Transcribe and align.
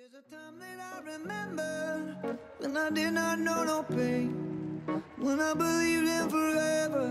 There's 0.00 0.24
a 0.24 0.34
time 0.34 0.58
that 0.60 0.78
I 0.80 1.12
remember 1.12 2.38
when 2.58 2.74
I 2.74 2.88
did 2.88 3.10
not 3.12 3.38
know 3.38 3.64
no 3.64 3.82
pain. 3.82 4.80
When 5.18 5.38
I 5.38 5.52
believed 5.52 6.08
in 6.08 6.30
forever 6.30 7.04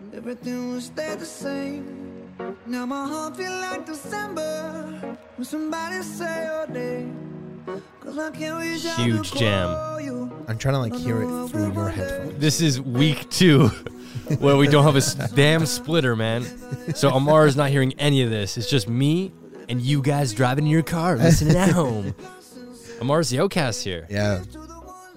and 0.00 0.14
everything 0.14 0.72
would 0.72 0.82
stay 0.82 1.16
the 1.16 1.26
same. 1.26 2.32
Now 2.64 2.86
my 2.86 3.06
heart 3.06 3.36
feel 3.36 3.50
like 3.52 3.84
December 3.84 5.18
when 5.36 5.44
somebody 5.44 6.00
say 6.02 6.44
your 6.46 6.66
name. 6.68 7.82
Cause 8.00 8.16
I 8.16 8.30
can't 8.30 8.58
reach 8.58 8.86
out 8.86 8.96
to 8.96 9.02
Huge 9.02 9.32
jam. 9.34 9.68
call 9.74 10.00
you. 10.00 10.44
I'm 10.48 10.56
trying 10.56 10.74
to 10.76 10.80
like 10.80 10.94
hear 10.96 11.22
it 11.24 11.48
through 11.48 11.74
your 11.74 11.90
headphones. 11.90 12.38
This 12.38 12.62
is 12.62 12.80
week 12.80 13.28
two 13.28 13.66
where 14.38 14.56
we 14.56 14.66
don't 14.66 14.84
have 14.84 14.94
a 14.94 15.04
s- 15.04 15.14
damn 15.32 15.66
splitter, 15.66 16.16
man. 16.16 16.46
So 16.94 17.10
Amar 17.10 17.46
is 17.46 17.54
not 17.54 17.68
hearing 17.68 17.92
any 17.98 18.22
of 18.22 18.30
this. 18.30 18.56
It's 18.56 18.70
just 18.70 18.88
me 18.88 19.30
and 19.68 19.80
you 19.80 20.02
guys 20.02 20.32
driving 20.32 20.64
in 20.64 20.70
your 20.70 20.82
car, 20.82 21.16
listening 21.16 21.56
at 21.56 21.70
home. 21.70 22.14
Amar's 23.00 23.30
the 23.30 23.40
outcast 23.40 23.84
here. 23.84 24.06
Yeah. 24.10 24.42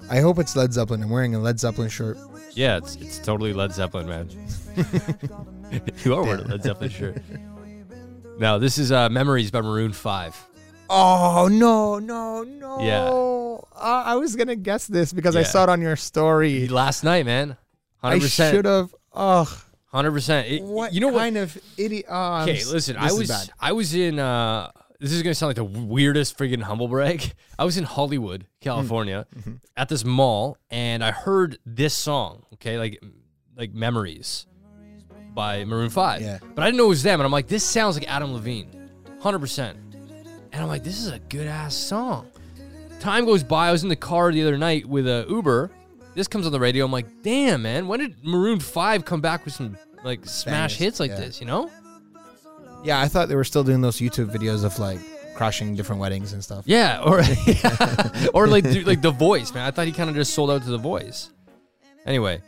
I 0.10 0.20
hope 0.20 0.40
it's 0.40 0.56
Led 0.56 0.74
Zeppelin. 0.74 1.04
I'm 1.04 1.10
wearing 1.10 1.36
a 1.36 1.40
Led 1.40 1.60
Zeppelin 1.60 1.90
shirt. 1.90 2.18
Yeah, 2.52 2.78
it's, 2.78 2.96
it's 2.96 3.20
totally 3.20 3.54
Led 3.54 3.74
Zeppelin, 3.74 4.08
man. 4.08 4.30
you 6.04 6.16
are 6.16 6.24
wearing 6.24 6.46
a 6.46 6.48
Led 6.48 6.64
Zeppelin 6.64 6.90
shirt. 6.90 7.22
Now, 8.40 8.58
this 8.58 8.78
is 8.78 8.92
uh, 8.92 9.10
Memories 9.10 9.52
by 9.52 9.62
Maroon 9.62 9.94
5. 9.94 10.48
Oh 10.90 11.50
no, 11.52 12.00
no, 12.00 12.44
no. 12.44 12.80
Yeah. 12.80 13.10
Uh, 13.76 14.04
I 14.06 14.16
was 14.16 14.36
gonna 14.36 14.56
guess 14.56 14.88
this 14.88 15.12
because 15.12 15.36
I 15.36 15.44
saw 15.44 15.64
it 15.64 15.70
on 15.70 15.82
your 15.82 15.98
story. 15.98 16.68
Last 16.68 17.04
night, 17.04 17.26
man. 17.26 17.58
100%. 18.04 18.40
I 18.40 18.52
should 18.52 18.66
have. 18.66 18.96
Oh, 19.14 19.64
100%. 19.94 20.62
What 20.64 20.94
you 20.94 21.02
know 21.02 21.08
what? 21.10 21.20
kind 21.20 21.38
of 21.38 21.58
idiot? 21.78 22.06
I'm 22.10 22.50
Okay, 22.50 22.64
listen. 22.66 22.98
I 22.98 23.12
was. 23.12 23.50
I 23.60 23.72
was 23.72 23.94
in. 23.96 24.20
uh 24.20 24.70
This 25.00 25.12
is 25.12 25.24
gonna 25.24 25.36
sound 25.36 25.50
like 25.50 25.56
the 25.58 25.64
weirdest 25.64 26.38
freaking 26.38 26.62
humble 26.62 26.88
brag. 26.88 27.34
I 27.60 27.66
was 27.66 27.78
in 27.78 27.84
Hollywood, 27.84 28.48
California, 28.62 29.26
Mm-hmm. 29.36 29.54
at 29.76 29.90
this 29.90 30.04
mall, 30.04 30.58
and 30.70 31.04
I 31.04 31.12
heard 31.12 31.58
this 31.66 31.94
song. 31.94 32.44
Okay, 32.56 32.78
like 32.78 33.02
like 33.56 33.74
Memories 33.74 34.46
by 35.34 35.64
Maroon 35.66 35.90
Five. 35.90 36.22
Yeah. 36.22 36.40
But 36.56 36.64
I 36.64 36.68
didn't 36.68 36.78
know 36.78 36.86
it 36.86 36.90
was 36.90 37.04
them, 37.04 37.20
and 37.20 37.26
I'm 37.26 37.32
like, 37.32 37.48
this 37.48 37.64
sounds 37.64 37.96
like 37.98 38.08
Adam 38.12 38.34
Levine, 38.34 38.90
hundred 39.20 39.40
percent. 39.40 39.78
And 40.52 40.62
I'm 40.64 40.68
like, 40.68 40.84
this 40.84 41.00
is 41.00 41.08
a 41.12 41.20
good 41.20 41.46
ass 41.48 41.76
song. 41.76 42.28
Time 43.00 43.26
goes 43.26 43.44
by. 43.44 43.68
I 43.70 43.72
was 43.72 43.84
in 43.84 43.90
the 43.90 43.96
car 43.96 44.32
the 44.32 44.42
other 44.42 44.58
night 44.58 44.86
with 44.88 45.08
a 45.08 45.26
Uber. 45.30 45.70
This 46.18 46.28
comes 46.28 46.48
on 46.48 46.52
the 46.52 46.60
radio. 46.60 46.84
I'm 46.84 46.92
like, 46.92 47.22
damn, 47.22 47.62
man. 47.62 47.88
When 47.88 48.00
did 48.00 48.16
Maroon 48.24 48.60
Five 48.60 49.06
come 49.06 49.22
back 49.22 49.46
with 49.46 49.54
some 49.54 49.78
like 50.04 50.26
smash 50.26 50.74
Bangers, 50.74 50.78
hits 50.78 51.00
like 51.00 51.12
yeah. 51.12 51.20
this? 51.20 51.40
You 51.40 51.46
know? 51.46 51.70
Yeah, 52.84 53.00
I 53.00 53.08
thought 53.08 53.30
they 53.30 53.36
were 53.36 53.44
still 53.44 53.64
doing 53.64 53.82
those 53.82 53.98
YouTube 53.98 54.34
videos 54.34 54.66
of 54.66 54.80
like 54.80 54.98
crashing 55.36 55.76
different 55.76 56.02
weddings 56.02 56.34
and 56.34 56.44
stuff. 56.44 56.64
Yeah, 56.66 57.04
or 57.04 57.22
or 58.34 58.48
like 58.48 58.64
dude, 58.64 58.88
like 58.88 59.04
the 59.04 59.12
voice, 59.12 59.54
man. 59.54 59.68
I 59.68 59.70
thought 59.70 59.86
he 59.86 59.92
kind 59.92 60.10
of 60.10 60.16
just 60.16 60.34
sold 60.34 60.50
out 60.50 60.64
to 60.64 60.72
the 60.72 60.80
voice. 60.80 61.30
Anyway, 62.08 62.42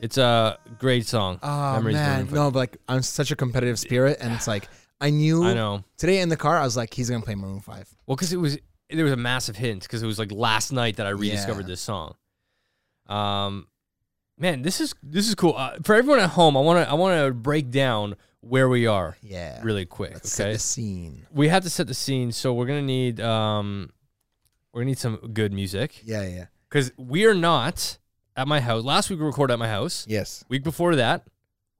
it's 0.00 0.16
a 0.16 0.58
great 0.78 1.06
song. 1.06 1.38
Oh 1.42 1.74
Memories 1.74 1.96
man, 1.96 2.26
no, 2.30 2.50
but 2.50 2.58
like 2.58 2.76
I'm 2.88 3.02
such 3.02 3.30
a 3.30 3.36
competitive 3.36 3.78
spirit, 3.78 4.16
and 4.22 4.32
it's 4.32 4.48
like 4.48 4.66
I 4.98 5.10
knew. 5.10 5.44
I 5.44 5.52
know. 5.52 5.84
Today 5.98 6.22
in 6.22 6.30
the 6.30 6.38
car, 6.38 6.56
I 6.56 6.64
was 6.64 6.74
like, 6.74 6.94
he's 6.94 7.10
gonna 7.10 7.22
play 7.22 7.34
Maroon 7.34 7.60
Five. 7.60 7.86
Well, 8.06 8.16
because 8.16 8.32
it 8.32 8.38
was 8.38 8.56
there 8.88 9.04
was 9.04 9.12
a 9.12 9.18
massive 9.18 9.56
hint 9.56 9.82
because 9.82 10.02
it 10.02 10.06
was 10.06 10.18
like 10.18 10.32
last 10.32 10.72
night 10.72 10.96
that 10.96 11.06
I 11.06 11.10
rediscovered 11.10 11.66
Yeah. 11.66 11.72
this 11.72 11.82
song. 11.82 12.14
Um, 13.10 13.66
man, 14.38 14.62
this 14.62 14.80
is 14.80 14.94
this 15.02 15.28
is 15.28 15.34
cool. 15.34 15.54
Uh, 15.56 15.76
for 15.82 15.94
everyone 15.94 16.20
at 16.20 16.30
home, 16.30 16.56
I 16.56 16.60
want 16.60 16.84
to 16.84 16.90
I 16.90 16.94
want 16.94 17.18
to 17.26 17.32
break 17.34 17.70
down 17.70 18.16
where 18.40 18.68
we 18.68 18.86
are 18.86 19.16
Yeah, 19.22 19.60
really 19.62 19.84
quick. 19.84 20.14
Let's 20.14 20.32
set 20.32 20.46
okay, 20.46 20.52
the 20.54 20.58
scene. 20.58 21.26
we 21.32 21.48
have 21.48 21.62
to 21.64 21.70
set 21.70 21.86
the 21.86 21.94
scene, 21.94 22.32
so 22.32 22.54
we're 22.54 22.66
gonna 22.66 22.80
need 22.82 23.20
um, 23.20 23.90
we're 24.72 24.80
gonna 24.82 24.90
need 24.90 24.98
some 24.98 25.16
good 25.32 25.52
music 25.52 26.00
Yeah, 26.04 26.22
yeah, 26.26 26.44
because 26.68 26.92
we 26.96 27.26
are 27.26 27.34
not 27.34 27.98
at 28.36 28.48
my 28.48 28.60
house. 28.60 28.84
Last 28.84 29.10
week 29.10 29.18
we 29.18 29.26
recorded 29.26 29.52
at 29.54 29.58
my 29.58 29.68
house. 29.68 30.06
yes. 30.08 30.44
Week 30.48 30.62
before 30.62 30.94
that, 30.96 31.26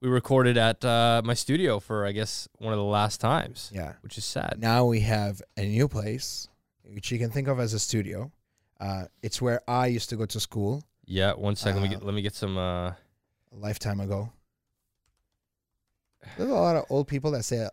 we 0.01 0.09
recorded 0.09 0.57
at 0.57 0.83
uh, 0.85 1.21
my 1.23 1.33
studio 1.33 1.79
for 1.79 2.05
I 2.05 2.11
guess 2.11 2.47
one 2.59 2.73
of 2.73 2.77
the 2.77 2.83
last 2.85 3.19
times, 3.21 3.71
Yeah. 3.73 3.93
which 4.01 4.17
is 4.17 4.25
sad. 4.25 4.57
Now 4.59 4.85
we 4.85 4.99
have 4.99 5.41
a 5.57 5.65
new 5.65 5.87
place, 5.87 6.47
which 6.83 7.11
you 7.11 7.17
can 7.17 7.31
think 7.31 7.47
of 7.47 7.59
as 7.59 7.73
a 7.73 7.79
studio. 7.79 8.31
Uh, 8.79 9.05
it's 9.23 9.41
where 9.41 9.61
I 9.67 9.87
used 9.87 10.09
to 10.09 10.15
go 10.15 10.25
to 10.27 10.39
school 10.39 10.83
Yeah, 11.11 11.33
one 11.33 11.57
second. 11.57 11.81
let 11.81 11.89
me 11.89 11.95
Uh, 11.95 11.99
get 11.99 12.05
let 12.05 12.15
me 12.15 12.21
get 12.21 12.35
some. 12.35 12.57
Uh, 12.57 12.87
a 12.89 12.95
lifetime 13.57 13.99
ago. 13.99 14.31
There's 16.37 16.49
a 16.49 16.53
lot 16.53 16.75
of 16.77 16.85
old 16.89 17.07
people 17.07 17.31
that 17.31 17.43
say, 17.43 17.67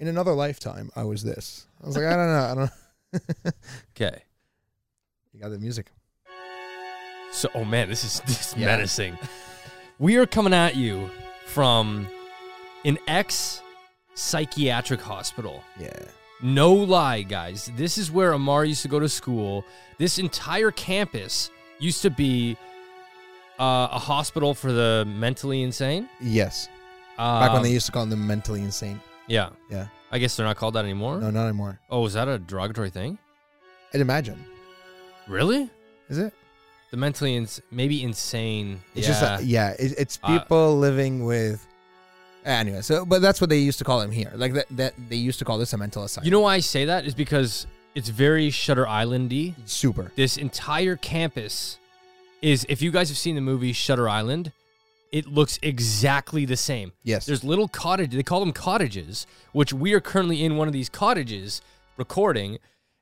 "In 0.00 0.08
another 0.08 0.32
lifetime, 0.32 0.90
I 0.96 1.04
was 1.04 1.22
this." 1.22 1.66
I 1.82 1.86
was 1.86 1.96
like, 1.96 2.06
I 2.06 2.16
don't 2.16 2.26
know, 2.28 2.44
I 2.44 2.54
don't. 2.54 3.54
okay. 3.96 4.22
you 5.32 5.40
got 5.40 5.50
the 5.50 5.58
music. 5.58 5.90
So, 7.32 7.48
oh 7.54 7.64
man, 7.66 7.88
this 7.90 8.02
is 8.04 8.20
this 8.20 8.52
is 8.52 8.56
Yeah. 8.56 8.66
menacing. 8.66 9.18
We 9.98 10.16
are 10.16 10.26
coming 10.26 10.54
at 10.54 10.74
you 10.76 11.10
from 11.46 12.08
an 12.86 12.98
ex 13.06 13.60
psychiatric 14.14 15.00
hospital. 15.02 15.62
Yeah. 15.78 15.92
No 16.40 16.72
lie, 16.72 17.22
guys. 17.22 17.70
This 17.76 17.98
is 17.98 18.10
where 18.10 18.32
Amar 18.32 18.64
used 18.64 18.82
to 18.82 18.88
go 18.88 19.00
to 19.00 19.08
school. 19.08 19.64
This 19.98 20.18
entire 20.18 20.70
campus 20.70 21.50
used 21.80 22.02
to 22.02 22.10
be 22.10 22.56
uh, 23.58 23.88
a 23.90 23.98
hospital 23.98 24.54
for 24.54 24.72
the 24.72 25.04
mentally 25.06 25.62
insane. 25.62 26.08
Yes. 26.20 26.68
Back 27.16 27.48
when 27.50 27.58
Um, 27.58 27.62
they 27.64 27.72
used 27.72 27.86
to 27.86 27.92
call 27.92 28.06
them 28.06 28.26
mentally 28.26 28.62
insane. 28.62 29.00
yeah, 29.26 29.50
Yeah. 29.70 29.88
I 30.10 30.18
guess 30.18 30.36
they're 30.36 30.46
not 30.46 30.56
called 30.56 30.74
that 30.74 30.84
anymore. 30.84 31.20
No, 31.20 31.30
not 31.30 31.44
anymore. 31.44 31.80
Oh, 31.90 32.06
is 32.06 32.14
that 32.14 32.28
a 32.28 32.38
derogatory 32.38 32.88
thing? 32.90 33.18
I'd 33.92 34.00
imagine. 34.00 34.42
Really? 35.26 35.68
Is 36.08 36.16
it? 36.18 36.32
The 36.90 36.96
mentally 36.96 37.36
ins- 37.36 37.60
maybe 37.70 38.02
insane. 38.02 38.80
It's 38.94 39.06
yeah. 39.06 39.12
just 39.20 39.42
a, 39.42 39.44
yeah. 39.44 39.70
It, 39.78 39.92
it's 39.98 40.18
Uh, 40.22 40.38
people 40.38 40.78
living 40.78 41.24
with. 41.26 41.66
Anyway, 42.44 42.80
so 42.80 43.04
but 43.04 43.20
that's 43.20 43.40
what 43.42 43.50
they 43.50 43.58
used 43.58 43.78
to 43.80 43.84
call 43.84 44.00
him 44.00 44.10
here. 44.10 44.32
Like 44.34 44.54
that, 44.54 44.66
that 44.70 44.94
they 45.10 45.16
used 45.16 45.38
to 45.40 45.44
call 45.44 45.58
this 45.58 45.74
a 45.74 45.76
mental 45.76 46.04
asylum. 46.04 46.24
you 46.24 46.30
know 46.30 46.40
why 46.40 46.54
I 46.54 46.60
say 46.60 46.86
that 46.86 47.04
is 47.04 47.14
because 47.14 47.66
it's 47.94 48.08
very 48.08 48.50
Shutter 48.50 48.84
Islandy. 48.84 49.54
super. 49.66 50.12
this 50.16 50.36
entire 50.36 50.96
campus 50.96 51.78
is 52.42 52.64
if 52.68 52.82
you 52.82 52.90
guys 52.90 53.08
have 53.08 53.18
seen 53.18 53.34
the 53.34 53.40
movie 53.40 53.72
Shutter 53.72 54.08
Island, 54.08 54.52
it 55.10 55.26
looks 55.26 55.58
exactly 55.62 56.44
the 56.44 56.56
same. 56.56 56.92
Yes. 57.02 57.26
There's 57.26 57.42
little 57.42 57.68
cottage 57.68 58.12
they 58.12 58.22
call 58.22 58.40
them 58.40 58.52
cottages, 58.52 59.26
which 59.52 59.72
we 59.72 59.92
are 59.94 60.00
currently 60.00 60.44
in 60.44 60.56
one 60.56 60.68
of 60.68 60.72
these 60.72 60.88
cottages 60.88 61.60
recording, 61.96 62.58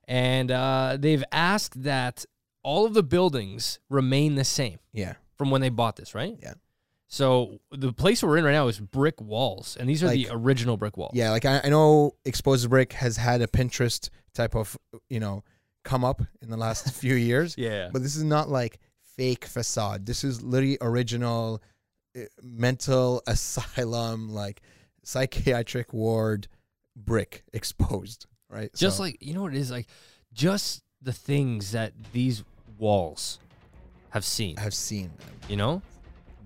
and 0.09 0.51
uh, 0.51 0.97
they've 0.99 1.25
asked 1.33 1.83
that 1.83 2.25
all 2.63 2.87
of 2.87 2.95
the 2.95 3.03
buildings 3.03 3.79
remain 3.89 4.35
the 4.35 4.45
same 4.45 4.79
yeah. 4.93 5.15
from 5.37 5.51
when 5.51 5.61
they 5.61 5.69
bought 5.69 5.97
this, 5.97 6.15
right? 6.15 6.37
Yeah. 6.43 6.55
So 7.09 7.61
the 7.71 7.93
place 7.93 8.23
we're 8.23 8.37
in 8.37 8.45
right 8.45 8.53
now 8.53 8.67
is 8.69 8.81
brick 8.81 9.21
walls, 9.21 9.77
and 9.79 9.89
these 9.89 10.03
are 10.03 10.09
the 10.09 10.29
original 10.31 10.77
brick 10.77 10.97
walls. 10.97 11.13
Yeah, 11.15 11.31
like 11.31 11.45
I, 11.45 11.61
I 11.65 11.69
know 11.69 12.13
Exposed 12.25 12.69
Brick 12.69 12.95
has 12.95 13.17
had 13.17 13.41
a 13.43 13.47
Pinterest 13.47 14.11
type 14.35 14.57
of 14.57 14.77
you 15.09 15.21
know 15.21 15.45
come 15.85 16.05
up 16.05 16.21
in 16.43 16.51
the 16.51 16.57
last 16.57 16.93
few 17.01 17.15
years, 17.15 17.55
Yeah. 17.57 17.91
but 17.93 18.03
this 18.03 18.17
is 18.17 18.25
not 18.25 18.49
like 18.49 18.81
fake 19.17 19.45
facade. 19.45 20.05
This 20.05 20.25
is 20.25 20.43
literally 20.43 20.79
original 20.81 21.63
uh, 22.17 22.23
mental 22.43 23.23
asylum, 23.29 24.29
like 24.31 24.61
psychiatric 25.05 25.93
ward 25.93 26.49
brick 26.97 27.45
exposed, 27.53 28.27
right? 28.51 28.71
just 28.75 28.97
So- 28.97 29.05
like 29.05 29.19
you 29.21 29.33
know 29.35 29.43
what 29.43 29.55
it 29.55 29.59
is 29.61 29.71
like 29.71 29.87
just 30.33 30.83
the 31.03 31.13
things 31.13 31.71
that 31.73 31.93
these 32.13 32.43
walls 32.79 33.39
have 34.11 34.25
seen 34.25 34.57
I've 34.59 34.75
seen 34.75 35.13
you 35.49 35.57
know 35.57 35.83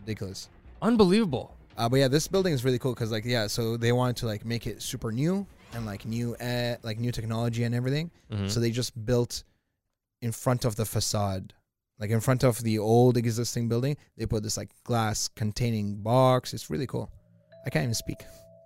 ridiculous. 0.00 0.49
unbelievable 0.83 1.55
Uh, 1.77 1.88
but 1.88 1.97
yeah, 1.97 2.09
this 2.09 2.28
building 2.28 2.53
is 2.53 2.62
really 2.65 2.78
cool 2.78 2.93
because 2.94 3.11
like 3.11 3.25
yeah, 3.25 3.47
so 3.47 3.77
they 3.77 3.93
wanted 3.93 4.16
to 4.16 4.27
like 4.27 4.44
make 4.44 4.66
it 4.66 4.83
super 4.83 5.11
new 5.12 5.47
and 5.72 5.87
like 5.87 6.05
new 6.05 6.34
uh, 6.37 6.77
like 6.83 6.99
new 6.99 7.12
technology 7.12 7.62
and 7.65 7.75
everything. 7.75 8.11
Mhm. 8.31 8.50
So 8.50 8.61
they 8.61 8.70
just 8.70 8.93
built 9.06 9.44
in 10.20 10.31
front 10.32 10.64
of 10.67 10.75
the 10.76 10.85
facade, 10.85 11.55
like 11.99 12.11
in 12.11 12.20
front 12.20 12.43
of 12.44 12.58
the 12.62 12.79
old 12.79 13.17
existing 13.17 13.69
building. 13.69 13.97
They 14.19 14.26
put 14.26 14.43
this 14.43 14.56
like 14.58 14.70
glass 14.85 15.29
containing 15.29 16.02
box. 16.02 16.52
It's 16.52 16.69
really 16.69 16.87
cool. 16.87 17.08
I 17.64 17.70
can't 17.70 17.85
even 17.85 17.94
speak. 17.94 18.20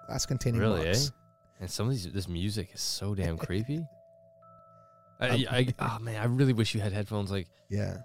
Glass 0.08 0.26
containing 0.26 0.60
Really, 0.60 0.84
box. 0.86 1.12
and 1.60 1.70
some 1.70 1.86
of 1.86 1.92
these 1.92 2.10
this 2.10 2.26
music 2.28 2.70
is 2.74 2.80
so 2.80 3.14
damn 3.14 3.36
creepy 3.46 3.84
I, 5.20 5.28
Um, 5.28 5.44
I, 5.50 5.74
oh 5.78 5.98
man 6.00 6.16
i 6.20 6.24
really 6.26 6.52
wish 6.52 6.74
you 6.74 6.80
had 6.80 6.92
headphones 6.92 7.30
like 7.30 7.46
Yeah. 7.70 7.98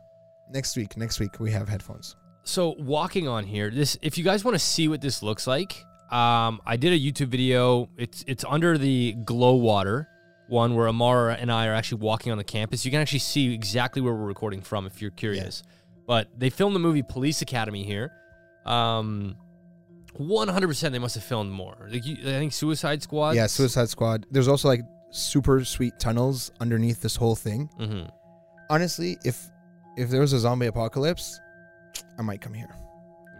Next 0.52 0.76
week, 0.78 0.98
next 0.98 1.20
week 1.20 1.40
we 1.40 1.52
have 1.52 1.68
headphones. 1.70 2.16
So 2.50 2.75
walking 2.80 3.28
on 3.28 3.46
here 3.46 3.69
this 3.69 3.98
if 4.01 4.18
you 4.18 4.24
guys 4.24 4.44
want 4.44 4.56
to 4.56 4.60
see 4.60 4.88
what 4.88 5.01
this 5.01 5.22
looks 5.22 5.46
like 5.46 5.86
um 6.12 6.60
i 6.66 6.75
did 6.75 6.92
a 6.92 7.00
youtube 7.00 7.28
video. 7.28 7.88
It's 7.98 8.24
it's 8.28 8.44
under 8.48 8.78
the 8.78 9.13
glow 9.13 9.56
water 9.56 10.07
one 10.48 10.74
where 10.75 10.88
amara 10.88 11.36
and 11.40 11.51
i 11.51 11.68
are 11.68 11.74
actually 11.74 12.01
walking 12.01 12.31
on 12.31 12.38
the 12.40 12.44
campus. 12.44 12.84
You 12.84 12.92
can 12.92 13.01
actually 13.01 13.19
see 13.19 13.54
exactly 13.54 14.01
where 14.01 14.13
we're 14.13 14.25
recording 14.25 14.62
from 14.62 14.88
if 14.88 15.01
you're 15.01 15.12
curious. 15.12 15.62
But 16.07 16.28
they 16.36 16.50
filmed 16.50 16.75
the 16.75 16.80
movie 16.80 17.04
police 17.04 17.44
academy 17.44 17.84
here. 17.84 18.12
Um 18.66 19.36
100% 20.18 20.92
they 20.92 21.00
must 21.00 21.16
have 21.16 21.24
filmed 21.24 21.52
more. 21.52 21.88
Like 21.90 22.06
you, 22.06 22.18
i 22.22 22.40
think 22.40 22.52
suicide 22.52 23.04
squad? 23.04 23.36
Yeah, 23.36 23.48
Suicide 23.48 23.90
Squad. 23.90 24.25
There's 24.31 24.48
also 24.48 24.68
like 24.68 24.81
super 25.12 25.63
sweet 25.63 25.94
tunnels 26.00 26.52
underneath 26.60 27.02
this 27.02 27.16
whole 27.16 27.36
thing. 27.36 27.69
Mm-hmm. 27.80 28.10
Honestly, 28.69 29.18
if 29.24 29.50
if 29.98 30.10
there 30.10 30.22
was 30.22 30.34
a 30.34 30.40
zombie 30.40 30.68
apocalypse, 30.68 31.40
I 32.18 32.22
might 32.22 32.42
come 32.42 32.54
here. 32.54 32.74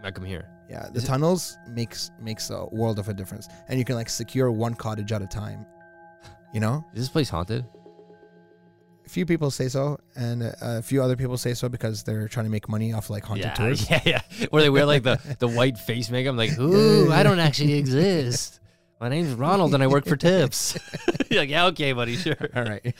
I 0.02 0.10
come 0.10 0.24
here. 0.24 0.48
Yeah, 0.68 0.88
the 0.90 0.98
Is 0.98 1.04
it- 1.04 1.06
tunnels 1.06 1.58
makes 1.68 2.10
makes 2.20 2.50
a 2.50 2.64
world 2.66 2.98
of 2.98 3.08
a 3.08 3.14
difference, 3.14 3.48
and 3.68 3.78
you 3.78 3.84
can 3.84 3.96
like 3.96 4.08
secure 4.08 4.50
one 4.50 4.74
cottage 4.74 5.12
at 5.12 5.22
a 5.22 5.26
time. 5.26 5.66
You 6.52 6.60
know, 6.60 6.84
Is 6.94 7.00
this 7.00 7.08
place 7.08 7.28
haunted? 7.28 7.64
a 9.06 9.08
few 9.12 9.26
people 9.26 9.50
say 9.50 9.68
so, 9.68 9.98
and 10.14 10.42
uh, 10.44 10.52
a 10.62 10.82
few 10.82 11.02
other 11.02 11.16
people 11.16 11.36
say 11.36 11.52
so 11.52 11.68
because 11.68 12.04
they're 12.04 12.28
trying 12.28 12.46
to 12.46 12.50
make 12.50 12.68
money 12.68 12.92
off 12.92 13.10
like 13.10 13.24
haunted 13.24 13.46
yeah, 13.46 13.54
tours. 13.54 13.90
yeah, 13.90 14.00
yeah. 14.04 14.20
Where 14.50 14.62
they 14.62 14.70
wear 14.70 14.86
like 14.86 15.02
the, 15.02 15.18
the 15.40 15.48
white 15.48 15.76
face 15.78 16.10
makeup. 16.10 16.30
I'm 16.30 16.36
like, 16.36 16.56
ooh, 16.60 17.10
I 17.10 17.24
don't 17.24 17.40
actually 17.40 17.74
exist. 17.74 18.60
My 19.00 19.08
name's 19.08 19.32
Ronald 19.34 19.74
and 19.74 19.82
I 19.82 19.88
work 19.88 20.04
for 20.06 20.14
tips. 20.16 20.78
You're 21.30 21.40
like, 21.40 21.50
yeah, 21.50 21.66
okay, 21.66 21.92
buddy, 21.92 22.16
sure. 22.16 22.36
All 22.54 22.62
right. 22.64 22.94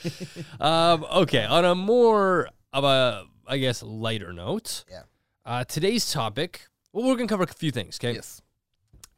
Um, 0.59 1.03
okay, 1.03 1.45
on 1.45 1.63
a 1.63 1.75
more 1.75 2.49
of 2.73 2.83
a, 2.83 3.25
I 3.47 3.57
guess, 3.59 3.81
lighter 3.83 4.33
note. 4.33 4.83
Yeah. 4.89 5.03
Uh, 5.45 5.63
today's 5.63 6.11
topic. 6.11 6.67
Well, 6.93 7.07
we're 7.07 7.15
gonna 7.15 7.27
cover 7.27 7.43
a 7.43 7.47
few 7.47 7.71
things. 7.71 7.97
Okay. 7.99 8.13
yes. 8.13 8.41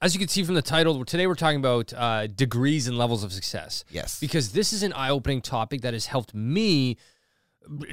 As 0.02 0.14
you 0.14 0.20
can 0.20 0.28
see 0.28 0.44
from 0.44 0.56
the 0.56 0.62
title, 0.62 1.04
today 1.06 1.28
we're 1.28 1.36
talking 1.36 1.60
about 1.60 1.94
uh, 1.96 2.28
degrees 2.28 2.88
and 2.90 2.98
levels 2.98 3.24
of 3.24 3.32
success 3.32 3.86
Yes. 3.90 4.20
because 4.20 4.52
this 4.52 4.74
is 4.74 4.84
an 4.84 4.92
eye-opening 4.94 5.42
topic 5.42 5.80
that 5.82 5.94
has 5.94 6.08
helped 6.08 6.34
me 6.34 6.98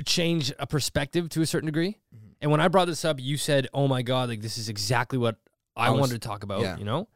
change 0.05 0.53
a 0.59 0.67
perspective 0.67 1.29
to 1.29 1.43
a 1.43 1.47
certain 1.47 1.67
degree. 1.67 1.99
Mm-hmm. 2.15 2.27
And 2.41 2.51
when 2.51 2.61
I 2.61 2.67
brought 2.69 2.87
this 2.87 3.05
up, 3.05 3.19
you 3.21 3.37
said, 3.37 3.69
"Oh 3.73 3.87
my 3.87 4.03
god, 4.03 4.29
like 4.29 4.41
this 4.41 4.59
is 4.59 4.69
exactly 4.69 5.19
what 5.19 5.37
I, 5.77 5.87
I 5.87 5.91
was- 5.91 6.01
wanted 6.01 6.21
to 6.21 6.29
talk 6.29 6.43
about." 6.43 6.63
yeah. 6.63 6.77
You 6.79 6.85
know. 6.85 7.09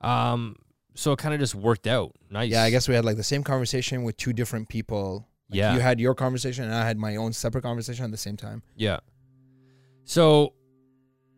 Um. 0.00 0.56
So 0.96 1.12
it 1.12 1.18
kind 1.18 1.34
of 1.34 1.40
just 1.40 1.54
worked 1.56 1.86
out. 1.88 2.12
Nice. 2.30 2.50
Yeah, 2.50 2.62
I 2.62 2.70
guess 2.70 2.88
we 2.88 2.94
had 2.94 3.04
like 3.04 3.16
the 3.16 3.22
same 3.24 3.42
conversation 3.42 4.04
with 4.04 4.16
two 4.16 4.32
different 4.32 4.68
people. 4.68 5.26
Like, 5.50 5.58
Yeah. 5.58 5.74
You 5.74 5.80
had 5.80 5.98
your 6.00 6.14
conversation, 6.14 6.64
and 6.64 6.74
I 6.74 6.86
had 6.86 6.98
my 6.98 7.16
own 7.16 7.32
separate 7.32 7.62
conversation 7.62 8.04
at 8.04 8.10
the 8.10 8.16
same 8.16 8.36
time. 8.36 8.62
Yeah. 8.76 9.00
So 10.04 10.52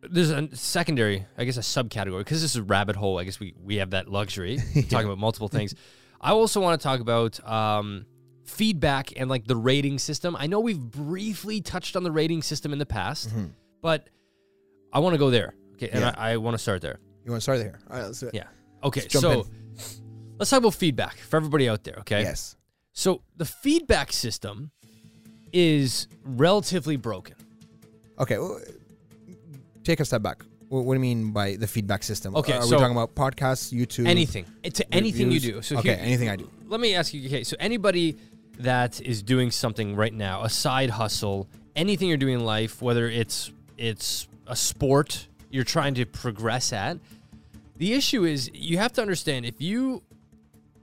there's 0.01 0.29
a 0.29 0.55
secondary, 0.55 1.25
I 1.37 1.45
guess, 1.45 1.57
a 1.57 1.61
subcategory 1.61 2.19
because 2.19 2.41
this 2.41 2.51
is 2.51 2.57
a 2.57 2.63
rabbit 2.63 2.95
hole. 2.95 3.17
I 3.19 3.23
guess 3.23 3.39
we 3.39 3.53
we 3.61 3.77
have 3.77 3.91
that 3.91 4.07
luxury 4.09 4.57
talking 4.89 5.05
about 5.07 5.17
multiple 5.17 5.47
things. 5.47 5.73
I 6.21 6.31
also 6.31 6.59
want 6.61 6.79
to 6.79 6.83
talk 6.83 6.99
about 6.99 7.39
um, 7.47 8.05
feedback 8.45 9.13
and 9.19 9.29
like 9.29 9.45
the 9.47 9.55
rating 9.55 9.99
system. 9.99 10.35
I 10.37 10.47
know 10.47 10.59
we've 10.59 10.79
briefly 10.79 11.61
touched 11.61 11.95
on 11.95 12.03
the 12.03 12.11
rating 12.11 12.41
system 12.41 12.73
in 12.73 12.79
the 12.79 12.85
past, 12.85 13.29
Mhm. 13.29 13.51
but 13.81 14.09
I 14.91 14.99
want 14.99 15.13
to 15.13 15.19
go 15.19 15.29
there. 15.29 15.53
Okay, 15.75 15.89
and 15.89 16.01
Yeah. 16.01 16.15
I, 16.17 16.31
I 16.31 16.37
want 16.37 16.55
to 16.55 16.57
start 16.57 16.81
there. 16.81 16.99
You 17.23 17.31
want 17.31 17.41
to 17.41 17.43
start 17.43 17.59
there? 17.59 17.79
All 17.89 17.97
right, 17.97 18.05
let's 18.05 18.19
do 18.19 18.27
it. 18.27 18.33
Yeah. 18.35 18.47
Okay, 18.83 19.01
Let's 19.01 19.19
so 19.19 19.41
in. 19.41 19.47
let's 20.39 20.49
talk 20.49 20.59
about 20.59 20.73
feedback 20.73 21.17
for 21.17 21.37
everybody 21.37 21.69
out 21.69 21.83
there. 21.83 21.97
Okay. 21.99 22.21
Yes. 22.23 22.55
So 22.93 23.21
the 23.35 23.45
feedback 23.45 24.11
system 24.11 24.71
is 25.53 26.07
relatively 26.23 26.95
broken. 26.95 27.35
Okay. 28.19 28.37
well, 28.37 28.59
take 29.83 29.99
a 29.99 30.05
step 30.05 30.21
back. 30.21 30.43
What, 30.69 30.83
what 30.83 30.93
do 30.93 30.97
you 30.97 31.01
mean 31.01 31.31
by 31.31 31.55
the 31.55 31.67
feedback 31.67 32.03
system? 32.03 32.35
Okay, 32.35 32.53
Are 32.53 32.61
so- 32.61 32.75
we 32.75 32.81
talking 32.81 32.95
about 32.97 33.15
podcasts, 33.15 33.73
YouTube, 33.73 34.07
anything 34.07 34.45
to 34.63 34.93
anything 34.93 35.31
you 35.31 35.39
do. 35.39 35.61
So 35.61 35.77
okay, 35.77 35.95
here, 35.95 35.99
anything 36.01 36.29
I 36.29 36.35
do. 36.35 36.49
let 36.67 36.79
me 36.79 36.93
ask 36.95 37.13
you. 37.13 37.25
Okay, 37.27 37.43
so 37.43 37.55
anybody 37.59 38.17
that 38.59 38.99
is 39.01 39.21
doing 39.23 39.51
something 39.51 39.95
right 39.95 40.13
now, 40.13 40.43
a 40.43 40.49
side 40.49 40.89
hustle, 40.89 41.47
anything 41.75 42.09
you're 42.09 42.17
doing 42.17 42.35
in 42.35 42.45
life, 42.45 42.81
whether 42.81 43.07
it's 43.07 43.51
it's 43.77 44.27
a 44.47 44.55
sport 44.55 45.27
you're 45.49 45.63
trying 45.63 45.93
to 45.95 46.05
progress 46.05 46.73
at, 46.73 46.97
the 47.77 47.93
issue 47.93 48.25
is 48.25 48.49
you 48.53 48.77
have 48.77 48.91
to 48.93 49.01
understand 49.01 49.45
if 49.45 49.61
you 49.61 50.01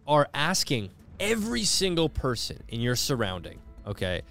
are 0.06 0.28
asking 0.32 0.90
every 1.20 1.64
single 1.64 2.08
person 2.08 2.62
in 2.68 2.80
your 2.80 2.96
surrounding, 2.96 3.58
okay, 3.86 4.22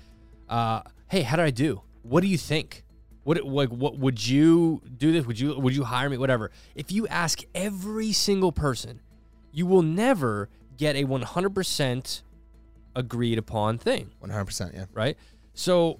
uh, 0.50 0.82
hey, 1.10 1.22
how 1.22 1.36
did 1.36 1.46
I 1.46 1.52
do? 1.52 1.82
What 2.04 2.22
do 2.22 2.28
you 2.28 2.38
think? 2.38 2.83
What 3.24 3.44
like 3.46 3.70
what 3.70 3.98
would 3.98 4.26
you 4.26 4.82
do 4.98 5.12
this? 5.12 5.26
Would 5.26 5.40
you 5.40 5.58
would 5.60 5.76
you 5.76 5.84
hire 5.86 6.10
me? 6.10 6.18
Whatever. 6.18 6.52
If 6.76 6.92
you 6.92 7.08
ask 7.08 7.42
every 7.56 8.12
single 8.12 8.52
person, 8.52 9.02
you 9.52 9.66
will 9.66 9.82
never 9.82 10.50
get 10.78 10.96
a 10.96 11.06
100% 11.06 12.22
agreed 12.96 13.38
upon 13.38 13.78
thing, 13.78 14.10
One 14.20 14.30
hundred 14.32 14.46
percent. 14.46 14.74
Yeah. 14.74 14.86
right? 14.94 15.18
So 15.54 16.00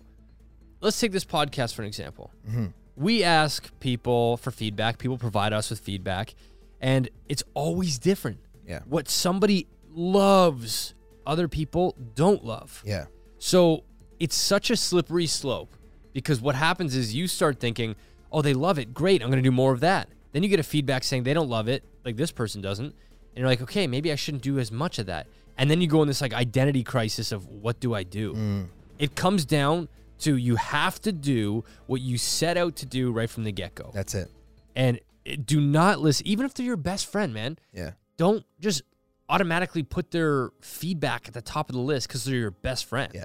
let's 0.82 1.00
take 1.00 1.12
this 1.12 1.26
podcast 1.26 1.74
for 1.76 1.82
an 1.84 1.88
example. 1.88 2.32
Mm-hmm. 2.50 2.66
We 2.96 3.24
ask 3.24 3.72
people 3.80 4.38
for 4.38 4.52
feedback, 4.52 4.98
people 4.98 5.18
provide 5.18 5.54
us 5.54 5.70
with 5.70 5.80
feedback, 5.80 6.36
and 6.82 7.10
it's 7.30 7.44
always 7.54 7.98
different. 7.98 8.40
Yeah. 8.68 8.80
What 8.86 9.10
somebody 9.10 9.68
loves, 9.92 10.94
other 11.26 11.48
people 11.48 11.96
don't 12.16 12.44
love. 12.44 12.84
Yeah. 12.86 13.06
So 13.40 13.84
it's 14.20 14.36
such 14.36 14.70
a 14.70 14.76
slippery 14.78 15.28
slope 15.28 15.76
because 16.14 16.42
what 16.42 16.56
happens 16.56 16.96
is 16.96 17.14
you 17.16 17.28
start 17.28 17.60
thinking, 17.60 17.96
oh, 18.32 18.42
they 18.42 18.54
love 18.54 18.80
it. 18.80 18.94
Great. 18.94 19.22
I'm 19.22 19.30
going 19.30 19.42
to 19.44 19.48
do 19.48 19.52
more 19.52 19.74
of 19.74 19.80
that. 19.82 20.10
Then 20.32 20.44
you 20.44 20.50
get 20.50 20.60
a 20.60 20.64
feedback 20.64 21.04
saying 21.04 21.24
they 21.24 21.34
don't 21.34 21.50
love 21.50 21.68
it, 21.68 21.84
like 22.06 22.16
this 22.18 22.32
person 22.32 22.62
doesn't. 22.62 22.86
And 22.88 23.38
you're 23.38 23.48
like, 23.48 23.62
okay, 23.62 23.88
maybe 23.88 24.12
I 24.12 24.16
shouldn't 24.16 24.44
do 24.44 24.60
as 24.60 24.72
much 24.72 25.00
of 25.00 25.06
that. 25.08 25.28
And 25.58 25.70
then 25.70 25.82
you 25.82 25.88
go 25.88 26.02
in 26.02 26.08
this 26.08 26.22
like 26.22 26.34
identity 26.34 26.84
crisis 26.84 27.32
of 27.32 27.48
what 27.48 27.80
do 27.80 27.94
I 27.94 28.04
do? 28.04 28.34
Mm. 28.34 28.68
It 28.98 29.16
comes 29.16 29.46
down 29.46 29.88
to 30.20 30.38
you 30.38 30.56
have 30.56 31.00
to 31.02 31.12
do 31.12 31.64
what 31.88 32.02
you 32.02 32.18
set 32.18 32.58
out 32.58 32.76
to 32.78 32.86
do 32.86 33.12
right 33.12 33.30
from 33.30 33.44
the 33.44 33.52
get 33.52 33.76
go. 33.76 33.92
That's 33.94 34.16
it. 34.16 34.32
And 34.76 35.00
do 35.46 35.62
not 35.62 36.00
listen, 36.00 36.26
even 36.28 36.46
if 36.46 36.54
they're 36.54 36.66
your 36.66 36.78
best 36.78 37.12
friend, 37.12 37.34
man 37.34 37.58
Yeah. 37.72 37.92
don't 38.18 38.44
just 38.60 38.82
automatically 39.30 39.84
put 39.84 40.12
their 40.12 40.50
feedback 40.62 41.28
at 41.28 41.34
the 41.34 41.42
top 41.42 41.70
of 41.70 41.76
the 41.76 41.82
list 41.82 42.08
because 42.08 42.24
they're 42.24 42.36
your 42.36 42.52
best 42.52 42.86
friend. 42.86 43.12
Yeah. 43.14 43.24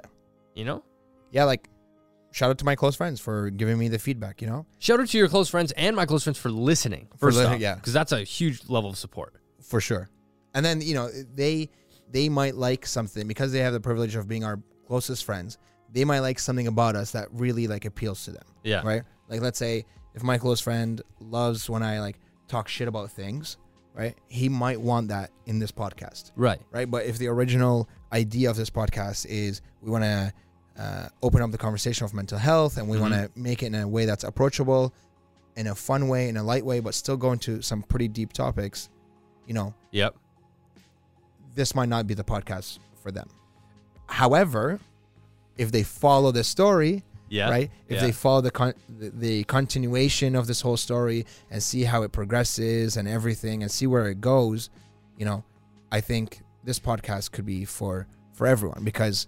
You 0.55 0.65
know? 0.65 0.83
Yeah. 1.31 1.43
Like, 1.45 1.67
shout 2.31 2.49
out 2.49 2.57
to 2.59 2.65
my 2.65 2.75
close 2.75 2.95
friends 2.95 3.19
for 3.19 3.49
giving 3.49 3.77
me 3.77 3.87
the 3.87 3.99
feedback. 3.99 4.41
You 4.41 4.47
know, 4.47 4.65
Shout 4.79 4.99
out 4.99 5.07
to 5.07 5.17
your 5.17 5.27
close 5.27 5.49
friends 5.49 5.71
and 5.73 5.95
my 5.95 6.05
close 6.05 6.23
friends 6.23 6.37
for 6.37 6.49
listening. 6.49 7.07
For 7.17 7.27
First 7.31 7.37
li- 7.39 7.45
off, 7.45 7.59
yeah. 7.59 7.75
Because 7.75 7.93
that's 7.93 8.11
a 8.11 8.21
huge 8.23 8.69
level 8.69 8.89
of 8.91 8.97
support. 8.97 9.35
for 9.61 9.79
sure. 9.81 10.09
And 10.53 10.65
then 10.65 10.81
you 10.81 10.95
know 10.95 11.09
they 11.35 11.69
they 12.11 12.27
might 12.29 12.55
like 12.55 12.85
something 12.85 13.27
because 13.27 13.51
they 13.51 13.59
have 13.59 13.73
the 13.73 13.79
privilege 13.79 14.15
of 14.15 14.27
being 14.27 14.43
our 14.43 14.59
closest 14.87 15.23
friends. 15.25 15.57
They 15.91 16.05
might 16.05 16.19
like 16.19 16.39
something 16.39 16.67
about 16.67 16.95
us 16.95 17.11
that 17.11 17.27
really 17.31 17.67
like 17.67 17.85
appeals 17.85 18.25
to 18.25 18.31
them. 18.31 18.43
Yeah. 18.63 18.81
right? 18.83 19.03
Like 19.27 19.41
let's 19.41 19.59
say 19.59 19.85
if 20.15 20.23
my 20.23 20.37
close 20.39 20.59
friend 20.59 21.01
loves 21.19 21.69
when 21.69 21.83
I 21.83 21.99
like 21.99 22.19
talk 22.47 22.67
shit 22.67 22.87
about 22.87 23.11
things, 23.11 23.57
right? 23.93 24.15
He 24.27 24.49
might 24.49 24.81
want 24.81 25.09
that 25.09 25.29
in 25.45 25.59
this 25.59 25.71
podcast, 25.71 26.31
Right. 26.35 26.59
right? 26.71 26.89
But 26.89 27.05
if 27.05 27.17
the 27.19 27.27
original 27.27 27.87
idea 28.11 28.49
of 28.49 28.55
this 28.57 28.69
podcast 28.71 29.27
is 29.27 29.61
we 29.81 29.91
want 29.91 30.03
to 30.03 30.33
uh, 30.79 31.09
open 31.21 31.41
up 31.41 31.51
the 31.51 31.57
conversation 31.57 32.05
of 32.05 32.13
mental 32.13 32.37
health 32.39 32.77
and 32.77 32.87
we 32.87 32.95
Mhm. 32.97 33.01
want 33.01 33.13
to 33.13 33.29
make 33.35 33.61
it 33.61 33.67
in 33.67 33.75
a 33.75 33.85
way 33.87 34.05
that's 34.05 34.23
approachable, 34.23 34.93
in 35.57 35.67
a 35.67 35.75
fun 35.75 36.07
way, 36.07 36.29
in 36.29 36.37
a 36.37 36.43
light 36.43 36.65
way, 36.65 36.79
but 36.79 36.93
still 36.95 37.17
go 37.17 37.33
into 37.33 37.61
some 37.61 37.83
pretty 37.83 38.07
deep 38.07 38.31
topics, 38.31 38.87
you 39.45 39.53
know, 39.53 39.73
Yep. 39.91 40.15
this 41.55 41.75
might 41.75 41.89
not 41.89 42.07
be 42.07 42.13
the 42.13 42.23
podcast 42.23 42.79
for 43.03 43.11
them. 43.11 43.27
However, 44.07 44.79
if 45.57 45.71
they 45.71 45.83
follow 45.83 46.31
the 46.31 46.43
story, 46.43 47.03
Yeah. 47.29 47.49
right? 47.49 47.69
If 47.87 47.95
Yeah. 47.97 48.01
they 48.07 48.11
follow 48.11 48.41
the, 48.41 48.51
con- 48.51 48.73
the 48.87 49.09
the 49.09 49.43
continuation 49.43 50.35
of 50.35 50.47
this 50.47 50.61
whole 50.61 50.77
story 50.77 51.25
and 51.51 51.61
see 51.61 51.83
how 51.83 52.03
it 52.03 52.11
progresses 52.11 52.95
and 52.97 53.07
everything 53.07 53.61
and 53.61 53.71
see 53.71 53.85
where 53.85 54.07
it 54.07 54.21
goes, 54.21 54.69
you 55.17 55.25
know, 55.25 55.43
I 55.91 56.01
think 56.01 56.41
this 56.63 56.79
podcast 56.79 57.31
could 57.31 57.45
be 57.45 57.65
for 57.65 58.07
for 58.33 58.47
everyone 58.47 58.83
because 58.85 59.27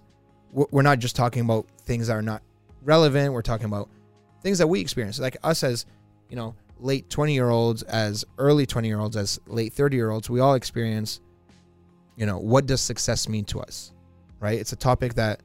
we're 0.52 0.82
not 0.82 0.98
just 0.98 1.16
talking 1.16 1.42
about 1.42 1.66
things 1.84 2.06
that 2.08 2.14
are 2.14 2.22
not 2.22 2.42
relevant. 2.82 3.32
We're 3.32 3.42
talking 3.42 3.66
about 3.66 3.88
things 4.42 4.58
that 4.58 4.66
we 4.66 4.80
experience, 4.80 5.18
like 5.18 5.36
us 5.42 5.62
as 5.64 5.86
you 6.28 6.36
know 6.36 6.54
late 6.78 7.08
twenty 7.10 7.34
year 7.34 7.48
olds, 7.48 7.82
as 7.84 8.24
early 8.38 8.66
twenty 8.66 8.88
year 8.88 8.98
olds, 9.00 9.16
as 9.16 9.40
late 9.46 9.72
thirty 9.72 9.96
year 9.96 10.10
olds. 10.10 10.28
We 10.28 10.40
all 10.40 10.54
experience, 10.54 11.20
you 12.16 12.26
know, 12.26 12.38
what 12.38 12.66
does 12.66 12.80
success 12.80 13.28
mean 13.28 13.44
to 13.46 13.60
us, 13.60 13.92
right? 14.40 14.58
It's 14.58 14.72
a 14.72 14.76
topic 14.76 15.14
that 15.14 15.40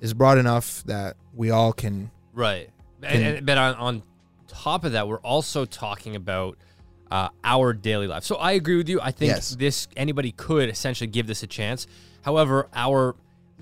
is 0.00 0.14
broad 0.14 0.38
enough 0.38 0.82
that 0.84 1.16
we 1.34 1.50
all 1.50 1.72
can 1.72 2.10
Right. 2.34 2.70
Can- 3.02 3.10
And, 3.22 3.36
and- 3.38 3.46
but 3.46 3.58
on, 3.58 3.74
on 3.74 4.02
top 4.48 4.84
of 4.84 4.92
that, 4.92 5.08
we're 5.08 5.20
also 5.20 5.64
talking 5.64 6.14
about 6.16 6.56
uh, 7.10 7.28
our 7.44 7.72
daily 7.74 8.06
life. 8.06 8.24
So 8.24 8.36
I 8.36 8.52
agree 8.52 8.76
with 8.76 8.88
you. 8.88 9.00
I 9.00 9.10
think 9.10 9.30
Yes. 9.32 9.50
this 9.56 9.86
anybody 9.96 10.32
could 10.32 10.68
essentially 10.70 11.08
give 11.08 11.26
this 11.26 11.42
a 11.42 11.46
chance. 11.46 11.86
However, 12.22 12.68
our 12.74 13.14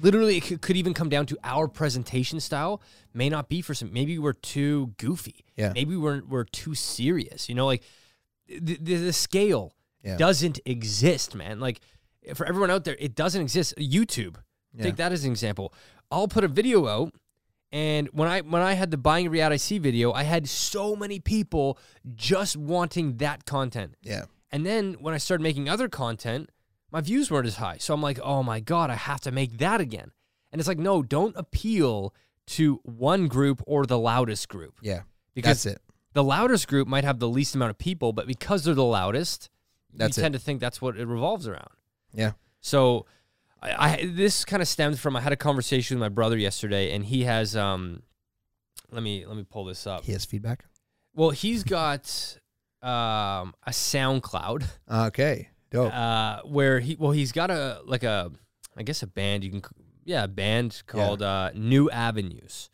literally 0.02 0.36
it 0.36 0.42
could, 0.44 0.60
could 0.62 0.76
even 0.76 0.94
come 0.94 1.08
down 1.08 1.26
to 1.26 1.38
our 1.44 1.68
presentation 1.68 2.40
style 2.40 2.82
may 3.14 3.28
not 3.28 3.48
be 3.48 3.60
for 3.62 3.74
some. 3.74 3.92
Maybe 3.92 4.18
we're 4.18 4.32
too 4.32 4.94
goofy. 4.98 5.44
Yeah. 5.56 5.72
Maybe 5.74 5.96
we're 5.96 6.22
we're 6.24 6.44
too 6.44 6.74
serious. 6.74 7.48
You 7.48 7.54
know, 7.54 7.66
like 7.66 7.82
the, 8.48 8.76
the, 8.80 8.94
the 8.96 9.12
scale 9.12 9.74
Yeah. 10.02 10.16
doesn't 10.16 10.60
exist, 10.64 11.34
man. 11.34 11.60
Like 11.60 11.80
for 12.34 12.46
everyone 12.46 12.70
out 12.70 12.84
there, 12.84 12.96
it 12.98 13.14
doesn't 13.14 13.40
exist. 13.42 13.74
YouTube. 13.76 14.36
Yeah. 14.74 14.84
Take 14.84 14.96
that 14.96 15.12
as 15.12 15.24
an 15.24 15.30
example. 15.30 15.72
I'll 16.10 16.28
put 16.28 16.44
a 16.44 16.48
video 16.48 16.86
out 16.86 17.14
and 17.72 18.08
when 18.12 18.28
I 18.28 18.40
when 18.40 18.62
I 18.62 18.72
had 18.74 18.90
the 18.90 18.96
buying 18.96 19.26
a 19.26 19.30
reality 19.30 19.78
video, 19.78 20.12
I 20.12 20.24
had 20.24 20.48
so 20.48 20.96
many 20.96 21.20
people 21.20 21.78
just 22.16 22.56
wanting 22.56 23.18
that 23.18 23.46
content. 23.46 23.94
yeah 24.02 24.24
And 24.50 24.66
then 24.66 24.94
when 24.94 25.14
I 25.14 25.18
started 25.18 25.42
making 25.42 25.68
other 25.68 25.88
content, 25.88 26.50
my 26.92 27.00
views 27.00 27.30
weren't 27.30 27.46
as 27.46 27.56
high. 27.56 27.78
So 27.78 27.94
I'm 27.94 28.02
like, 28.02 28.18
oh 28.22 28.42
my 28.42 28.60
God, 28.60 28.90
I 28.90 28.94
have 28.94 29.20
to 29.22 29.30
make 29.30 29.58
that 29.58 29.80
again. 29.80 30.10
And 30.52 30.60
it's 30.60 30.68
like, 30.68 30.78
no, 30.78 31.02
don't 31.02 31.36
appeal 31.36 32.14
to 32.48 32.80
one 32.82 33.28
group 33.28 33.62
or 33.66 33.86
the 33.86 33.98
loudest 33.98 34.48
group. 34.48 34.74
Yeah. 34.82 35.02
Because 35.34 35.62
That's 35.62 35.76
it. 35.76 35.82
the 36.14 36.24
loudest 36.24 36.66
group 36.66 36.88
might 36.88 37.04
have 37.04 37.20
the 37.20 37.28
least 37.28 37.54
amount 37.54 37.70
of 37.70 37.78
people, 37.78 38.12
but 38.12 38.26
because 38.26 38.64
they're 38.64 38.74
the 38.74 38.82
loudest, 38.84 39.48
That's 39.94 40.16
you 40.16 40.20
it. 40.20 40.24
tend 40.24 40.32
to 40.34 40.40
think 40.40 40.60
that's 40.60 40.82
what 40.82 40.96
it 40.98 41.06
revolves 41.06 41.46
around. 41.46 41.68
Yeah. 42.12 42.32
So 42.60 43.06
I, 43.62 43.70
I 44.02 44.10
this 44.12 44.44
kind 44.44 44.60
of 44.60 44.66
stems 44.66 44.98
from 44.98 45.14
I 45.14 45.20
had 45.20 45.32
a 45.32 45.36
conversation 45.36 45.96
with 45.96 46.00
my 46.00 46.08
brother 46.08 46.36
yesterday, 46.36 46.92
and 46.92 47.04
he 47.04 47.22
has 47.24 47.54
um, 47.56 48.02
let 48.90 49.02
me 49.04 49.24
let 49.24 49.36
me 49.36 49.44
pull 49.48 49.64
this 49.64 49.86
up. 49.86 50.02
He 50.04 50.10
has 50.12 50.24
feedback. 50.24 50.64
Well, 51.14 51.30
he's 51.30 51.62
got 51.62 52.36
um 52.82 53.54
a 53.64 53.70
SoundCloud 53.70 54.64
Okay. 54.90 55.49
Dope. 55.70 55.94
uh 55.94 56.40
where 56.44 56.80
he 56.80 56.96
well 56.98 57.12
he's 57.12 57.32
got 57.32 57.50
a 57.50 57.80
like 57.84 58.02
a 58.02 58.30
I 58.76 58.82
guess 58.82 59.02
a 59.02 59.06
band 59.06 59.44
you 59.44 59.50
can 59.50 59.62
yeah 60.04 60.24
a 60.24 60.28
band 60.28 60.82
called 60.86 61.22
uh 61.22 61.50
New 61.54 61.88
Avenues, 61.90 62.70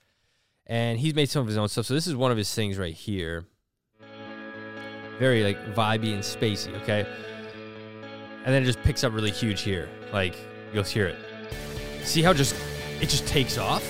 and 0.66 0.98
he's 0.98 1.14
made 1.14 1.28
some 1.28 1.42
of 1.42 1.46
his 1.48 1.56
own 1.56 1.68
stuff. 1.68 1.86
So 1.86 1.94
this 1.94 2.06
is 2.06 2.14
one 2.16 2.30
of 2.30 2.36
his 2.38 2.52
things 2.54 2.78
right 2.78 2.94
here. 2.94 3.44
Very 5.18 5.42
like 5.42 5.74
vibey 5.74 6.12
and 6.12 6.22
spacey, 6.22 6.74
okay. 6.82 7.06
And 8.44 8.54
then 8.54 8.62
it 8.62 8.66
just 8.66 8.82
picks 8.82 9.02
up 9.02 9.12
really 9.14 9.30
huge 9.30 9.62
here, 9.62 9.88
like 10.12 10.36
you'll 10.72 10.84
hear 10.84 11.06
it. 11.06 11.16
See 12.04 12.22
how 12.22 12.32
just 12.32 12.54
it 13.00 13.08
just 13.08 13.26
takes 13.26 13.58
off. 13.58 13.82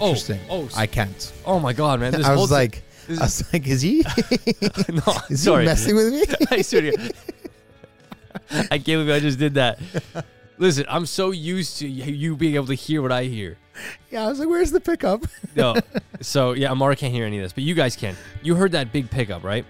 Oh, 0.00 0.08
Interesting. 0.08 0.40
oh, 0.50 0.68
I 0.76 0.86
can't. 0.86 1.32
oh 1.44 1.60
my 1.60 1.72
god, 1.72 2.00
man! 2.00 2.12
This 2.16 2.26
I 2.26 2.34
was 2.34 2.50
like, 2.50 2.82
I 3.08 3.12
was 3.24 3.52
like, 3.52 3.66
is 3.66 3.82
he? 3.82 4.02
no, 4.88 5.02
is 5.30 5.42
sorry. 5.42 5.62
he 5.62 5.66
messing 5.66 5.94
with 5.96 6.12
me? 6.12 6.22
I 6.50 6.62
swear 6.62 6.82
to 6.82 6.86
you. 7.02 7.10
I 8.50 8.78
can't 8.78 8.86
believe 8.86 9.10
I 9.10 9.20
just 9.20 9.38
did 9.38 9.54
that. 9.54 9.78
Listen, 10.58 10.84
I'm 10.88 11.06
so 11.06 11.30
used 11.32 11.78
to 11.78 11.88
you 11.88 12.36
being 12.36 12.54
able 12.54 12.66
to 12.66 12.74
hear 12.74 13.02
what 13.02 13.10
I 13.12 13.24
hear. 13.24 13.56
yeah. 14.10 14.24
I 14.24 14.28
was 14.28 14.38
like, 14.38 14.48
where's 14.48 14.70
the 14.70 14.80
pickup? 14.80 15.26
No. 15.56 15.76
so, 16.20 16.52
yeah, 16.52 16.70
Amara 16.72 16.96
can't 16.96 17.12
hear 17.14 17.24
any 17.26 17.38
of 17.38 17.44
this, 17.44 17.52
but 17.52 17.62
you 17.62 17.74
guys 17.74 17.94
can. 17.94 18.16
You 18.42 18.56
heard 18.56 18.72
that 18.72 18.92
big 18.92 19.08
pickup, 19.10 19.44
right? 19.44 19.64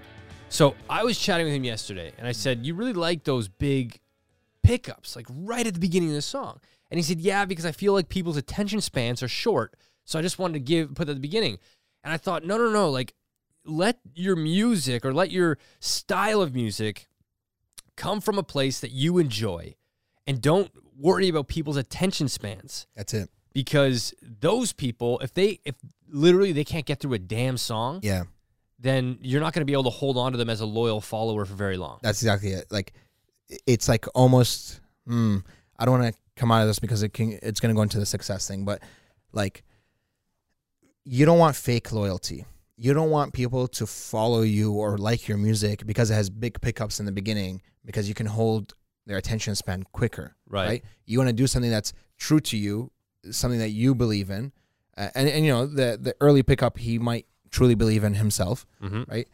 So, 0.48 0.74
I 0.88 1.04
was 1.04 1.18
chatting 1.18 1.46
with 1.46 1.54
him 1.54 1.64
yesterday, 1.64 2.12
and 2.18 2.26
I 2.26 2.32
said, 2.32 2.64
You 2.64 2.74
really 2.74 2.92
like 2.94 3.24
those 3.24 3.48
big 3.48 4.00
pickups, 4.62 5.14
like 5.14 5.26
right 5.28 5.66
at 5.66 5.74
the 5.74 5.80
beginning 5.80 6.08
of 6.10 6.14
the 6.14 6.22
song. 6.22 6.60
And 6.90 6.98
he 6.98 7.02
said, 7.02 7.20
Yeah, 7.20 7.44
because 7.44 7.66
I 7.66 7.72
feel 7.72 7.92
like 7.92 8.08
people's 8.08 8.36
attention 8.38 8.80
spans 8.80 9.22
are 9.22 9.28
short. 9.28 9.74
So, 10.04 10.18
I 10.18 10.22
just 10.22 10.38
wanted 10.38 10.54
to 10.54 10.60
give, 10.60 10.94
put 10.94 11.06
that 11.06 11.12
at 11.12 11.16
the 11.16 11.20
beginning. 11.20 11.58
And 12.02 12.12
I 12.12 12.16
thought, 12.16 12.44
No, 12.44 12.56
no, 12.56 12.70
no. 12.70 12.90
Like, 12.90 13.14
let 13.66 13.98
your 14.14 14.36
music 14.36 15.04
or 15.04 15.12
let 15.12 15.30
your 15.30 15.58
style 15.80 16.40
of 16.42 16.54
music 16.54 17.08
come 17.96 18.20
from 18.20 18.38
a 18.38 18.42
place 18.42 18.80
that 18.80 18.90
you 18.90 19.18
enjoy 19.18 19.74
and 20.26 20.40
don't 20.40 20.70
worry 20.98 21.28
about 21.28 21.48
people's 21.48 21.76
attention 21.76 22.28
spans 22.28 22.86
That's 22.96 23.14
it. 23.14 23.28
because 23.52 24.14
those 24.22 24.72
people 24.72 25.18
if 25.20 25.32
they 25.34 25.60
if 25.64 25.74
literally 26.08 26.52
they 26.52 26.64
can't 26.64 26.86
get 26.86 27.00
through 27.00 27.14
a 27.14 27.18
damn 27.18 27.56
song 27.56 28.00
Yeah. 28.02 28.24
then 28.78 29.18
you're 29.22 29.40
not 29.40 29.52
going 29.52 29.62
to 29.62 29.66
be 29.66 29.72
able 29.72 29.84
to 29.84 29.90
hold 29.90 30.16
on 30.16 30.32
to 30.32 30.38
them 30.38 30.48
as 30.50 30.60
a 30.60 30.66
loyal 30.66 31.00
follower 31.00 31.44
for 31.44 31.54
very 31.54 31.76
long 31.76 31.98
That's 32.02 32.20
exactly 32.22 32.50
it. 32.50 32.66
Like, 32.70 32.92
it's 33.66 33.88
like 33.88 34.06
almost. 34.14 34.80
Hmm, 35.06 35.38
I 35.78 35.84
don't 35.84 36.00
want 36.00 36.14
to 36.14 36.20
come 36.36 36.50
out 36.50 36.62
of 36.62 36.66
this 36.68 36.78
because 36.78 37.02
it 37.02 37.10
can. 37.12 37.38
It's 37.42 37.60
going 37.60 37.74
to 37.74 37.76
go 37.76 37.82
into 37.82 37.98
the 37.98 38.06
success 38.06 38.48
thing, 38.48 38.64
but 38.64 38.82
like, 39.32 39.62
you 41.04 41.26
don't 41.26 41.38
want 41.38 41.56
fake 41.56 41.92
loyalty. 41.92 42.46
You 42.76 42.94
don't 42.94 43.10
want 43.10 43.32
people 43.32 43.68
to 43.68 43.86
follow 43.86 44.40
you 44.42 44.72
or 44.72 44.98
like 44.98 45.28
your 45.28 45.36
music 45.38 45.86
because 45.86 46.10
it 46.10 46.14
has 46.14 46.30
big 46.30 46.60
pickups 46.60 46.98
in 47.00 47.06
the 47.06 47.12
beginning 47.12 47.62
because 47.84 48.08
you 48.08 48.14
can 48.14 48.26
hold 48.26 48.74
their 49.06 49.16
attention 49.16 49.54
span 49.54 49.82
quicker. 49.92 50.34
right, 50.48 50.66
right? 50.68 50.84
You 51.06 51.18
want 51.18 51.28
to 51.28 51.34
do 51.34 51.46
something 51.46 51.70
that's 51.70 51.92
true 52.16 52.40
to 52.40 52.56
you, 52.56 52.90
something 53.30 53.58
that 53.58 53.70
you 53.70 53.94
believe 53.94 54.30
in, 54.30 54.52
uh, 54.96 55.08
and 55.14 55.28
and 55.28 55.44
you 55.44 55.52
know 55.52 55.66
the 55.66 55.98
the 56.00 56.14
early 56.20 56.42
pickup 56.42 56.78
he 56.78 56.98
might 56.98 57.26
truly 57.50 57.74
believe 57.74 58.02
in 58.04 58.14
himself, 58.14 58.66
Mhm. 58.82 59.08
right? 59.08 59.28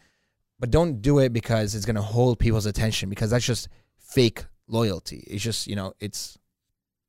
But 0.58 0.70
don't 0.70 1.00
do 1.00 1.18
it 1.20 1.32
because 1.32 1.74
it's 1.74 1.86
gonna 1.86 2.02
hold 2.02 2.38
people's 2.38 2.66
attention 2.66 3.08
because 3.08 3.30
that's 3.30 3.44
just 3.46 3.68
fake 3.98 4.44
loyalty. 4.66 5.24
It's 5.26 5.42
just 5.42 5.66
you 5.66 5.76
know 5.76 5.94
it's 6.00 6.36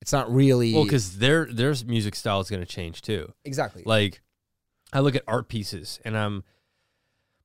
it's 0.01 0.11
not 0.13 0.31
really 0.33 0.73
well 0.73 0.83
because 0.83 1.17
their 1.19 1.45
their 1.45 1.73
music 1.85 2.15
style 2.15 2.39
is 2.39 2.49
going 2.49 2.59
to 2.59 2.65
change 2.65 3.03
too 3.03 3.31
exactly 3.45 3.83
like 3.85 4.19
i 4.91 4.99
look 4.99 5.15
at 5.15 5.21
art 5.27 5.47
pieces 5.47 5.99
and 6.03 6.17
i'm 6.17 6.43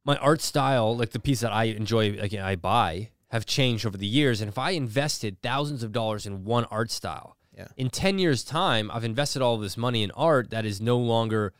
my 0.06 0.16
art 0.16 0.40
style 0.40 0.96
like 0.96 1.10
the 1.10 1.18
piece 1.18 1.40
that 1.40 1.52
i 1.52 1.64
enjoy 1.64 2.12
like 2.18 2.32
i 2.32 2.56
buy 2.56 3.10
have 3.36 3.46
changed 3.46 3.86
over 3.86 3.96
the 3.96 4.06
years 4.06 4.40
and 4.40 4.48
if 4.48 4.58
i 4.58 4.70
invested 4.70 5.40
thousands 5.42 5.82
of 5.82 5.92
dollars 5.92 6.26
in 6.26 6.44
one 6.44 6.64
art 6.66 6.90
style 6.90 7.36
Yeah. 7.56 7.68
in 7.76 7.88
10 7.90 8.18
years 8.18 8.42
time 8.44 8.90
i've 8.92 9.04
invested 9.04 9.40
all 9.42 9.54
of 9.54 9.60
this 9.62 9.76
money 9.76 10.02
in 10.02 10.10
art 10.12 10.50
that 10.50 10.64
is 10.66 10.80
no 10.80 10.98
longer 10.98 11.52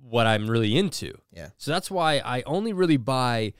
what 0.00 0.26
i'm 0.26 0.48
really 0.48 0.76
into 0.76 1.12
Yeah. 1.32 1.50
so 1.56 1.70
that's 1.70 1.90
why 1.90 2.18
i 2.18 2.42
only 2.46 2.72
really 2.72 2.96
buy 2.96 3.52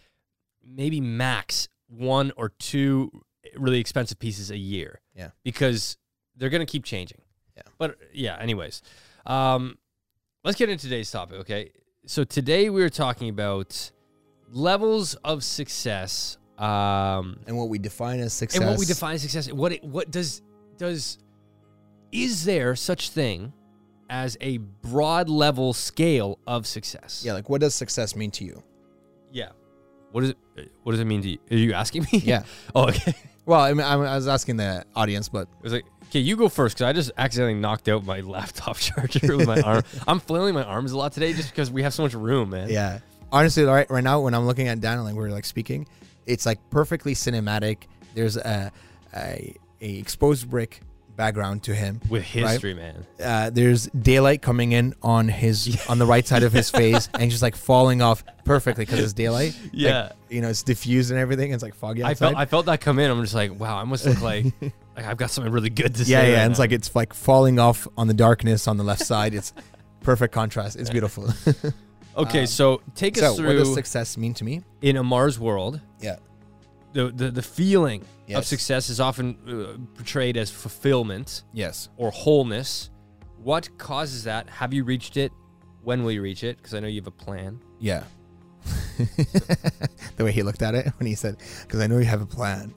maybe 0.64 1.00
max 1.00 1.68
one 1.88 2.32
or 2.36 2.48
two 2.50 3.10
really 3.56 3.78
expensive 3.78 4.18
pieces 4.18 4.50
a 4.50 4.56
year 4.58 5.00
Yeah. 5.14 5.30
because 5.44 5.98
they're 6.36 6.50
going 6.50 6.66
to 6.66 6.70
keep 6.70 6.84
changing 6.84 7.20
Yeah. 7.56 7.62
but 7.78 7.96
yeah 8.12 8.36
anyways 8.40 8.82
um 9.26 9.78
let's 10.44 10.56
get 10.58 10.68
into 10.70 10.84
today's 10.84 11.10
topic 11.10 11.38
okay 11.40 11.70
so 12.06 12.22
today 12.24 12.70
we're 12.70 12.90
talking 12.90 13.28
about 13.28 13.90
levels 14.48 15.14
of 15.24 15.42
success 15.42 16.38
um 16.58 17.38
and 17.46 17.56
what 17.56 17.68
we 17.68 17.78
define 17.78 18.18
as 18.20 18.32
success 18.32 18.60
and 18.60 18.68
what 18.70 18.78
we 18.78 18.86
define 18.86 19.14
as 19.14 19.22
success 19.22 19.52
what 19.52 19.72
it, 19.72 19.84
what 19.84 20.10
does 20.10 20.42
does 20.78 21.18
is 22.12 22.44
there 22.44 22.74
such 22.74 23.10
thing 23.10 23.52
as 24.08 24.36
a 24.40 24.56
broad 24.58 25.28
level 25.28 25.72
scale 25.72 26.38
of 26.46 26.66
success 26.66 27.22
Yeah, 27.24 27.32
like 27.34 27.48
what 27.50 27.60
does 27.60 27.74
success 27.74 28.16
mean 28.16 28.30
to 28.32 28.44
you? 28.44 28.62
yeah 29.32 29.50
what 30.12 30.20
does 30.22 30.30
it 30.30 30.70
what 30.82 30.92
does 30.92 31.00
it 31.00 31.04
mean 31.04 31.20
to 31.22 31.28
you 31.30 31.38
are 31.50 31.56
you 31.56 31.72
asking 31.74 32.06
me 32.10 32.20
Yeah. 32.24 32.44
oh 32.74 32.88
okay 32.88 33.14
Well, 33.44 33.60
I 33.60 33.72
mean, 33.74 33.86
I 33.86 33.92
I 33.94 34.16
was 34.16 34.26
asking 34.26 34.56
the 34.56 34.84
audience, 34.96 35.28
but 35.28 35.42
It 35.42 35.62
was 35.62 35.72
like, 35.72 35.84
okay, 36.06 36.18
you 36.18 36.34
go 36.36 36.48
first 36.48 36.74
because 36.76 36.88
I 36.88 36.92
just 36.92 37.12
accidentally 37.16 37.54
knocked 37.54 37.88
out 37.88 38.04
my 38.04 38.18
laptop 38.34 38.76
charger 38.76 39.36
with 39.36 39.46
my 39.46 39.60
arm. 39.60 39.84
I'm 40.08 40.18
flailing 40.18 40.52
my 40.52 40.64
arms 40.64 40.90
a 40.90 40.98
lot 40.98 41.12
today 41.12 41.32
just 41.32 41.50
because 41.50 41.70
we 41.70 41.84
have 41.84 41.94
so 41.94 42.02
much 42.02 42.14
room, 42.14 42.50
man. 42.50 42.68
Yeah. 42.70 42.98
Honestly, 43.30 43.62
right 43.62 43.88
right 43.88 44.02
now 44.02 44.18
when 44.20 44.34
I'm 44.34 44.46
looking 44.46 44.66
at 44.66 44.80
Dan, 44.80 45.04
like 45.04 45.14
we're 45.14 45.30
like 45.30 45.44
speaking, 45.44 45.86
it's 46.26 46.44
like 46.46 46.58
perfectly 46.70 47.14
cinematic. 47.14 47.84
There's 48.14 48.36
a 48.36 48.72
a, 49.14 49.54
a 49.80 49.98
exposed 49.98 50.50
brick 50.50 50.80
background 51.16 51.62
to 51.62 51.74
him. 51.74 51.98
With 52.10 52.22
history, 52.24 52.74
man. 52.74 53.06
Uh, 53.22 53.48
there's 53.48 53.86
daylight 53.86 54.42
coming 54.42 54.72
in 54.72 54.94
on 55.02 55.28
his 55.28 55.82
on 55.88 55.98
the 55.98 56.04
right 56.06 56.26
side 56.26 56.42
of 56.42 56.52
his 56.52 56.68
face, 56.70 57.08
and 57.14 57.30
just 57.30 57.42
like 57.42 57.56
falling 57.56 58.02
off 58.02 58.22
perfectly 58.44 58.84
because 58.84 59.00
it's 59.00 59.12
daylight. 59.14 59.56
Like, 59.62 59.70
Yeah. 59.72 60.12
you 60.28 60.40
know, 60.42 60.48
it's 60.48 60.62
diffused 60.62 61.10
and 61.10 61.18
everything. 61.18 61.52
It's 61.52 61.62
like 61.62 61.74
foggy 61.74 62.04
I 62.04 62.14
felt 62.14 62.36
I 62.36 62.44
felt 62.46 62.66
that 62.66 62.80
come 62.80 62.98
in. 62.98 63.10
I'm 63.10 63.22
just 63.22 63.34
like, 63.34 63.58
wow, 63.58 63.78
I 63.78 63.84
must 63.84 64.04
look 64.04 64.20
like 64.20 64.46
like 64.60 65.06
I've 65.06 65.16
got 65.16 65.30
something 65.30 65.52
really 65.52 65.70
good 65.70 65.94
to 65.94 66.04
say. 66.04 66.12
yeah, 66.12 66.22
yeah. 66.22 66.28
right 66.34 66.38
and 66.42 66.50
it's 66.50 66.58
like 66.58 66.72
it's 66.72 66.94
like 66.94 67.14
falling 67.14 67.58
off 67.58 67.88
on 67.96 68.08
the 68.08 68.14
darkness 68.14 68.68
on 68.68 68.76
the 68.76 68.84
left 68.84 69.04
side. 69.06 69.32
It's 69.34 69.52
perfect 70.02 70.34
contrast. 70.34 70.76
It's 70.76 70.90
beautiful. 70.90 71.28
Okay, 72.16 72.40
um, 72.40 72.46
so 72.46 72.82
take 72.94 73.16
so, 73.16 73.32
us 73.32 73.40
what 73.40 73.52
does 73.52 73.74
success 73.74 74.16
mean 74.16 74.34
to 74.34 74.44
me? 74.44 74.62
in 74.82 74.96
a 74.96 75.02
Mars 75.02 75.38
world. 75.38 75.80
Yeah. 76.00 76.16
The 76.92 77.10
the, 77.10 77.30
the 77.30 77.42
feeling 77.42 78.04
of 78.34 78.44
success 78.44 78.88
is 78.88 79.00
often 79.00 79.36
uh, 79.46 79.78
portrayed 79.94 80.36
as 80.36 80.50
fulfillment 80.50 81.42
Yes. 81.52 81.88
or 81.96 82.10
wholeness. 82.10 82.90
What 83.42 83.76
causes 83.78 84.24
that? 84.24 84.48
Have 84.48 84.72
you 84.74 84.82
reached 84.84 85.16
it? 85.16 85.30
When 85.82 86.02
will 86.02 86.10
you 86.10 86.22
reach 86.22 86.42
it? 86.42 86.56
Because 86.56 86.74
I 86.74 86.80
know 86.80 86.88
you 86.88 87.00
have 87.00 87.06
a 87.06 87.10
plan. 87.12 87.60
Yeah. 87.78 88.04
the 90.16 90.24
way 90.24 90.32
he 90.32 90.42
looked 90.42 90.62
at 90.62 90.74
it 90.74 90.86
when 90.98 91.06
he 91.06 91.14
said, 91.14 91.36
"Because 91.62 91.80
I 91.80 91.86
know 91.86 91.98
you 91.98 92.04
have 92.06 92.22
a 92.22 92.26
plan." 92.26 92.74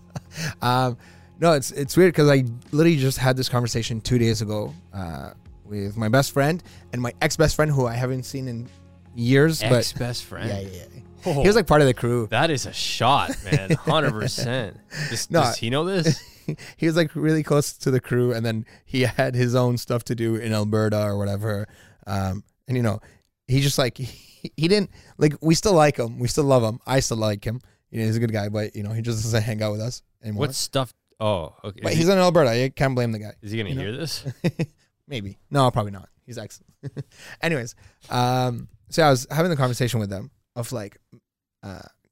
um, 0.62 0.96
no, 1.38 1.52
it's 1.52 1.70
it's 1.70 1.96
weird 1.96 2.12
because 2.12 2.28
I 2.28 2.44
literally 2.72 2.96
just 2.96 3.18
had 3.18 3.36
this 3.36 3.48
conversation 3.48 4.00
two 4.00 4.18
days 4.18 4.42
ago 4.42 4.74
uh, 4.92 5.30
with 5.70 5.96
my 5.96 6.08
best 6.08 6.32
friend 6.32 6.62
and 6.92 7.00
my 7.00 7.14
ex 7.22 7.36
best 7.36 7.56
friend, 7.56 7.70
who 7.70 7.86
I 7.86 7.94
haven't 7.94 8.24
seen 8.24 8.48
in 8.48 8.68
years. 9.14 9.62
Ex 9.62 9.92
best 9.92 10.24
friend. 10.24 10.48
yeah, 10.48 10.60
yeah, 10.60 10.84
yeah. 10.94 11.00
Oh. 11.26 11.42
He 11.42 11.46
was 11.46 11.56
like 11.56 11.66
part 11.66 11.82
of 11.82 11.86
the 11.86 11.94
crew. 11.94 12.26
That 12.30 12.50
is 12.50 12.66
a 12.66 12.72
shot, 12.72 13.30
man. 13.44 13.70
Hundred 13.80 14.12
percent. 14.12 14.76
Does, 15.10 15.30
No, 15.30 15.42
does 15.42 15.58
he 15.58 15.70
know 15.70 15.84
this? 15.84 16.18
he 16.76 16.86
was 16.86 16.96
like 16.96 17.14
really 17.14 17.42
close 17.42 17.72
to 17.74 17.90
the 17.90 18.00
crew, 18.00 18.32
and 18.32 18.44
then 18.44 18.64
he 18.84 19.02
had 19.02 19.34
his 19.34 19.54
own 19.54 19.76
stuff 19.76 20.04
to 20.04 20.14
do 20.14 20.36
in 20.36 20.52
Alberta 20.52 21.02
or 21.02 21.18
whatever. 21.18 21.68
Um, 22.06 22.42
and 22.66 22.76
you 22.76 22.82
know, 22.82 23.00
he 23.46 23.60
just 23.60 23.78
like 23.78 23.98
he, 23.98 24.50
he 24.56 24.68
didn't 24.68 24.90
like. 25.18 25.34
We 25.40 25.54
still 25.54 25.74
like 25.74 25.98
him. 25.98 26.18
We 26.18 26.28
still 26.28 26.44
love 26.44 26.62
him. 26.62 26.80
I 26.86 27.00
still 27.00 27.18
like 27.18 27.44
him. 27.44 27.60
You 27.90 28.00
know, 28.00 28.06
he's 28.06 28.16
a 28.16 28.20
good 28.20 28.32
guy, 28.32 28.48
but 28.48 28.74
you 28.74 28.82
know, 28.82 28.92
he 28.92 29.02
just 29.02 29.22
doesn't 29.22 29.42
hang 29.42 29.62
out 29.62 29.72
with 29.72 29.80
us 29.80 30.02
anymore. 30.22 30.40
What 30.40 30.54
stuff? 30.54 30.94
Oh, 31.18 31.54
okay. 31.62 31.80
but 31.82 31.92
Is 31.92 31.98
he's 31.98 32.06
he, 32.06 32.12
in 32.12 32.18
Alberta. 32.18 32.50
I 32.50 32.70
can't 32.70 32.94
blame 32.94 33.12
the 33.12 33.18
guy. 33.18 33.32
is 33.42 33.50
he 33.50 33.58
gonna 33.58 33.70
you 33.70 33.74
know? 33.74 33.82
hear 33.82 33.92
this? 33.92 34.24
Maybe. 35.10 35.38
No, 35.50 35.68
probably 35.72 35.90
not. 35.90 36.08
He's 36.24 36.38
excellent. 36.38 36.72
Anyways, 37.42 37.74
um, 38.08 38.68
so 38.88 39.02
I 39.02 39.10
was 39.10 39.26
having 39.28 39.50
the 39.50 39.56
conversation 39.56 39.98
with 39.98 40.08
them 40.08 40.30
of 40.54 40.70
like, 40.70 40.98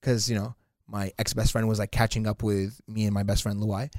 because 0.00 0.28
you 0.28 0.34
know, 0.34 0.56
my 0.88 1.12
ex 1.16 1.32
best 1.32 1.52
friend 1.52 1.68
was 1.68 1.78
like 1.78 1.92
catching 1.92 2.26
up 2.26 2.42
with 2.42 2.80
me 2.88 3.04
and 3.04 3.14
my 3.14 3.22
best 3.22 3.44
friend 3.44 3.62
Luai. 3.62 3.92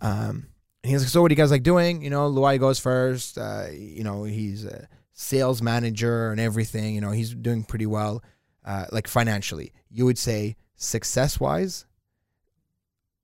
Um, 0.00 0.48
and 0.82 0.88
he 0.88 0.94
was 0.94 1.04
like, 1.04 1.10
"So 1.10 1.22
what 1.22 1.30
are 1.30 1.34
you 1.34 1.36
guys 1.36 1.52
like 1.52 1.62
doing?" 1.62 2.02
You 2.02 2.10
know, 2.10 2.28
Luai 2.28 2.58
goes 2.58 2.80
first. 2.80 3.38
Uh, 3.38 3.66
you 3.72 4.02
know, 4.02 4.24
he's 4.24 4.64
a 4.64 4.88
sales 5.12 5.62
manager 5.62 6.32
and 6.32 6.40
everything. 6.40 6.96
You 6.96 7.00
know, 7.00 7.12
he's 7.12 7.32
doing 7.32 7.62
pretty 7.62 7.86
well, 7.86 8.24
uh, 8.64 8.86
like 8.90 9.06
financially. 9.06 9.72
You 9.88 10.04
would 10.06 10.18
say 10.18 10.56
success 10.74 11.38
wise. 11.38 11.86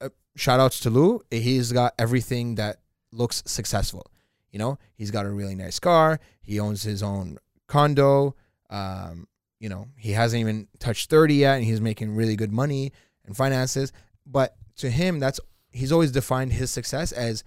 Uh, 0.01 0.11
shout 0.37 0.61
outs 0.61 0.79
to 0.81 0.91
Lou. 0.91 1.23
He's 1.33 1.73
got 1.73 1.95
everything 1.99 2.55
that 2.55 2.77
looks 3.11 3.43
successful. 3.47 4.09
You 4.51 4.59
know, 4.59 4.79
he's 4.95 5.11
got 5.11 5.27
a 5.27 5.31
really 5.31 5.55
nice 5.55 5.79
car. 5.79 6.21
He 6.41 6.59
owns 6.59 6.83
his 6.83 7.03
own 7.03 7.39
condo. 7.67 8.35
Um, 8.71 9.29
you 9.61 9.69
know, 9.69 9.89
he 9.97 10.13
hasn't 10.13 10.41
even 10.41 10.69
touched 10.79 11.11
30 11.11 11.35
yet 11.35 11.57
and 11.57 11.65
he's 11.65 11.81
making 11.81 12.15
really 12.15 12.37
good 12.37 12.53
money 12.53 12.93
and 13.27 13.37
finances. 13.37 13.93
But 14.27 14.57
to 14.77 14.89
him, 14.91 15.19
that's 15.19 15.41
he's 15.71 15.93
always 15.93 16.13
defined 16.13 16.53
his 16.53 16.71
success 16.71 17.13
as 17.13 17.45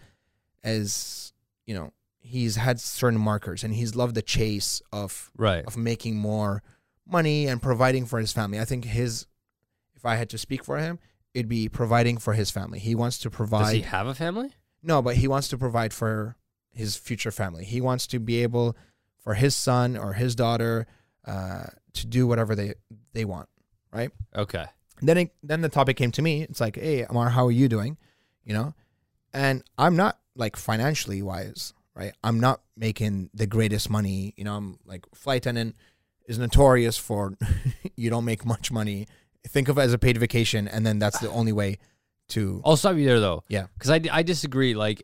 as, 0.64 1.34
you 1.66 1.74
know, 1.74 1.92
he's 2.20 2.56
had 2.56 2.80
certain 2.80 3.20
markers 3.20 3.64
and 3.64 3.74
he's 3.74 3.96
loved 3.96 4.16
the 4.16 4.22
chase 4.22 4.82
of 4.92 5.32
Right. 5.38 5.66
of 5.66 5.78
making 5.78 6.18
more 6.18 6.62
money 7.08 7.48
and 7.48 7.62
providing 7.62 8.06
for 8.06 8.20
his 8.20 8.32
family. 8.32 8.60
I 8.60 8.66
think 8.66 8.86
his 8.86 9.26
if 9.96 10.06
I 10.06 10.16
had 10.16 10.30
to 10.32 10.38
speak 10.38 10.64
for 10.64 10.78
him, 10.78 11.00
it'd 11.34 11.50
be 11.50 11.70
providing 11.70 12.18
for 12.18 12.34
his 12.34 12.52
family. 12.52 12.80
He 12.80 12.96
wants 12.96 13.18
to 13.20 13.30
provide 13.30 13.64
Does 13.66 13.72
he 13.74 13.82
have 13.82 14.08
a 14.08 14.14
family? 14.16 14.52
no, 14.84 15.02
but 15.02 15.16
he 15.18 15.28
wants 15.28 15.48
to 15.50 15.58
provide 15.58 15.94
for 15.94 16.36
his 16.74 16.96
future 16.96 17.32
family. 17.32 17.66
He 17.66 17.82
wants 17.82 18.08
to 18.08 18.20
be 18.20 18.44
able 18.44 18.76
for 19.24 19.34
his 19.34 19.56
son 19.56 19.98
or 19.98 20.14
his 20.14 20.36
daughter 20.36 20.88
uh, 21.26 21.66
to 21.94 22.08
do 22.08 22.28
whatever 22.28 22.56
they 22.56 22.74
they 23.14 23.26
want. 23.26 23.50
Right? 23.92 24.12
Okay. 24.36 24.66
Then 25.02 25.18
it, 25.18 25.34
then 25.42 25.62
the 25.62 25.70
topic 25.70 25.98
came 25.98 26.12
to 26.12 26.22
me. 26.22 26.44
It's 26.44 26.62
like, 26.62 26.76
hey, 26.76 27.04
Amar, 27.04 27.30
how 27.30 27.48
are 27.48 27.52
you 27.52 27.68
doing? 27.68 27.98
You 28.46 28.54
know, 28.54 28.74
and 29.34 29.64
I'm 29.78 29.96
not 29.96 30.20
like 30.36 30.56
financially 30.56 31.22
wise, 31.22 31.74
right? 31.96 32.14
I'm 32.24 32.40
not 32.40 32.62
making 32.78 33.30
the 33.34 33.48
greatest 33.48 33.90
money. 33.90 34.34
You 34.38 34.44
know, 34.44 34.56
I'm 34.56 34.80
like 34.86 35.06
flight 35.14 35.38
attendant 35.38 35.76
is 36.28 36.40
notorious 36.40 36.98
for 36.98 37.38
you 37.96 38.10
don't 38.10 38.26
make 38.26 38.46
much 38.46 38.72
money. 38.72 39.08
Think 39.48 39.70
of 39.70 39.78
it 39.78 39.82
as 39.82 39.94
a 39.94 39.98
paid 39.98 40.18
vacation, 40.18 40.68
and 40.68 40.86
then 40.86 41.00
that's 41.00 41.20
the 41.20 41.30
only 41.30 41.52
way 41.52 41.80
to. 42.30 42.62
I'll 42.64 42.78
stop 42.78 42.96
you 42.96 43.06
there 43.06 43.20
though. 43.20 43.44
Yeah. 43.48 43.68
Because 43.74 43.90
I, 43.90 44.02
I 44.12 44.24
disagree. 44.24 44.74
Like, 44.74 45.04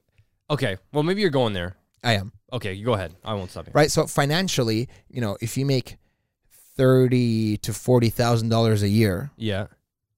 okay, 0.50 0.78
well 0.94 1.04
maybe 1.04 1.22
you're 1.22 1.30
going 1.30 1.54
there. 1.54 1.76
I 2.04 2.14
am. 2.14 2.32
Okay, 2.54 2.74
you 2.74 2.86
go 2.86 2.94
ahead. 2.94 3.14
I 3.26 3.34
won't 3.34 3.52
stop 3.52 3.66
you. 3.68 3.72
right? 3.76 3.92
So 3.92 4.08
financially, 4.08 4.88
you 5.10 5.20
know, 5.22 5.38
if 5.42 5.58
you 5.58 5.66
make 5.66 5.98
thirty 6.76 7.58
to 7.58 7.74
forty 7.74 8.10
thousand 8.10 8.50
dollars 8.50 8.84
a 8.84 8.90
year, 8.90 9.32
Yeah. 9.38 9.68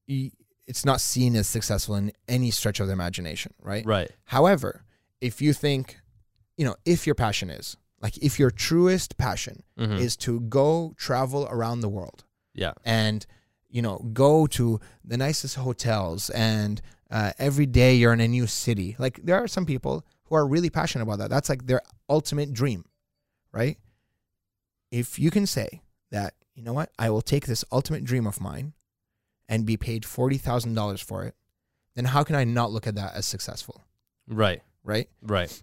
y- 0.07 0.31
it's 0.67 0.85
not 0.85 1.01
seen 1.01 1.35
as 1.35 1.47
successful 1.47 1.95
in 1.95 2.11
any 2.27 2.51
stretch 2.51 2.79
of 2.79 2.87
the 2.87 2.93
imagination, 2.93 3.53
right? 3.61 3.83
Right. 3.85 4.11
However, 4.25 4.83
if 5.19 5.41
you 5.41 5.51
think, 5.53 5.97
you 6.57 6.65
know, 6.65 6.75
if 6.85 7.05
your 7.07 7.15
passion 7.15 7.49
is 7.49 7.75
like 8.01 8.17
if 8.19 8.39
your 8.39 8.49
truest 8.51 9.17
passion 9.17 9.63
Mhm. 9.77 9.99
is 9.99 10.15
to 10.17 10.39
go 10.41 10.93
travel 10.95 11.47
around 11.49 11.81
the 11.81 11.89
world 11.89 12.23
Yeah. 12.53 12.73
and 12.85 13.25
you 13.69 13.81
know 13.81 13.97
go 14.13 14.47
to 14.47 14.79
the 15.03 15.17
nicest 15.17 15.55
hotels 15.55 16.29
and 16.29 16.81
uh, 17.11 17.33
every 17.37 17.65
day 17.65 17.95
you're 17.95 18.13
in 18.13 18.21
a 18.21 18.27
new 18.27 18.47
city 18.47 18.95
like 18.99 19.19
there 19.23 19.35
are 19.35 19.47
some 19.49 19.65
people 19.65 20.05
who 20.29 20.35
are 20.35 20.47
really 20.47 20.69
passionate 20.69 21.03
about 21.03 21.19
that 21.19 21.29
that's 21.29 21.49
like 21.49 21.65
their 21.65 21.81
ultimate 22.07 22.53
dream 22.53 22.85
right? 23.51 23.77
If 24.91 25.19
you 25.19 25.31
can 25.31 25.45
say 25.45 25.81
that 26.11 26.33
you 26.55 26.63
know 26.63 26.73
what? 26.73 26.91
I 26.99 27.09
will 27.09 27.21
take 27.21 27.45
this 27.45 27.63
ultimate 27.71 28.03
dream 28.03 28.27
of 28.27 28.41
mine 28.41 28.73
and 29.47 29.65
be 29.65 29.77
paid 29.77 30.03
$40000 30.03 31.03
for 31.03 31.23
it 31.23 31.35
then 31.95 32.05
how 32.05 32.23
can 32.23 32.35
i 32.35 32.43
not 32.43 32.71
look 32.71 32.87
at 32.87 32.95
that 32.95 33.13
as 33.15 33.25
successful? 33.25 33.83
Right. 34.27 34.61
right? 34.83 35.09
Right. 35.21 35.61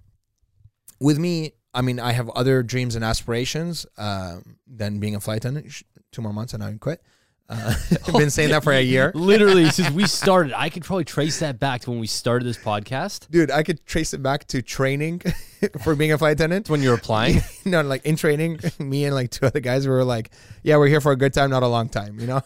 with 1.00 1.18
me 1.18 1.52
i 1.72 1.82
mean 1.82 2.00
i 2.00 2.12
have 2.12 2.28
other 2.30 2.62
dreams 2.62 2.96
and 2.96 3.04
aspirations 3.04 3.86
um, 3.96 4.56
than 4.66 4.98
being 4.98 5.14
a 5.14 5.20
flight 5.20 5.38
attendant 5.38 5.82
two 6.10 6.22
more 6.22 6.32
months 6.32 6.52
and 6.54 6.64
i 6.64 6.70
would 6.70 6.80
quit 6.80 7.02
uh, 7.48 7.74
i've 8.08 8.14
been 8.14 8.30
saying 8.30 8.50
that 8.50 8.64
for 8.64 8.72
a 8.72 8.80
year 8.80 9.12
Literally, 9.14 9.70
since 9.70 9.90
we 9.90 10.06
started, 10.06 10.52
I 10.52 10.68
could 10.68 10.84
probably 10.84 11.04
trace 11.04 11.38
that 11.40 11.58
back 11.60 11.82
to 11.82 11.90
when 11.90 12.00
we 12.00 12.06
started 12.06 12.44
this 12.44 12.58
podcast. 12.58 13.30
Dude, 13.30 13.50
I 13.50 13.62
could 13.62 13.84
trace 13.86 14.12
it 14.14 14.22
back 14.22 14.46
to 14.48 14.62
training 14.62 15.22
for 15.84 15.94
being 15.94 16.12
a 16.12 16.18
flight 16.18 16.32
attendant. 16.32 16.68
When 16.68 16.82
you 16.82 16.90
were 16.90 16.96
applying. 16.96 17.40
no, 17.64 17.82
like 17.82 18.04
in 18.04 18.16
training, 18.16 18.60
me 18.78 19.04
and 19.04 19.14
like 19.14 19.30
two 19.30 19.46
other 19.46 19.60
guys 19.60 19.86
were 19.86 20.02
like, 20.04 20.30
"Yeah, 20.62 20.76
we're 20.76 20.88
here 20.88 21.00
for 21.00 21.12
a 21.12 21.16
good 21.16 21.32
time, 21.32 21.50
not 21.50 21.62
a 21.62 21.68
long 21.68 21.88
time," 21.88 22.18
you 22.18 22.26
know, 22.26 22.42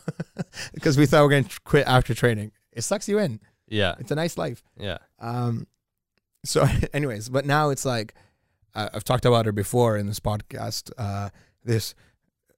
because 0.74 0.96
we 0.98 1.06
thought 1.06 1.26
we 1.26 1.34
are 1.34 1.40
gonna 1.40 1.54
quit 1.64 1.86
after 1.86 2.14
training. 2.14 2.52
It 2.72 2.82
sucks 2.82 3.08
you 3.08 3.18
in. 3.18 3.40
Yeah. 3.68 3.94
It's 3.98 4.10
a 4.10 4.14
nice 4.14 4.36
life. 4.36 4.62
Yeah. 4.78 4.98
Um, 5.18 5.66
so, 6.44 6.66
anyways, 6.92 7.28
but 7.28 7.46
now 7.46 7.70
it's 7.70 7.84
like 7.84 8.14
uh, 8.74 8.90
I've 8.92 9.04
talked 9.04 9.24
about 9.24 9.46
her 9.46 9.52
before 9.52 9.96
in 9.96 10.06
this 10.06 10.20
podcast. 10.20 10.90
Uh, 10.98 11.30
this 11.64 11.94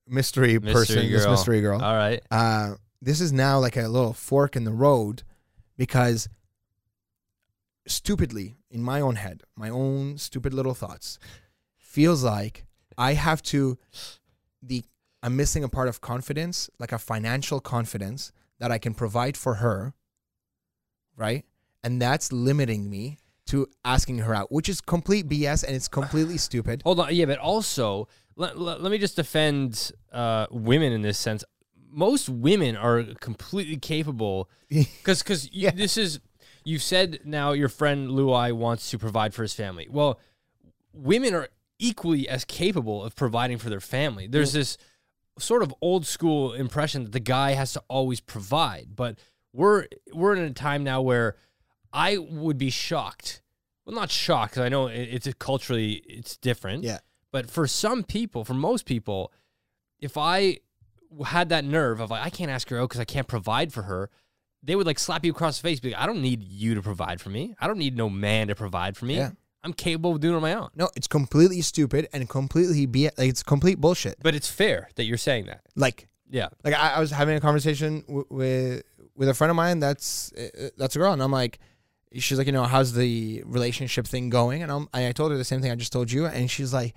mystery, 0.06 0.58
Mystery 0.58 0.72
person, 0.72 1.10
this 1.12 1.26
mystery 1.26 1.60
girl. 1.60 1.80
All 1.82 1.94
right. 1.96 2.22
uh, 2.30 2.74
this 3.00 3.20
is 3.20 3.32
now 3.32 3.58
like 3.58 3.76
a 3.76 3.88
little 3.88 4.12
fork 4.12 4.54
in 4.56 4.64
the 4.64 4.72
road 4.72 5.22
because 5.76 6.28
stupidly 7.86 8.54
in 8.70 8.82
my 8.82 9.00
own 9.00 9.16
head 9.16 9.42
my 9.56 9.68
own 9.68 10.16
stupid 10.16 10.54
little 10.54 10.74
thoughts 10.74 11.18
feels 11.76 12.22
like 12.22 12.64
i 12.96 13.14
have 13.14 13.42
to 13.42 13.76
the 14.62 14.84
i'm 15.22 15.34
missing 15.36 15.64
a 15.64 15.68
part 15.68 15.88
of 15.88 16.00
confidence 16.00 16.70
like 16.78 16.92
a 16.92 16.98
financial 16.98 17.58
confidence 17.58 18.30
that 18.60 18.70
i 18.70 18.78
can 18.78 18.94
provide 18.94 19.36
for 19.36 19.54
her 19.54 19.92
right 21.16 21.44
and 21.82 22.00
that's 22.00 22.30
limiting 22.30 22.88
me 22.88 23.18
to 23.46 23.66
asking 23.84 24.18
her 24.18 24.32
out 24.32 24.52
which 24.52 24.68
is 24.68 24.80
complete 24.80 25.28
bs 25.28 25.64
and 25.64 25.74
it's 25.74 25.88
completely 25.88 26.38
stupid 26.38 26.82
Hold 26.84 27.00
on. 27.00 27.12
Yeah, 27.12 27.24
but 27.24 27.38
also, 27.38 28.06
let, 28.36 28.58
let, 28.58 28.82
let 28.82 28.90
me 28.92 28.98
just 28.98 29.16
defend 29.16 29.92
uh, 30.12 30.46
women 30.50 30.92
in 30.92 31.02
this 31.02 31.18
sense. 31.18 31.44
Most 31.90 32.28
women 32.28 32.76
are 32.76 33.02
completely 33.20 33.76
capable 33.76 34.48
because 34.68 35.22
because 35.22 35.50
Yeah. 35.52 35.70
this 35.70 35.96
is 35.96 36.20
you've 36.64 36.82
said 36.82 37.20
now 37.24 37.52
your 37.52 37.68
friend 37.68 38.10
Luai 38.10 38.52
wants 38.52 38.90
to 38.90 38.98
provide 38.98 39.34
for 39.34 39.42
his 39.42 39.52
family. 39.54 39.86
Well, 39.90 40.18
women 40.92 41.34
are 41.34 41.48
equally 41.78 42.28
as 42.28 42.44
capable 42.44 43.02
of 43.04 43.14
providing 43.16 43.58
for 43.58 43.68
their 43.68 43.80
family. 43.80 44.26
There's 44.26 44.52
this 44.52 44.78
sort 45.38 45.62
of 45.62 45.74
old 45.80 46.06
school 46.06 46.52
impression 46.52 47.04
that 47.04 47.12
the 47.12 47.20
guy 47.20 47.52
has 47.52 47.72
to 47.72 47.82
always 47.88 48.20
provide, 48.20 48.88
but 48.94 49.18
we're 49.52 49.86
we're 50.14 50.34
in 50.34 50.42
a 50.44 50.50
time 50.52 50.84
now 50.84 51.02
where 51.02 51.36
I 51.92 52.16
would 52.18 52.56
be 52.58 52.70
shocked. 52.70 53.42
Well, 53.84 53.94
not 53.96 54.10
shocked 54.10 54.52
because 54.52 54.64
I 54.64 54.68
know 54.68 54.86
it- 54.86 55.08
it's 55.12 55.28
culturally 55.38 55.94
it's 56.06 56.36
different. 56.36 56.84
Yeah. 56.84 56.98
But 57.32 57.50
for 57.50 57.66
some 57.66 58.04
people, 58.04 58.44
for 58.44 58.54
most 58.54 58.84
people, 58.86 59.32
if 60.00 60.16
I 60.16 60.58
had 61.26 61.48
that 61.50 61.64
nerve 61.64 62.00
of 62.00 62.10
like 62.10 62.24
I 62.24 62.30
can't 62.30 62.50
ask 62.50 62.68
her 62.70 62.78
out 62.78 62.88
because 62.88 63.00
I 63.00 63.04
can't 63.04 63.26
provide 63.26 63.72
for 63.72 63.82
her, 63.82 64.10
they 64.62 64.76
would 64.76 64.86
like 64.86 64.98
slap 64.98 65.24
you 65.24 65.32
across 65.32 65.58
the 65.60 65.68
face. 65.68 65.80
Be 65.80 65.90
like, 65.90 66.00
I 66.00 66.06
don't 66.06 66.22
need 66.22 66.42
you 66.44 66.74
to 66.74 66.82
provide 66.82 67.20
for 67.20 67.30
me. 67.30 67.54
I 67.60 67.66
don't 67.66 67.78
need 67.78 67.96
no 67.96 68.08
man 68.08 68.48
to 68.48 68.54
provide 68.54 68.96
for 68.96 69.06
me. 69.06 69.16
Yeah. 69.16 69.30
I'm 69.64 69.72
capable 69.72 70.12
of 70.12 70.20
doing 70.20 70.34
it 70.34 70.36
on 70.36 70.42
my 70.42 70.54
own. 70.54 70.70
no 70.74 70.88
it's 70.96 71.06
completely 71.06 71.60
stupid 71.60 72.08
and 72.12 72.28
completely 72.28 72.84
b 72.86 73.04
like 73.16 73.28
it's 73.28 73.44
complete 73.44 73.80
bullshit 73.80 74.16
But 74.20 74.34
it's 74.34 74.48
fair 74.48 74.88
that 74.96 75.04
you're 75.04 75.16
saying 75.16 75.46
that. 75.46 75.60
like 75.76 76.08
Yeah. 76.28 76.48
like 76.64 76.74
I, 76.74 76.94
I 76.94 77.00
was 77.00 77.12
having 77.12 77.36
a 77.36 77.40
conversation 77.40 78.00
w- 78.08 78.26
with 78.28 78.82
with 79.14 79.28
a 79.28 79.34
friend 79.34 79.50
of 79.52 79.56
mine 79.56 79.78
that's 79.78 80.32
uh, 80.32 80.70
that's 80.76 80.96
a 80.96 80.98
girl 80.98 81.12
and 81.12 81.22
i'm 81.22 81.30
like 81.30 81.60
she's 82.12 82.38
like 82.38 82.48
you 82.48 82.52
know 82.52 82.64
how's 82.64 82.92
the 82.94 83.44
relationship 83.46 84.04
thing 84.04 84.30
going 84.30 84.64
and 84.64 84.72
I'm, 84.72 84.88
I 84.92 85.12
told 85.12 85.30
her 85.30 85.38
the 85.38 85.44
same 85.44 85.60
thing 85.62 85.70
i 85.70 85.76
just 85.76 85.92
told 85.92 86.10
you 86.10 86.26
and 86.26 86.50
she's 86.50 86.72
like 86.74 86.92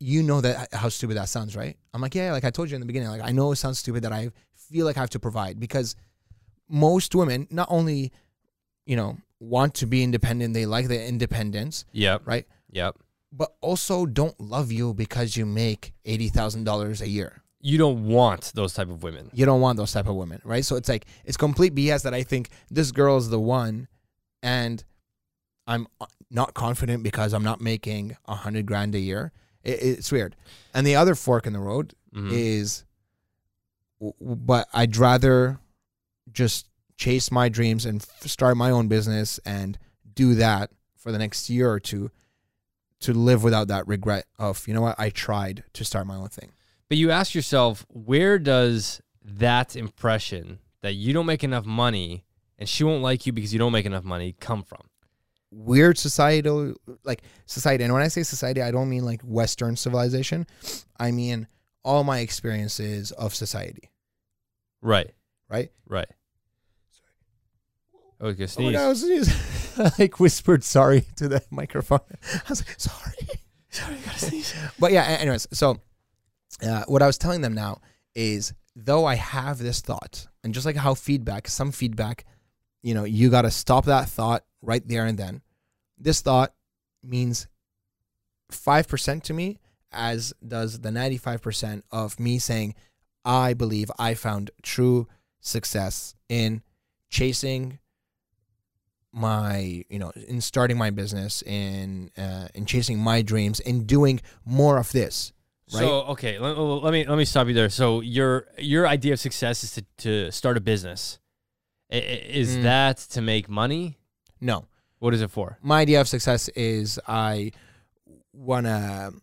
you 0.00 0.22
know 0.22 0.40
that 0.40 0.72
how 0.72 0.88
stupid 0.88 1.16
that 1.16 1.28
sounds 1.28 1.54
right 1.56 1.76
i'm 1.94 2.00
like 2.00 2.14
yeah 2.14 2.32
like 2.32 2.44
i 2.44 2.50
told 2.50 2.68
you 2.68 2.74
in 2.74 2.80
the 2.80 2.86
beginning 2.86 3.08
like 3.08 3.22
i 3.22 3.30
know 3.30 3.52
it 3.52 3.56
sounds 3.56 3.78
stupid 3.78 4.02
that 4.02 4.12
i 4.12 4.28
feel 4.54 4.84
like 4.84 4.96
i 4.96 5.00
have 5.00 5.10
to 5.10 5.20
provide 5.20 5.58
because 5.60 5.94
most 6.68 7.14
women 7.14 7.46
not 7.50 7.68
only 7.70 8.12
you 8.86 8.96
know 8.96 9.16
want 9.40 9.74
to 9.74 9.86
be 9.86 10.02
independent 10.02 10.52
they 10.54 10.66
like 10.66 10.88
their 10.88 11.06
independence 11.06 11.84
Yep. 11.92 12.22
right 12.24 12.46
Yep. 12.72 12.96
but 13.32 13.54
also 13.60 14.04
don't 14.04 14.38
love 14.40 14.72
you 14.72 14.94
because 14.94 15.36
you 15.36 15.46
make 15.46 15.92
$80000 16.04 17.00
a 17.00 17.08
year 17.08 17.42
You 17.60 17.78
don't 17.78 18.06
want 18.06 18.52
those 18.54 18.74
type 18.74 18.88
of 18.90 19.02
women. 19.02 19.30
you 19.32 19.46
don't 19.46 19.60
want 19.60 19.76
those 19.78 19.92
type 19.92 20.08
of 20.08 20.14
women, 20.16 20.40
right? 20.44 20.64
So 20.64 20.76
it's 20.76 20.88
like 20.88 21.06
it's 21.24 21.36
complete 21.36 21.74
BS 21.74 22.02
that 22.02 22.14
I 22.14 22.22
think 22.24 22.50
this 22.70 22.92
girl 22.92 23.16
is 23.16 23.30
the 23.30 23.40
one, 23.40 23.88
and 24.42 24.82
I'm 25.66 25.86
uh, 26.00 26.06
not 26.30 26.54
confident 26.54 27.02
because 27.02 27.32
I'm 27.34 27.42
not 27.42 27.60
making 27.60 28.16
a 28.26 28.34
hundred 28.36 28.64
grand 28.66 28.94
a 28.94 29.00
year. 29.00 29.32
It, 29.64 29.82
it's 29.82 30.12
weird. 30.12 30.36
And 30.74 30.86
the 30.86 30.96
other 30.96 31.14
fork 31.14 31.46
in 31.46 31.52
the 31.52 31.58
road 31.60 31.94
Mhm. 32.14 32.30
is, 32.32 32.84
but 34.20 34.68
I'd 34.72 34.96
rather 34.96 35.58
just 36.32 36.66
chase 36.96 37.30
my 37.30 37.48
dreams 37.48 37.84
and 37.84 38.00
f- 38.02 38.26
start 38.28 38.56
my 38.56 38.70
own 38.70 38.88
business 38.88 39.38
and 39.44 39.78
do 40.14 40.34
that 40.34 40.70
for 40.96 41.12
the 41.12 41.18
next 41.18 41.48
year 41.50 41.70
or 41.70 41.80
two 41.80 42.10
to 43.00 43.12
live 43.12 43.42
without 43.42 43.68
that 43.68 43.86
regret 43.86 44.26
of 44.38 44.66
you 44.66 44.74
know 44.74 44.80
what 44.82 44.98
I 44.98 45.10
tried 45.10 45.64
to 45.74 45.84
start 45.84 46.06
my 46.06 46.16
own 46.16 46.28
thing. 46.28 46.50
But 46.88 46.98
you 46.98 47.10
ask 47.10 47.34
yourself, 47.34 47.86
where 47.88 48.38
does 48.38 49.00
that 49.22 49.76
impression 49.76 50.58
that 50.80 50.94
you 50.94 51.12
don't 51.12 51.26
make 51.26 51.44
enough 51.44 51.64
money 51.66 52.24
and 52.58 52.68
she 52.68 52.82
won't 52.82 53.02
like 53.02 53.26
you 53.26 53.32
because 53.32 53.52
you 53.52 53.58
don't 53.58 53.72
make 53.72 53.86
enough 53.86 54.04
money 54.04 54.34
come 54.40 54.62
from? 54.64 54.87
Weird 55.50 55.96
societal 55.98 56.74
like 57.04 57.22
society 57.46 57.82
and 57.84 57.92
when 57.92 58.02
i 58.02 58.08
say 58.08 58.22
society 58.22 58.60
i 58.60 58.70
don't 58.70 58.88
mean 58.90 59.04
like 59.04 59.22
western 59.22 59.76
civilization 59.76 60.46
i 61.00 61.10
mean 61.10 61.46
all 61.84 62.04
my 62.04 62.18
experiences 62.18 63.12
of 63.12 63.34
society 63.34 63.90
Right. 64.82 65.10
right 65.48 65.70
Right. 65.86 66.08
Okay, 68.20 68.46
oh 68.58 68.62
my. 68.62 68.72
God, 68.72 68.80
I 68.84 68.88
was 68.88 69.00
sneezing. 69.00 69.34
I 69.86 69.92
like 69.98 70.18
whispered 70.20 70.64
sorry 70.64 71.04
to 71.16 71.28
the 71.28 71.42
microphone 71.50 72.00
i 72.34 72.40
was 72.48 72.66
like 72.66 72.78
sorry 72.78 73.14
Sorry, 73.70 73.94
I 73.96 73.98
gotta 74.06 74.18
sneeze. 74.18 74.54
but 74.78 74.92
yeah 74.92 75.04
anyways 75.04 75.46
so 75.52 75.76
uh, 76.62 76.84
what 76.88 77.00
i 77.02 77.06
was 77.06 77.16
telling 77.18 77.42
them 77.42 77.54
now 77.54 77.80
is 78.14 78.52
though 78.74 79.04
i 79.04 79.14
have 79.14 79.58
this 79.58 79.80
thought 79.80 80.26
and 80.42 80.52
just 80.52 80.66
like 80.66 80.74
how 80.76 80.94
feedback 80.94 81.46
some 81.48 81.70
feedback 81.70 82.24
you 82.82 82.94
know 82.94 83.04
you 83.04 83.30
got 83.30 83.42
to 83.42 83.50
stop 83.50 83.84
that 83.86 84.08
thought 84.08 84.44
right 84.62 84.86
there 84.86 85.06
and 85.06 85.18
then 85.18 85.42
this 85.98 86.20
thought 86.20 86.54
means 87.02 87.46
5% 88.52 89.22
to 89.24 89.34
me 89.34 89.58
as 89.92 90.32
does 90.46 90.80
the 90.80 90.90
95% 90.90 91.82
of 91.90 92.20
me 92.20 92.38
saying 92.38 92.74
i 93.24 93.54
believe 93.54 93.90
i 93.98 94.14
found 94.14 94.50
true 94.62 95.06
success 95.40 96.14
in 96.28 96.62
chasing 97.08 97.78
my 99.12 99.82
you 99.88 99.98
know 99.98 100.10
in 100.28 100.40
starting 100.40 100.76
my 100.76 100.90
business 100.90 101.42
in 101.42 102.10
uh, 102.18 102.48
in 102.54 102.66
chasing 102.66 102.98
my 102.98 103.22
dreams 103.22 103.58
in 103.60 103.84
doing 103.84 104.20
more 104.44 104.76
of 104.76 104.92
this 104.92 105.32
right 105.72 105.80
So 105.82 106.02
okay, 106.12 106.38
let, 106.38 106.56
let 106.58 106.92
me 106.92 107.04
let 107.06 107.16
me 107.18 107.24
stop 107.24 107.46
you 107.48 107.54
there. 107.54 107.68
So 107.68 108.00
your 108.00 108.46
your 108.58 108.86
idea 108.86 109.12
of 109.14 109.20
success 109.20 109.62
is 109.64 109.72
to, 109.72 109.84
to 109.98 110.30
start 110.32 110.56
a 110.56 110.60
business. 110.60 111.18
Is 111.90 112.56
Mm. 112.56 112.62
that 112.64 112.98
to 113.14 113.20
make 113.22 113.48
money? 113.48 113.98
no 114.40 114.66
What 115.00 115.14
is 115.14 115.22
it 115.22 115.30
for? 115.30 115.58
my 115.62 115.80
idea 115.80 116.00
of 116.00 116.08
success 116.08 116.48
is 116.50 116.98
I 117.08 117.52
want 118.32 118.66
to 118.66 119.14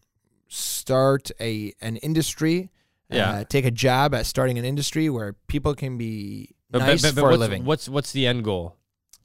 start 0.47 1.32
a 1.39 1.73
an 1.82 1.97
industry. 1.97 2.69
Yeah. 3.10 3.30
Uh, 3.30 3.43
take 3.43 3.65
a 3.65 3.71
job 3.71 4.13
at 4.15 4.25
starting 4.25 4.58
an 4.58 4.65
industry 4.65 5.10
where 5.10 5.34
people 5.47 5.75
can 5.75 5.97
be 5.97 6.56
But- 6.71 6.80
nice 6.80 7.01
but- 7.01 7.15
but 7.15 7.21
for 7.21 7.28
a 7.28 7.32
what's, 7.32 7.39
living. 7.39 7.65
What's 7.65 7.88
what's 7.89 8.12
the 8.12 8.25
end 8.28 8.43
goal? 8.43 8.75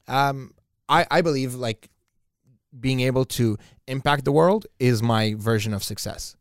Um, 0.07 0.55
I 0.89 1.07
I 1.11 1.21
believe 1.23 1.55
like 1.55 1.89
being 2.79 3.01
able 3.01 3.25
to 3.25 3.57
impact 3.89 4.25
the 4.25 4.33
world 4.33 4.67
is 4.79 5.03
my 5.03 5.35
version 5.35 5.73
of 5.75 5.83
success. 5.83 6.37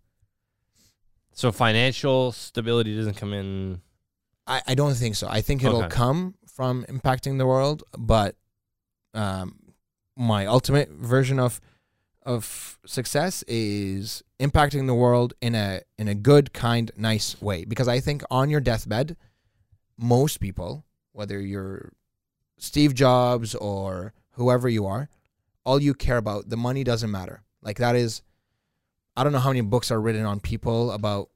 So 1.33 1.51
financial 1.51 2.31
stability 2.33 2.95
doesn't 2.95 3.15
come 3.15 3.33
in. 3.33 3.81
I, 4.45 4.61
I 4.67 4.75
don't 4.75 4.93
think 4.95 5.15
so. 5.15 5.27
I 5.27 5.41
think 5.41 5.63
it'll 5.63 5.83
Okay. 5.85 5.95
come 5.95 6.35
from 6.59 6.83
impacting 6.89 7.37
the 7.37 7.45
world, 7.45 7.85
but 7.97 8.35
um, 9.13 9.57
my 10.17 10.45
ultimate 10.45 10.89
version 10.89 11.39
of 11.39 11.61
of 12.23 12.77
success 12.85 13.45
is 13.47 14.25
impacting 14.41 14.85
the 14.85 14.93
world 14.93 15.33
in 15.39 15.55
a 15.55 15.79
in 15.97 16.09
a 16.09 16.13
good, 16.13 16.51
kind, 16.51 16.91
nice 16.97 17.41
way. 17.41 17.63
Because 17.63 17.87
I 17.87 18.01
think 18.01 18.23
on 18.29 18.49
your 18.49 18.59
deathbed, 18.59 19.15
most 19.97 20.41
people, 20.41 20.83
whether 21.13 21.39
you're 21.39 21.93
Steve 22.57 22.93
Jobs 22.93 23.55
or 23.55 24.11
whoever 24.31 24.67
you 24.67 24.85
are, 24.85 25.07
all 25.63 25.81
you 25.81 25.93
care 25.93 26.17
about 26.17 26.49
the 26.49 26.57
money 26.57 26.83
doesn't 26.83 27.09
matter. 27.09 27.41
Like 27.61 27.77
that 27.77 27.95
is, 27.95 28.21
I 29.15 29.23
don't 29.23 29.31
know 29.31 29.39
how 29.39 29.51
many 29.51 29.61
books 29.61 29.91
are 29.91 30.01
written 30.01 30.25
on 30.25 30.41
people 30.41 30.91
about 30.91 31.29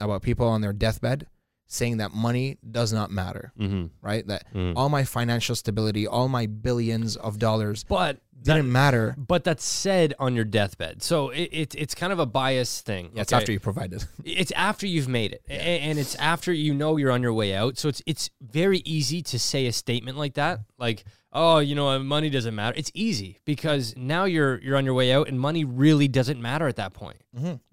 about 0.00 0.22
people 0.22 0.48
on 0.48 0.62
their 0.62 0.72
deathbed 0.72 1.26
saying 1.72 1.96
that 1.98 2.12
money 2.12 2.58
does 2.70 2.92
not 2.92 3.10
matter, 3.10 3.52
Mm-hmm. 3.58 3.86
right? 4.00 4.26
That 4.26 4.44
all 4.76 4.88
my 4.88 5.04
financial 5.04 5.54
stability, 5.56 6.06
all 6.06 6.28
my 6.28 6.46
billions 6.46 7.16
of 7.16 7.38
dollars 7.38 7.84
But 7.84 8.20
didn't 8.42 8.72
matter. 8.72 9.14
but 9.16 9.44
that's 9.44 9.64
said 9.64 10.14
on 10.18 10.34
your 10.34 10.44
deathbed. 10.44 11.00
So 11.02 11.30
it, 11.30 11.48
it 11.52 11.74
it's 11.76 11.94
kind 11.94 12.12
of 12.12 12.18
a 12.18 12.26
biased 12.26 12.84
thing. 12.84 13.10
Yeah, 13.14 13.22
it's 13.22 13.32
after 13.32 13.52
you 13.52 13.60
provided. 13.60 14.04
It's 14.24 14.50
after 14.52 14.86
you've 14.86 15.08
made 15.08 15.32
it, 15.34 15.42
A- 15.48 15.52
and 15.88 15.98
it's 15.98 16.14
after 16.16 16.52
you 16.52 16.74
know 16.74 16.96
you're 16.96 17.12
on 17.12 17.22
your 17.22 17.32
way 17.32 17.54
out. 17.54 17.78
So 17.78 17.88
it's 17.88 18.02
it's 18.06 18.30
very 18.40 18.78
easy 18.84 19.22
to 19.22 19.38
say 19.38 19.66
a 19.66 19.72
statement 19.72 20.18
like 20.18 20.34
that, 20.34 20.60
like, 20.76 21.04
"Oh, 21.32 21.58
you 21.60 21.74
know, 21.76 21.96
money 22.00 22.30
doesn't 22.30 22.54
matter." 22.54 22.74
It's 22.76 22.90
easy 22.94 23.38
because 23.44 23.94
now 23.96 24.24
you're 24.24 24.60
you're 24.60 24.76
on 24.76 24.84
your 24.84 24.94
way 24.94 25.12
out, 25.12 25.28
and 25.28 25.38
money 25.38 25.64
really 25.64 26.08
doesn't 26.08 26.40
matter 26.42 26.66
at 26.66 26.76
that 26.76 26.92
point. 26.94 27.18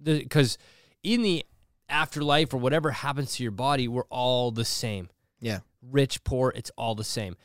Because 0.03 0.57
in 1.03 1.21
the 1.23 1.45
afterlife 1.89 2.54
or 2.54 2.58
whatever 2.58 2.91
happens 2.91 3.36
to 3.36 3.43
your 3.43 3.52
body, 3.52 3.88
we're 3.88 4.04
all 4.10 4.52
the 4.52 4.65
same. 4.65 5.10
Yeah. 5.41 5.60
Rich, 5.82 6.23
poor, 6.23 6.54
it's 6.56 6.71
all 6.78 6.95
the 6.95 7.04
same. 7.04 7.36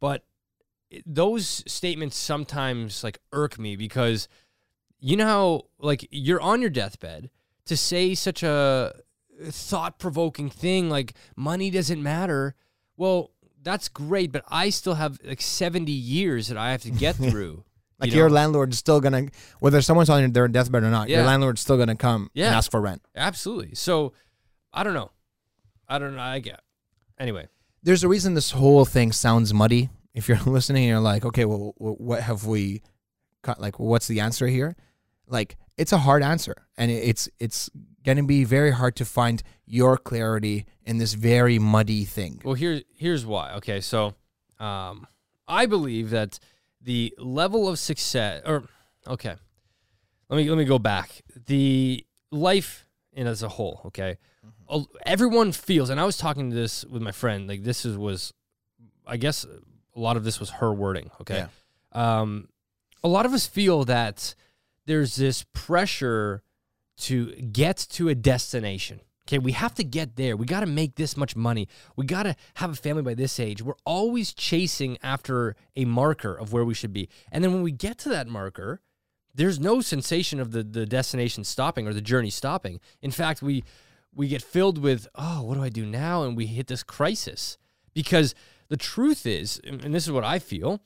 But 0.00 0.24
those 1.06 1.62
statements 1.66 2.16
sometimes 2.16 3.04
like 3.04 3.18
irk 3.32 3.58
me 3.58 3.76
because 3.76 4.28
you 4.98 5.16
know 5.16 5.26
how 5.26 5.62
like 5.78 6.06
you're 6.10 6.40
on 6.40 6.60
your 6.60 6.70
deathbed 6.70 7.30
to 7.66 7.76
say 7.76 8.14
such 8.14 8.42
a 8.42 8.92
thought-provoking 9.44 10.50
thing 10.50 10.90
like 10.90 11.14
money 11.36 11.70
doesn't 11.70 12.02
matter 12.02 12.54
well 12.96 13.30
that's 13.62 13.88
great 13.88 14.32
but 14.32 14.44
i 14.48 14.68
still 14.68 14.94
have 14.94 15.18
like 15.24 15.40
70 15.40 15.90
years 15.92 16.48
that 16.48 16.58
i 16.58 16.72
have 16.72 16.82
to 16.82 16.90
get 16.90 17.14
through 17.16 17.64
Like 18.00 18.10
you 18.12 18.16
your 18.18 18.28
know? 18.28 18.34
landlord's 18.36 18.78
still 18.78 19.00
gonna, 19.00 19.28
whether 19.60 19.80
someone's 19.82 20.08
on 20.10 20.32
their 20.32 20.48
deathbed 20.48 20.82
or 20.82 20.90
not, 20.90 21.08
your 21.08 21.22
landlord's 21.24 21.60
still 21.60 21.76
gonna 21.76 21.96
come 21.96 22.30
Yeah. 22.34 22.46
and 22.46 22.54
ask 22.56 22.70
for 22.70 22.80
rent. 22.80 23.02
absolutely 23.14 23.74
so 23.74 24.12
i 24.72 24.82
don't 24.82 24.94
know 24.94 25.10
i 25.88 25.98
don't 25.98 26.14
know 26.16 26.22
i 26.22 26.38
get 26.38 26.60
anyway 27.18 27.46
There's 27.82 28.04
a 28.04 28.08
reason 28.08 28.34
this 28.34 28.50
whole 28.52 28.84
thing 28.84 29.12
sounds 29.12 29.52
muddy. 29.54 29.90
If 30.14 30.28
you're 30.28 30.38
listening, 30.46 30.82
and 30.84 30.90
you're 30.90 31.00
like, 31.00 31.24
okay, 31.24 31.44
well, 31.44 31.72
what 31.78 32.20
have 32.20 32.44
we, 32.44 32.82
cut? 33.42 33.60
like, 33.60 33.78
what's 33.78 34.06
the 34.08 34.18
answer 34.20 34.46
here? 34.48 34.74
Like, 35.26 35.56
it's 35.78 35.92
a 35.92 35.98
hard 35.98 36.22
answer, 36.22 36.56
and 36.76 36.90
it's 36.90 37.28
it's 37.38 37.70
gonna 38.04 38.24
be 38.24 38.42
very 38.44 38.72
hard 38.72 38.96
to 38.96 39.04
find 39.04 39.42
your 39.66 39.96
clarity 39.96 40.66
in 40.84 40.98
this 40.98 41.14
very 41.14 41.58
muddy 41.60 42.04
thing. 42.04 42.40
Well, 42.44 42.54
here, 42.54 42.82
here's 42.92 43.24
why. 43.24 43.52
Okay, 43.58 43.80
so 43.80 44.14
um, 44.58 45.06
I 45.46 45.66
believe 45.66 46.10
that 46.10 46.38
the 46.80 47.14
level 47.18 47.68
of 47.68 47.78
success, 47.78 48.42
or 48.46 48.64
okay, 49.06 49.34
let 50.28 50.36
me 50.36 50.48
let 50.48 50.58
me 50.58 50.64
go 50.64 50.78
back. 50.78 51.22
The 51.46 52.04
life 52.30 52.86
in 53.12 53.26
as 53.26 53.42
a 53.42 53.48
whole. 53.48 53.82
Okay, 53.86 54.18
Mm-hmm. 54.46 54.82
Everyone 55.04 55.52
feels, 55.52 55.90
and 55.90 56.00
I 56.00 56.04
was 56.04 56.16
talking 56.16 56.50
to 56.50 56.56
this 56.56 56.84
with 56.84 57.02
my 57.02 57.12
friend. 57.12 57.48
Like 57.48 57.62
this 57.62 57.84
is 57.84 57.96
was, 57.96 58.32
I 59.06 59.16
guess, 59.16 59.44
a 59.44 60.00
lot 60.00 60.16
of 60.16 60.24
this 60.24 60.40
was 60.40 60.50
her 60.50 60.72
wording. 60.72 61.10
Okay, 61.20 61.46
um, 61.92 62.48
a 63.02 63.08
lot 63.08 63.26
of 63.26 63.32
us 63.32 63.46
feel 63.46 63.84
that 63.84 64.34
there's 64.86 65.16
this 65.16 65.44
pressure 65.52 66.42
to 66.98 67.32
get 67.36 67.76
to 67.90 68.08
a 68.08 68.14
destination. 68.14 69.00
Okay, 69.30 69.38
we 69.38 69.52
have 69.52 69.74
to 69.76 69.84
get 69.84 70.16
there. 70.16 70.36
We 70.36 70.44
got 70.44 70.60
to 70.60 70.66
make 70.66 70.96
this 70.96 71.16
much 71.16 71.36
money. 71.36 71.68
We 71.94 72.04
got 72.04 72.24
to 72.24 72.34
have 72.54 72.70
a 72.70 72.74
family 72.74 73.02
by 73.02 73.14
this 73.14 73.38
age. 73.38 73.62
We're 73.62 73.74
always 73.86 74.34
chasing 74.34 74.98
after 75.04 75.54
a 75.76 75.84
marker 75.84 76.34
of 76.34 76.52
where 76.52 76.64
we 76.64 76.74
should 76.74 76.92
be. 76.92 77.08
And 77.30 77.44
then 77.44 77.52
when 77.52 77.62
we 77.62 77.70
get 77.70 77.96
to 77.98 78.08
that 78.08 78.26
marker, 78.26 78.80
there's 79.32 79.60
no 79.60 79.80
sensation 79.80 80.40
of 80.40 80.50
the 80.50 80.64
the 80.64 80.84
destination 80.84 81.44
stopping 81.44 81.86
or 81.86 81.94
the 81.94 82.00
journey 82.00 82.30
stopping. 82.30 82.80
In 83.02 83.12
fact, 83.12 83.40
we 83.40 83.62
we 84.12 84.26
get 84.26 84.42
filled 84.42 84.78
with, 84.78 85.06
"Oh, 85.14 85.44
what 85.44 85.54
do 85.54 85.62
I 85.62 85.68
do 85.68 85.86
now?" 85.86 86.24
and 86.24 86.36
we 86.36 86.46
hit 86.46 86.66
this 86.66 86.82
crisis. 86.82 87.56
Because 87.94 88.34
the 88.68 88.76
truth 88.76 89.26
is, 89.26 89.60
and 89.64 89.84
and 89.84 89.94
this 89.94 90.06
is 90.06 90.12
what 90.12 90.24
I 90.24 90.40
feel, 90.40 90.80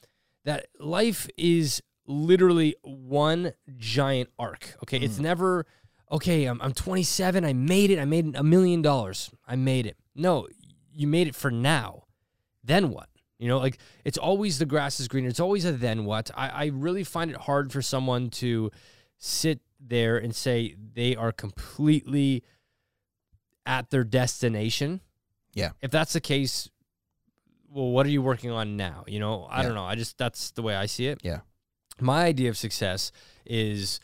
that 0.44 0.66
life 0.78 1.30
is 1.38 1.83
literally 2.07 2.76
one 2.83 3.54
giant 3.78 4.28
arc. 4.38 4.76
Okay, 4.83 4.98
it's 4.98 5.16
mm. 5.16 5.22
never 5.22 5.64
okay. 6.10 6.44
I'm, 6.44 6.60
I'm 6.62 6.72
27. 6.72 7.44
I 7.44 7.52
made 7.52 7.90
it. 7.90 7.98
I 7.98 8.04
made 8.04 8.34
a 8.36 8.42
million 8.42 8.82
dollars. 8.82 9.30
I 9.46 9.56
made 9.56 9.86
it. 9.86 9.96
No, 10.14 10.48
you 10.92 11.06
made 11.06 11.26
it 11.28 11.34
for 11.34 11.50
now. 11.50 12.04
Then 12.62 12.90
what? 12.90 13.08
You 13.38 13.48
know, 13.48 13.58
like 13.58 13.78
it's 14.04 14.16
always 14.16 14.58
the 14.58 14.66
grass 14.66 15.00
is 15.00 15.08
greener. 15.08 15.28
It's 15.28 15.40
always 15.40 15.64
a 15.64 15.72
then 15.72 16.04
what. 16.04 16.30
I, 16.34 16.48
I 16.48 16.64
really 16.66 17.04
find 17.04 17.30
it 17.30 17.36
hard 17.36 17.72
for 17.72 17.82
someone 17.82 18.30
to 18.30 18.70
sit 19.18 19.60
there 19.80 20.16
and 20.16 20.34
say 20.34 20.76
they 20.94 21.14
are 21.16 21.32
completely 21.32 22.42
at 23.66 23.90
their 23.90 24.04
destination. 24.04 25.00
Yeah. 25.52 25.70
If 25.82 25.90
that's 25.90 26.12
the 26.12 26.20
case, 26.20 26.70
well, 27.68 27.90
what 27.90 28.06
are 28.06 28.10
you 28.10 28.22
working 28.22 28.50
on 28.50 28.76
now? 28.76 29.04
You 29.06 29.20
know, 29.20 29.44
I 29.44 29.58
Yeah. 29.58 29.62
don't 29.66 29.74
know. 29.74 29.84
I 29.84 29.94
just 29.94 30.16
that's 30.16 30.52
the 30.52 30.62
way 30.62 30.74
I 30.74 30.86
see 30.86 31.06
it. 31.08 31.20
Yeah. 31.22 31.40
My 32.00 32.24
idea 32.24 32.48
of 32.50 32.56
success 32.56 33.12
is 33.44 34.00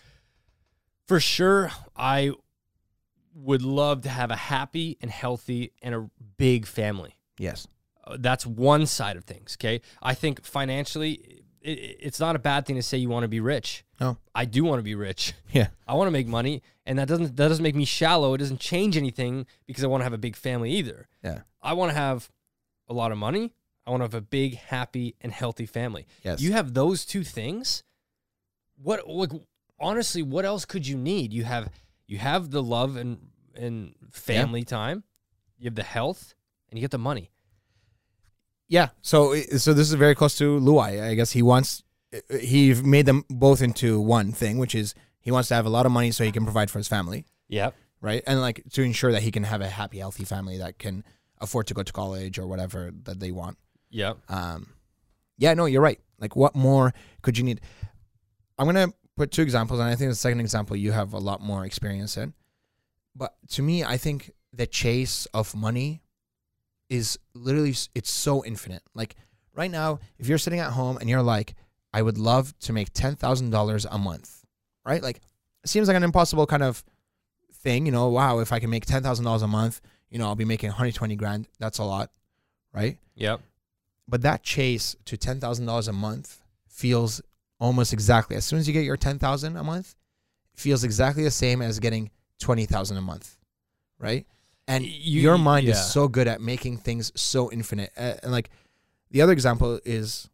for 1.11 1.18
sure 1.18 1.73
I 1.96 2.31
would 3.35 3.62
love 3.62 4.03
to 4.03 4.09
have 4.09 4.31
a 4.31 4.37
happy 4.37 4.96
and 5.01 5.11
healthy 5.11 5.73
and 5.83 5.92
a 5.92 6.09
big 6.37 6.66
family. 6.66 7.16
Yes. 7.37 7.66
Uh, 8.05 8.16
That's 8.20 8.46
one 8.46 8.87
side 8.87 9.16
of 9.16 9.25
things, 9.25 9.57
okay? 9.59 9.81
I 10.01 10.14
think 10.14 10.44
financially 10.44 11.42
it, 11.62 11.96
it's 11.99 12.20
not 12.20 12.37
a 12.37 12.38
bad 12.38 12.64
thing 12.64 12.77
to 12.77 12.83
say 12.83 12.96
you 12.96 13.09
want 13.09 13.25
to 13.25 13.29
be 13.29 13.40
rich. 13.40 13.85
No. 14.01 14.18
I 14.37 14.44
do 14.44 14.62
want 14.62 14.79
to 14.79 14.85
be 14.85 14.94
rich. 14.94 15.33
Yeah. 15.51 15.70
I 15.88 15.94
want 15.94 16.07
to 16.07 16.12
make 16.12 16.29
money, 16.29 16.62
and 16.87 17.01
that 17.01 17.09
doesn't 17.09 17.37
that 17.37 17.49
doesn't 17.49 17.64
make 17.64 17.75
me 17.75 17.85
shallow. 17.85 18.35
It 18.35 18.38
doesn't 18.38 18.61
change 18.61 18.96
anything 18.96 19.46
because 19.66 19.83
I 19.83 19.88
want 19.88 20.03
to 20.03 20.05
have 20.05 20.12
a 20.12 20.18
big 20.18 20.37
family 20.37 20.70
either. 20.75 21.09
Yeah. 21.25 21.40
I 21.61 21.73
want 21.73 21.90
to 21.90 21.99
have 21.99 22.31
a 22.88 22.92
lot 22.92 23.11
of 23.11 23.18
money. 23.18 23.53
I 23.85 23.90
want 23.90 24.03
to 24.03 24.05
have 24.05 24.14
a 24.14 24.20
big, 24.20 24.59
happy, 24.59 25.16
and 25.20 25.33
healthy 25.33 25.66
family. 25.66 26.07
Yes. 26.23 26.40
You 26.40 26.53
have 26.53 26.73
those 26.73 27.05
two 27.05 27.25
things. 27.25 27.83
What 28.81 29.09
like 29.09 29.33
honestly, 29.80 30.22
what 30.22 30.44
else 30.44 30.64
could 30.64 30.86
you 30.86 30.96
need? 30.96 31.32
You 31.32 31.44
have 31.44 31.70
you 32.06 32.18
have 32.18 32.50
the 32.50 32.62
love 32.62 32.96
and 32.96 33.18
and 33.54 33.94
family 34.10 34.62
time. 34.64 35.04
You 35.58 35.66
have 35.66 35.74
the 35.74 35.82
health, 35.82 36.34
and 36.68 36.78
you 36.78 36.82
get 36.82 36.90
the 36.90 36.98
money. 36.98 37.30
Yeah. 38.68 38.88
So 39.02 39.34
so 39.56 39.72
this 39.74 39.88
is 39.88 39.94
very 39.94 40.14
close 40.14 40.36
to 40.38 40.58
Luai. 40.60 41.02
I 41.02 41.14
guess 41.14 41.32
he 41.32 41.42
wants 41.42 41.82
he 42.40 42.74
made 42.74 43.06
them 43.06 43.24
both 43.28 43.62
into 43.62 44.00
one 44.00 44.32
thing, 44.32 44.58
which 44.58 44.74
is 44.74 44.94
he 45.20 45.30
wants 45.30 45.48
to 45.48 45.54
have 45.54 45.66
a 45.66 45.70
lot 45.70 45.86
of 45.86 45.92
money 45.92 46.10
so 46.10 46.24
he 46.24 46.32
can 46.32 46.44
provide 46.44 46.70
for 46.70 46.78
his 46.78 46.88
family, 46.88 47.24
Yep. 47.48 47.74
right? 48.00 48.22
And 48.26 48.40
like 48.40 48.62
to 48.72 48.82
ensure 48.82 49.12
that 49.12 49.22
he 49.22 49.30
can 49.30 49.44
have 49.44 49.60
a 49.60 49.68
happy, 49.68 49.98
healthy 49.98 50.24
family 50.24 50.58
that 50.58 50.78
can 50.78 51.04
afford 51.40 51.66
to 51.68 51.74
go 51.74 51.82
to 51.82 51.92
college 51.92 52.38
or 52.38 52.46
whatever 52.46 52.90
that 53.04 53.20
they 53.20 53.30
want. 53.30 53.58
Yeah. 53.90 54.14
Um, 54.28 54.70
yeah, 55.36 55.54
no, 55.54 55.66
you're 55.66 55.82
right. 55.82 56.00
Like, 56.18 56.36
what 56.36 56.54
more 56.54 56.92
could 57.22 57.36
you 57.38 57.44
need? 57.44 57.60
I'm 58.58 58.66
gonna 58.66 58.92
put 59.20 59.30
two 59.30 59.42
examples, 59.42 59.78
and 59.80 59.88
I 59.90 59.96
think 59.96 60.11
the 60.11 60.14
second 60.14 60.40
example 60.40 60.74
you 60.76 60.92
have 60.92 61.12
a 61.12 61.18
lot 61.18 61.42
more 61.42 61.66
experience 61.66 62.16
in. 62.16 62.33
But 63.14 63.35
to 63.50 63.62
me, 63.62 63.85
I 63.85 63.98
think 63.98 64.30
the 64.50 64.66
chase 64.66 65.26
of 65.35 65.54
money 65.54 66.00
is 66.88 67.18
literally 67.35 67.74
it's 67.94 68.11
so 68.11 68.42
infinite. 68.46 68.83
Like 68.94 69.16
right 69.54 69.70
now, 69.70 69.98
if 70.18 70.26
you're 70.26 70.38
sitting 70.38 70.59
at 70.59 70.70
home 70.72 70.96
and 70.96 71.11
you're 71.11 71.22
like, 71.22 71.54
I 71.92 72.00
would 72.00 72.16
love 72.16 72.59
to 72.61 72.72
make 72.72 72.94
ten 72.94 73.14
thousand 73.14 73.50
dollars 73.50 73.85
a 73.85 73.98
month, 73.98 74.42
right? 74.87 75.02
Like, 75.02 75.18
it 75.62 75.68
seems 75.68 75.87
like 75.87 75.98
an 75.98 76.02
impossible 76.02 76.46
kind 76.46 76.62
of 76.62 76.83
thing. 77.52 77.85
You 77.85 77.92
know, 77.92 78.09
wow, 78.09 78.38
if 78.38 78.54
I 78.54 78.59
can 78.59 78.70
make 78.70 78.87
ten 78.87 79.02
thousand 79.02 79.26
dollars 79.26 79.42
a 79.42 79.48
month, 79.48 79.83
you 80.09 80.18
know, 80.18 80.28
I'll 80.28 80.35
be 80.35 80.46
making 80.46 80.70
120 80.70 81.14
grand. 81.16 81.46
That's 81.59 81.76
a 81.76 81.85
lot, 81.85 82.11
right? 82.72 82.96
Yep. 83.16 83.42
but 84.09 84.22
that 84.22 84.42
chase 84.42 84.96
to 85.04 85.18
ten 85.18 85.40
thousand 85.40 85.66
dollars 85.66 85.88
a 85.88 85.92
month 85.92 86.40
feels 86.68 87.20
almost 87.61 87.92
exactly 87.92 88.37
as 88.37 88.44
soon 88.44 88.59
as 88.59 88.66
you 88.66 88.73
get 88.75 88.85
your 88.85 88.96
ten 88.96 89.18
thousand 89.18 89.57
a 89.57 89.62
month, 89.62 89.94
feels 90.57 90.83
exactly 90.85 91.23
the 91.25 91.31
same 91.31 91.62
as 91.62 91.79
getting 91.79 92.11
twenty 92.38 92.66
thousand 92.66 92.96
a 92.96 93.03
month, 93.03 93.37
right? 93.99 94.27
And 94.66 94.85
You- 94.85 95.20
your 95.23 95.38
mind 95.38 95.66
yeah. 95.66 95.73
is 95.73 95.92
so 95.92 96.09
good 96.09 96.27
at 96.29 96.40
making 96.40 96.79
things 96.79 97.11
so 97.20 97.51
infinite. 97.51 97.92
Uh, 97.96 98.14
and 98.23 98.33
like 98.33 98.51
the 99.11 99.20
other 99.23 99.33
example 99.33 99.81
is 99.85 100.29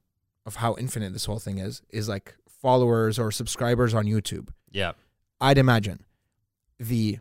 of 0.44 0.56
how 0.56 0.76
infinite 0.78 1.12
this 1.12 1.24
whole 1.24 1.38
thing 1.38 1.58
is 1.58 1.82
is 1.90 2.08
like 2.08 2.34
followers 2.48 3.18
or 3.18 3.30
subscribers 3.32 3.94
on 3.94 4.04
YouTube. 4.06 4.48
Yeah. 4.70 4.92
I'd 5.40 5.58
imagine 5.58 6.04
the 6.78 7.18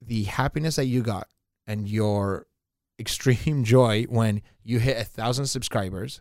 the 0.00 0.24
happiness 0.24 0.76
that 0.76 0.84
you 0.86 1.02
got 1.02 1.28
and 1.66 1.88
your 1.88 2.46
extreme 2.98 3.64
joy 3.64 4.04
when 4.08 4.42
you 4.62 4.78
hit 4.78 4.96
a 4.98 5.04
thousand 5.04 5.46
subscribers 5.46 6.20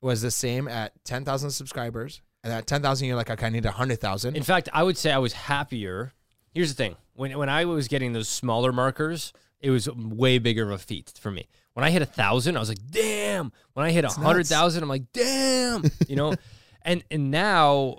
was 0.00 0.22
the 0.22 0.30
same 0.30 0.68
at 0.68 0.92
ten 1.04 1.24
thousand 1.24 1.50
subscribers. 1.50 2.20
And 2.42 2.52
at 2.52 2.66
ten 2.66 2.80
thousand, 2.82 3.06
you're 3.06 3.16
like, 3.16 3.30
okay, 3.30 3.46
I 3.46 3.50
need 3.50 3.66
a 3.66 3.70
hundred 3.72 4.00
thousand. 4.00 4.36
In 4.36 4.42
fact, 4.42 4.68
I 4.72 4.82
would 4.82 4.96
say 4.96 5.12
I 5.12 5.18
was 5.18 5.32
happier. 5.34 6.12
Here's 6.52 6.70
the 6.70 6.74
thing: 6.76 6.96
when 7.14 7.36
when 7.38 7.48
I 7.48 7.64
was 7.66 7.86
getting 7.88 8.12
those 8.12 8.28
smaller 8.28 8.72
markers, 8.72 9.32
it 9.60 9.70
was 9.70 9.88
way 9.90 10.38
bigger 10.38 10.62
of 10.64 10.70
a 10.70 10.78
feat 10.78 11.12
for 11.20 11.30
me. 11.30 11.48
When 11.74 11.84
I 11.84 11.90
hit 11.90 12.02
a 12.02 12.06
thousand, 12.06 12.56
I 12.56 12.60
was 12.60 12.68
like, 12.68 12.78
"Damn!" 12.90 13.52
When 13.74 13.84
I 13.86 13.90
hit 13.90 14.04
a 14.04 14.08
It's 14.08 14.16
hundred 14.16 14.50
nuts. 14.50 14.76
I'm 14.76 14.88
like, 14.88 15.12
"Damn!" 15.12 15.84
You 16.08 16.16
know, 16.16 16.34
and 16.82 17.04
and 17.10 17.30
now 17.30 17.98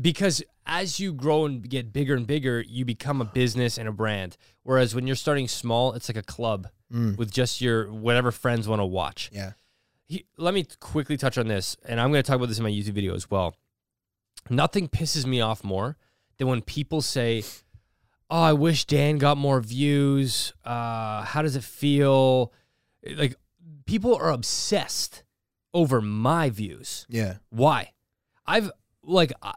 because 0.00 0.42
as 0.66 0.98
you 0.98 1.12
grow 1.12 1.46
and 1.46 1.66
get 1.68 1.92
bigger 1.92 2.14
and 2.16 2.26
bigger, 2.26 2.60
you 2.60 2.84
become 2.84 3.20
a 3.20 3.24
business 3.24 3.78
and 3.78 3.88
a 3.88 3.92
brand. 3.92 4.36
Whereas 4.64 4.94
when 4.96 5.06
you're 5.06 5.14
starting 5.16 5.46
small, 5.48 5.92
it's 5.92 6.08
like 6.08 6.16
a 6.16 6.22
club 6.22 6.68
Mm. 6.92 7.16
with 7.18 7.32
just 7.32 7.60
your 7.60 7.90
whatever 7.92 8.30
friends 8.30 8.68
want 8.68 8.78
to 8.78 8.84
watch. 8.86 9.28
Yeah. 9.32 9.52
He, 10.08 10.26
let 10.36 10.54
me 10.54 10.64
quickly 10.80 11.16
touch 11.16 11.36
on 11.36 11.48
this, 11.48 11.76
and 11.86 12.00
I'm 12.00 12.10
going 12.10 12.22
to 12.22 12.26
talk 12.26 12.36
about 12.36 12.48
this 12.48 12.58
in 12.58 12.64
my 12.64 12.70
YouTube 12.70 12.92
video 12.92 13.14
as 13.14 13.30
well. 13.30 13.56
Nothing 14.48 14.88
pisses 14.88 15.26
me 15.26 15.40
off 15.40 15.64
more 15.64 15.96
than 16.38 16.46
when 16.46 16.62
people 16.62 17.02
say, 17.02 17.42
"Oh, 18.30 18.42
I 18.42 18.52
wish 18.52 18.84
Dan 18.84 19.18
got 19.18 19.36
more 19.36 19.60
views." 19.60 20.52
Uh, 20.64 21.22
how 21.22 21.42
does 21.42 21.56
it 21.56 21.64
feel? 21.64 22.52
Like 23.16 23.34
people 23.86 24.14
are 24.14 24.30
obsessed 24.30 25.24
over 25.74 26.00
my 26.00 26.50
views. 26.50 27.06
Yeah. 27.08 27.36
Why? 27.50 27.92
I've 28.46 28.70
like 29.02 29.32
uh, 29.42 29.52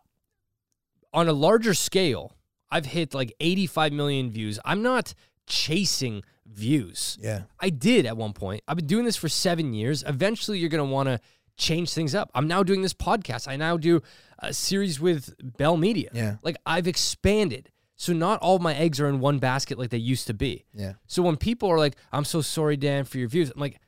on 1.14 1.28
a 1.28 1.34
larger 1.34 1.74
scale, 1.74 2.36
I've 2.72 2.88
hit 2.88 3.14
like 3.14 3.34
85 3.40 3.94
million 3.94 4.32
views. 4.32 4.60
I'm 4.66 4.82
not 4.82 5.14
chasing 5.48 6.24
views. 6.52 7.18
Yeah. 7.22 7.44
I 7.60 7.70
did 7.70 8.06
at 8.06 8.18
one 8.18 8.34
point. 8.34 8.64
I've 8.68 8.78
been 8.78 8.88
doing 8.88 9.06
this 9.06 9.16
for 9.16 9.30
seven 9.30 9.74
years. 9.74 10.04
Eventually, 10.06 10.60
you're 10.60 10.70
going 10.70 10.86
to 10.86 10.92
want 10.92 11.08
to 11.08 11.20
change 11.58 11.94
things 11.94 12.16
up. 12.16 12.32
I'm 12.34 12.48
now 12.48 12.64
doing 12.64 12.82
this 12.82 12.94
podcast. 12.94 13.48
I 13.48 13.56
now 13.56 13.78
do 13.78 14.02
a 14.40 14.54
series 14.54 15.00
with 15.00 15.36
Bell 15.58 15.78
Media. 15.78 16.10
Yeah. 16.14 16.38
Like 16.42 16.58
I've 16.66 16.88
expanded. 16.88 17.70
So 17.98 18.14
not 18.14 18.40
all 18.40 18.60
my 18.60 18.74
eggs 18.74 19.02
are 19.02 19.08
in 19.08 19.20
one 19.20 19.40
basket 19.40 19.78
like 19.78 19.90
they 19.90 19.98
used 19.98 20.28
to 20.28 20.34
be. 20.34 20.64
Yeah. 20.74 20.94
So 21.08 21.22
when 21.22 21.36
people 21.36 21.70
are 21.70 21.78
like, 21.78 21.98
I'm 22.14 22.24
so 22.24 22.42
sorry, 22.42 22.78
Dan, 22.78 23.04
for 23.04 23.18
your 23.18 23.28
views, 23.28 23.52
I'm 23.52 23.60
like, 23.60 23.82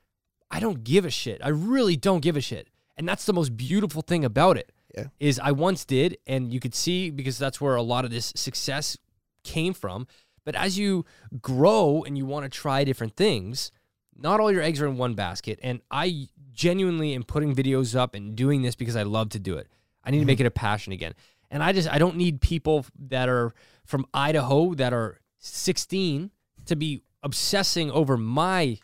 I 0.51 0.59
don't 0.59 0.83
give 0.83 1.05
a 1.05 1.09
shit. 1.09 1.39
I 1.41 1.47
really 1.47 1.95
don't 1.95 2.19
give 2.19 2.35
a 2.35 2.41
shit. 2.41 2.67
And 2.97 3.07
that's 3.07 3.25
the 3.25 3.31
most 3.31 3.55
beautiful 3.55 4.01
thing 4.01 4.25
about 4.25 4.57
it. 4.57 4.71
Yeah. 4.93 5.05
Is 5.21 5.39
I 5.39 5.53
once 5.53 5.85
did, 5.85 6.17
and 6.27 6.51
you 6.53 6.59
could 6.59 6.75
see 6.75 7.09
because 7.09 7.37
that's 7.37 7.61
where 7.61 7.75
a 7.75 7.81
lot 7.81 8.03
of 8.03 8.11
this 8.11 8.33
success 8.35 8.97
came 9.45 9.73
from. 9.73 10.07
But 10.45 10.55
as 10.55 10.77
you 10.77 11.05
grow 11.41 12.03
and 12.05 12.17
you 12.17 12.25
want 12.25 12.43
to 12.43 12.49
try 12.49 12.83
different 12.83 13.15
things, 13.15 13.71
not 14.17 14.39
all 14.39 14.51
your 14.51 14.61
eggs 14.61 14.81
are 14.81 14.87
in 14.87 14.97
one 14.97 15.13
basket. 15.13 15.59
And 15.61 15.81
I 15.89 16.29
genuinely 16.51 17.13
am 17.13 17.23
putting 17.23 17.55
videos 17.55 17.95
up 17.95 18.15
and 18.15 18.35
doing 18.35 18.61
this 18.61 18.75
because 18.75 18.95
I 18.95 19.03
love 19.03 19.29
to 19.29 19.39
do 19.39 19.57
it. 19.57 19.67
I 20.03 20.11
need 20.11 20.19
to 20.19 20.25
make 20.25 20.37
mm-hmm. 20.37 20.45
it 20.45 20.47
a 20.47 20.51
passion 20.51 20.93
again. 20.93 21.13
And 21.49 21.61
I 21.61 21.73
just 21.73 21.89
I 21.89 21.97
don't 21.97 22.15
need 22.15 22.41
people 22.41 22.85
that 23.07 23.29
are 23.29 23.53
from 23.85 24.05
Idaho 24.13 24.73
that 24.75 24.93
are 24.93 25.19
16 25.39 26.31
to 26.65 26.75
be 26.75 27.03
obsessing 27.23 27.91
over 27.91 28.17
my 28.17 28.79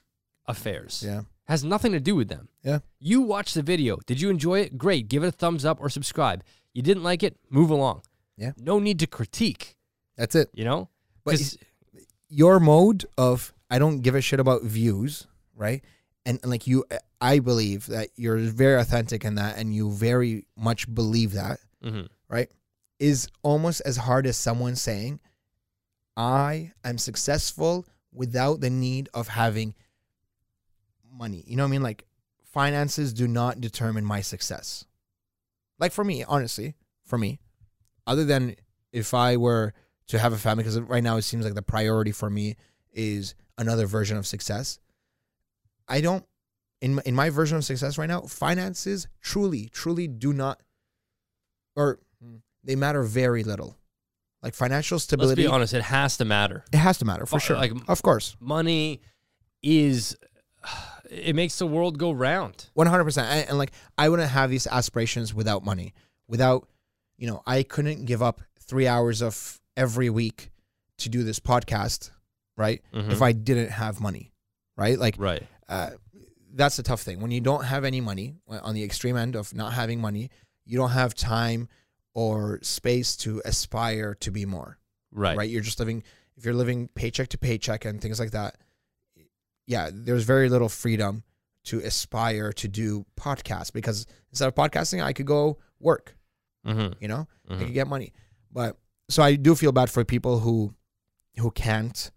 affairs. 0.46 1.04
Yeah. 1.06 1.22
Has 1.48 1.64
nothing 1.64 1.94
to 1.94 2.00
do 2.00 2.16
with 2.16 2.28
them. 2.28 2.50
Yeah. 2.62 2.80
You 3.00 3.22
watch 3.22 3.54
the 3.54 3.62
video. 3.62 3.98
Did 4.06 4.20
you 4.20 4.30
enjoy 4.30 4.60
it? 4.60 4.78
Great. 4.78 5.08
Give 5.08 5.24
it 5.24 5.28
a 5.28 5.32
thumbs 5.32 5.64
up 5.64 5.80
or 5.80 5.90
subscribe. 5.90 6.44
You 6.74 6.82
didn't 6.82 7.04
like 7.04 7.24
it? 7.24 7.38
Move 7.50 7.70
along. 7.70 8.02
Yeah. 8.36 8.52
No 8.58 8.80
need 8.80 9.00
to 9.00 9.08
critique, 9.08 9.78
That's 10.18 10.36
it. 10.36 10.50
you 10.54 10.66
know? 10.66 10.90
But 11.28 11.58
your 12.30 12.60
mode 12.60 13.06
of 13.18 13.54
I 13.70 13.80
don't 13.80 14.02
give 14.02 14.16
a 14.16 14.22
shit 14.22 14.40
about 14.40 14.64
views, 14.64 15.28
right? 15.56 15.84
And, 16.26 16.40
and 16.42 16.52
like 16.52 16.68
you, 16.68 16.86
I 17.22 17.40
believe 17.40 17.88
that 17.88 18.10
you're 18.16 18.38
very 18.38 18.80
authentic 18.80 19.24
in 19.26 19.36
that, 19.36 19.58
and 19.58 19.74
you 19.74 19.92
very 19.92 20.46
much 20.56 20.94
believe 20.94 21.34
that, 21.34 21.60
Mhm. 21.84 22.08
right? 22.30 22.50
Is 23.00 23.28
almost 23.44 23.82
as 23.86 23.98
hard 23.98 24.26
as 24.26 24.38
someone 24.38 24.76
saying, 24.76 25.20
"I 26.16 26.74
am 26.84 26.98
successful 26.98 27.86
without 28.12 28.60
the 28.62 28.70
need 28.70 29.10
of 29.14 29.28
having 29.30 29.76
money." 31.10 31.44
You 31.48 31.56
know 31.58 31.64
what 31.64 31.70
I 31.70 31.72
mean? 31.72 31.84
Like 31.84 32.06
finances 32.44 33.14
do 33.14 33.28
not 33.28 33.62
determine 33.62 34.04
my 34.06 34.22
success. 34.22 34.86
Like 35.80 35.92
for 35.92 36.04
me, 36.04 36.24
honestly, 36.24 36.76
for 37.06 37.18
me, 37.18 37.40
other 38.06 38.26
than 38.26 38.56
if 38.92 39.14
I 39.14 39.38
were 39.38 39.74
to 40.08 40.20
have 40.20 40.34
a 40.34 40.38
family 40.38 40.64
because 40.64 40.80
right 40.80 41.04
now 41.04 41.18
it 41.18 41.24
seems 41.24 41.44
like 41.46 41.56
the 41.56 41.62
priority 41.62 42.12
for 42.12 42.30
me 42.30 42.56
is 42.94 43.36
another 43.58 43.86
version 43.86 44.18
of 44.18 44.26
success. 44.26 44.80
I 45.88 46.02
don't 46.02 46.26
in 46.82 46.96
my, 46.96 47.02
in 47.06 47.16
my 47.16 47.30
version 47.30 47.58
of 47.58 47.66
success 47.66 47.98
right 47.98 48.08
now, 48.08 48.22
finances 48.22 49.08
truly 49.22 49.70
truly 49.70 50.08
do 50.08 50.34
not 50.34 50.62
or 51.76 52.00
hmm. 52.22 52.38
they 52.64 52.76
matter 52.76 53.04
very 53.04 53.44
little. 53.44 53.78
Like 54.44 54.54
financial 54.54 54.96
let's 54.96 55.06
stability 55.06 55.44
be 55.44 55.48
honest, 55.48 55.74
it 55.74 55.84
has 55.84 56.18
to 56.18 56.26
matter. 56.26 56.64
it 56.72 56.78
has 56.78 56.98
to 57.00 57.06
matter 57.06 57.26
for 57.26 57.38
uh, 57.38 57.40
sure. 57.40 57.58
like- 57.58 57.74
of 57.88 58.02
course. 58.02 58.36
Money 58.40 59.02
is 59.64 60.16
it 61.10 61.36
makes 61.36 61.58
the 61.58 61.68
world 61.68 61.98
go 61.98 62.12
round. 62.12 62.70
100% 62.78 63.18
and, 63.24 63.50
and 63.50 63.58
like 63.58 63.72
I 63.98 64.10
wouldn't 64.10 64.30
have 64.30 64.50
these 64.50 64.68
aspirations 64.68 65.34
without 65.34 65.66
money. 65.66 65.94
Without 66.28 66.68
you 67.18 67.28
know, 67.28 67.42
I 67.48 67.64
couldn't 67.64 68.06
give 68.06 68.22
up 68.22 68.42
3 68.60 68.88
hours 68.88 69.22
of 69.24 69.60
every 69.78 70.10
week 70.10 70.52
to 70.98 71.08
do 71.10 71.24
this 71.24 71.40
podcast, 71.40 72.10
right? 72.58 72.82
Mhm. 72.94 73.12
If 73.12 73.22
I 73.22 73.32
didn't 73.32 73.70
have 73.70 74.02
money, 74.02 74.34
right? 74.76 74.98
Like 75.00 75.16
Right. 75.18 75.44
uh, 75.70 75.92
that's 76.54 76.76
the 76.78 76.84
tough 76.84 77.02
thing. 77.02 77.22
When 77.22 77.32
you 77.32 77.40
don't 77.40 77.64
have 77.66 77.86
any 77.86 78.02
money, 78.02 78.36
on 78.48 78.74
the 78.74 78.84
extreme 78.84 79.16
end 79.16 79.36
of 79.36 79.54
not 79.54 79.74
having 79.74 80.02
money, 80.02 80.30
you 80.66 80.78
don't 80.78 80.92
have 80.92 81.14
time 81.14 81.70
or 82.14 82.60
space 82.64 83.16
to 83.18 83.42
aspire 83.46 84.16
to 84.16 84.32
be 84.32 84.46
more. 84.46 84.80
Right. 85.12 85.38
Right? 85.38 85.50
You're 85.50 85.62
just 85.62 85.80
living. 85.80 86.04
If 86.36 86.46
you're 86.46 86.54
living 86.56 86.88
paycheck 86.90 87.30
to 87.30 87.38
paycheck 87.38 87.86
and 87.86 88.02
things 88.02 88.20
like 88.20 88.32
that, 88.32 88.58
yeah, 89.66 89.90
there's 89.94 90.24
very 90.24 90.50
little 90.50 90.70
freedom 90.70 91.24
to 91.66 91.80
aspire 91.80 92.54
to 92.54 92.68
do 92.68 93.06
podcasts 93.20 93.72
because 93.74 94.06
instead 94.32 94.48
of 94.48 94.56
podcasting, 94.56 95.04
I 95.04 95.14
could 95.14 95.26
go 95.26 95.60
work. 95.80 96.16
Mhm. 96.66 96.96
You 97.02 97.08
know, 97.08 97.28
I 97.50 97.54
Mhm. 97.54 97.60
could 97.60 97.74
get 97.74 97.88
money. 97.88 98.14
But 98.52 98.78
so 99.10 99.24
I 99.24 99.36
do 99.36 99.56
feel 99.56 99.72
bad 99.72 99.90
for 99.90 100.04
people 100.04 100.40
who 100.40 100.74
who 101.38 101.52
can't 101.52 102.12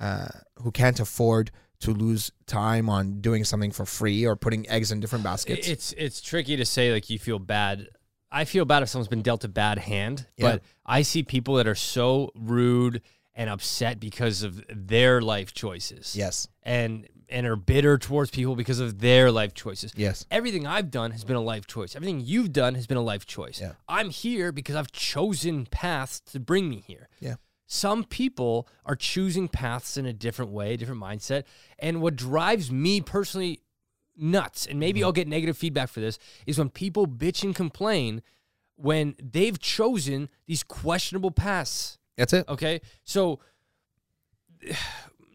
uh, 0.00 0.28
who 0.62 0.70
can't 0.70 1.00
afford 1.00 1.50
to 1.80 1.92
lose 1.92 2.30
time 2.46 2.88
on 2.88 3.20
doing 3.20 3.44
something 3.44 3.70
for 3.70 3.84
free 3.84 4.26
or 4.26 4.36
putting 4.36 4.68
eggs 4.68 4.90
in 4.92 5.00
different 5.00 5.24
baskets. 5.24 5.68
It's 5.68 5.92
it's 5.92 6.20
tricky 6.20 6.56
to 6.56 6.64
say 6.64 6.92
like 6.92 7.08
you 7.10 7.18
feel 7.18 7.38
bad. 7.38 7.88
I 8.30 8.44
feel 8.44 8.64
bad 8.64 8.82
if 8.82 8.88
someone's 8.88 9.08
been 9.08 9.22
dealt 9.22 9.44
a 9.44 9.48
bad 9.48 9.78
hand, 9.78 10.26
Yeah. 10.36 10.52
but 10.52 10.62
I 10.84 11.02
see 11.02 11.22
people 11.22 11.54
that 11.54 11.66
are 11.66 11.74
so 11.76 12.30
rude 12.34 13.02
and 13.34 13.48
upset 13.50 14.00
because 14.00 14.42
of 14.42 14.62
their 14.68 15.20
life 15.22 15.52
choices. 15.54 16.16
yes. 16.16 16.48
And 16.62 17.06
and 17.28 17.46
are 17.46 17.56
bitter 17.56 17.98
towards 17.98 18.30
people 18.30 18.56
because 18.56 18.80
of 18.80 19.00
their 19.00 19.30
life 19.30 19.54
choices. 19.54 19.92
Yes. 19.96 20.26
Everything 20.30 20.66
I've 20.66 20.90
done 20.90 21.10
has 21.10 21.24
been 21.24 21.36
a 21.36 21.40
life 21.40 21.66
choice. 21.66 21.96
Everything 21.96 22.20
you've 22.20 22.52
done 22.52 22.74
has 22.74 22.86
been 22.86 22.96
a 22.96 23.02
life 23.02 23.26
choice. 23.26 23.60
Yeah. 23.60 23.72
I'm 23.88 24.10
here 24.10 24.52
because 24.52 24.76
I've 24.76 24.92
chosen 24.92 25.66
paths 25.66 26.20
to 26.32 26.40
bring 26.40 26.68
me 26.68 26.84
here. 26.86 27.08
Yeah. 27.20 27.36
Some 27.66 28.04
people 28.04 28.68
are 28.84 28.94
choosing 28.94 29.48
paths 29.48 29.96
in 29.96 30.06
a 30.06 30.12
different 30.12 30.52
way, 30.52 30.76
different 30.76 31.00
mindset. 31.00 31.44
And 31.78 32.00
what 32.00 32.14
drives 32.14 32.70
me 32.70 33.00
personally 33.00 33.60
nuts, 34.16 34.66
and 34.66 34.78
maybe 34.78 35.00
Mm-hmm. 35.00 35.06
I'll 35.06 35.12
get 35.12 35.28
negative 35.28 35.58
feedback 35.58 35.88
for 35.88 36.00
this, 36.00 36.18
is 36.46 36.58
when 36.58 36.70
people 36.70 37.06
bitch 37.06 37.42
and 37.42 37.54
complain 37.54 38.22
when 38.76 39.16
they've 39.22 39.58
chosen 39.58 40.28
these 40.46 40.62
questionable 40.62 41.30
paths. 41.30 41.98
That's 42.16 42.32
it. 42.32 42.48
Okay. 42.48 42.80
So 43.04 43.40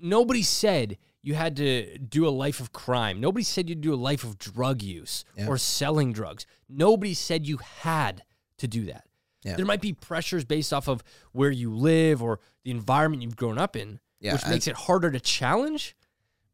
nobody 0.02 0.42
said 0.42 0.98
you 1.24 1.36
had 1.36 1.56
to 1.58 1.98
do 2.00 2.28
a 2.28 2.30
life 2.30 2.60
of 2.60 2.72
crime. 2.74 3.20
Nobody 3.22 3.44
said 3.44 3.70
you'd 3.70 3.82
do 3.82 3.94
a 3.94 3.96
life 3.96 4.24
of 4.24 4.38
drug 4.38 4.82
use 4.82 5.24
Yeah. 5.38 5.48
or 5.48 5.58
selling 5.58 6.14
drugs. 6.14 6.46
Nobody 6.68 7.14
said 7.14 7.46
you 7.48 7.58
had 7.58 8.24
to 8.58 8.68
do 8.68 8.86
that. 8.86 9.06
Yeah. 9.44 9.56
There 9.56 9.66
might 9.66 9.82
be 9.82 9.94
pressures 9.94 10.46
based 10.46 10.72
off 10.74 10.88
of 10.88 11.04
where 11.32 11.52
you 11.52 11.74
live 11.74 12.22
or 12.24 12.40
the 12.64 12.72
environment 12.72 13.22
you've 13.24 13.36
grown 13.36 13.58
up 13.58 13.76
in, 13.76 14.00
Yeah, 14.20 14.34
which 14.34 14.46
I- 14.46 14.50
makes 14.50 14.68
it 14.68 14.76
harder 14.76 15.12
to 15.12 15.20
challenge. 15.20 15.96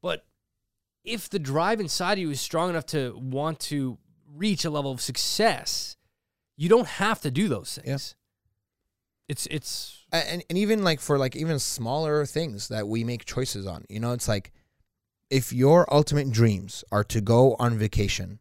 But 0.01 0.25
if 1.03 1.29
the 1.29 1.39
drive 1.39 1.79
inside 1.79 2.13
of 2.13 2.19
you 2.19 2.31
is 2.31 2.41
strong 2.41 2.69
enough 2.69 2.85
to 2.87 3.17
want 3.17 3.59
to 3.61 3.97
reach 4.35 4.65
a 4.65 4.69
level 4.69 4.91
of 4.91 4.99
success, 5.01 5.95
you 6.57 6.67
don't 6.69 6.87
have 6.87 7.21
to 7.21 7.31
do 7.31 7.47
those 7.47 7.75
things. 7.77 8.15
It's 9.29 9.45
it's 9.47 10.05
and, 10.11 10.43
and 10.49 10.57
even 10.57 10.83
like 10.83 11.01
for 11.01 11.17
like 11.17 11.35
even 11.35 11.59
smaller 11.59 12.25
things 12.25 12.69
that 12.69 12.87
we 12.87 13.03
make 13.03 13.25
choices 13.25 13.65
on 13.67 13.83
you 13.89 13.99
know 13.99 14.13
it's 14.13 14.27
like 14.29 14.53
if 15.29 15.51
your 15.53 15.91
ultimate 15.93 16.31
dreams 16.31 16.83
are 16.91 17.03
to 17.03 17.21
go 17.21 17.55
on 17.59 17.77
vacation 17.77 18.39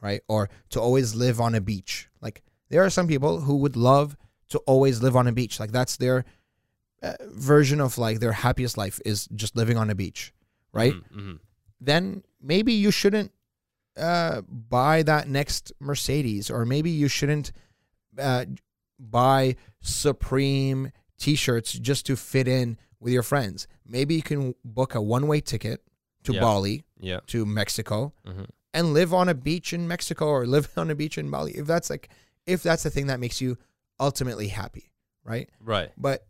right 0.00 0.20
or 0.28 0.48
to 0.70 0.80
always 0.80 1.14
live 1.14 1.40
on 1.40 1.54
a 1.54 1.60
beach 1.60 2.08
like 2.20 2.42
there 2.70 2.82
are 2.84 2.90
some 2.90 3.06
people 3.08 3.40
who 3.42 3.56
would 3.56 3.76
love 3.76 4.16
to 4.48 4.58
always 4.66 5.02
live 5.02 5.16
on 5.16 5.26
a 5.26 5.32
beach 5.32 5.58
like 5.60 5.72
that's 5.72 5.96
their 5.96 6.24
uh, 7.02 7.14
version 7.32 7.80
of 7.80 7.98
like 7.98 8.20
their 8.20 8.32
happiest 8.32 8.76
life 8.76 9.00
is 9.04 9.26
just 9.34 9.56
living 9.56 9.76
on 9.76 9.90
a 9.90 9.94
beach 9.94 10.32
right 10.72 10.94
Mhm, 10.94 11.16
mhm. 11.16 11.38
then 11.80 12.22
maybe 12.40 12.72
you 12.72 12.90
shouldn't 12.90 13.30
uh, 13.96 14.40
buy 14.48 15.04
that 15.04 15.28
next 15.28 15.72
Mercedes, 15.78 16.50
or 16.50 16.64
maybe 16.66 16.90
you 16.90 17.06
shouldn't 17.06 17.52
uh, 18.18 18.44
buy 18.98 19.54
Supreme 19.80 20.90
T-shirts 21.16 21.74
just 21.74 22.04
to 22.06 22.16
fit 22.16 22.48
in 22.48 22.76
with 22.98 23.12
your 23.12 23.22
friends. 23.22 23.68
Maybe 23.86 24.16
you 24.16 24.22
can 24.22 24.56
book 24.64 24.96
a 24.96 25.00
one-way 25.00 25.40
ticket 25.42 25.80
to 26.24 26.32
Yeah. 26.34 26.40
Bali, 26.40 26.84
Yeah. 27.00 27.20
to 27.28 27.46
Mexico, 27.46 28.12
Mhm. 28.26 28.46
and 28.72 28.92
live 28.92 29.14
on 29.14 29.28
a 29.28 29.34
beach 29.34 29.72
in 29.72 29.86
Mexico, 29.88 30.26
or 30.26 30.46
live 30.46 30.68
on 30.76 30.90
a 30.90 30.94
beach 30.94 31.16
in 31.18 31.30
Bali. 31.30 31.52
If 31.52 31.66
that's 31.66 31.88
like, 31.90 32.08
if 32.46 32.62
that's 32.62 32.82
the 32.82 32.90
thing 32.90 33.06
that 33.06 33.20
makes 33.20 33.40
you 33.40 33.56
ultimately 34.00 34.48
happy, 34.48 34.92
right? 35.24 35.48
Right. 35.60 35.92
but 35.96 36.26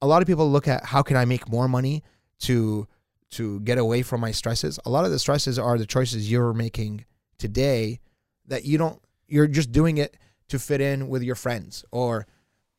a 0.00 0.06
lot 0.06 0.20
of 0.22 0.26
people 0.26 0.50
look 0.50 0.66
at 0.66 0.84
how 0.86 1.02
can 1.02 1.16
I 1.16 1.24
make 1.24 1.48
more 1.48 1.68
money 1.68 2.02
to 2.40 2.88
to 3.30 3.60
get 3.60 3.78
away 3.78 4.02
from 4.02 4.20
my 4.20 4.30
stresses. 4.30 4.78
A 4.84 4.90
lot 4.90 5.04
of 5.06 5.10
the 5.10 5.18
stresses 5.18 5.58
are 5.58 5.78
the 5.78 5.86
choices 5.86 6.30
you're 6.30 6.52
making 6.52 7.06
today 7.38 7.98
that 8.46 8.64
you 8.64 8.76
don't 8.78 9.00
you're 9.28 9.46
just 9.46 9.72
doing 9.72 9.96
it 9.98 10.16
to 10.48 10.58
fit 10.58 10.80
in 10.82 11.08
with 11.08 11.22
your 11.22 11.34
friends 11.36 11.84
or 11.92 12.26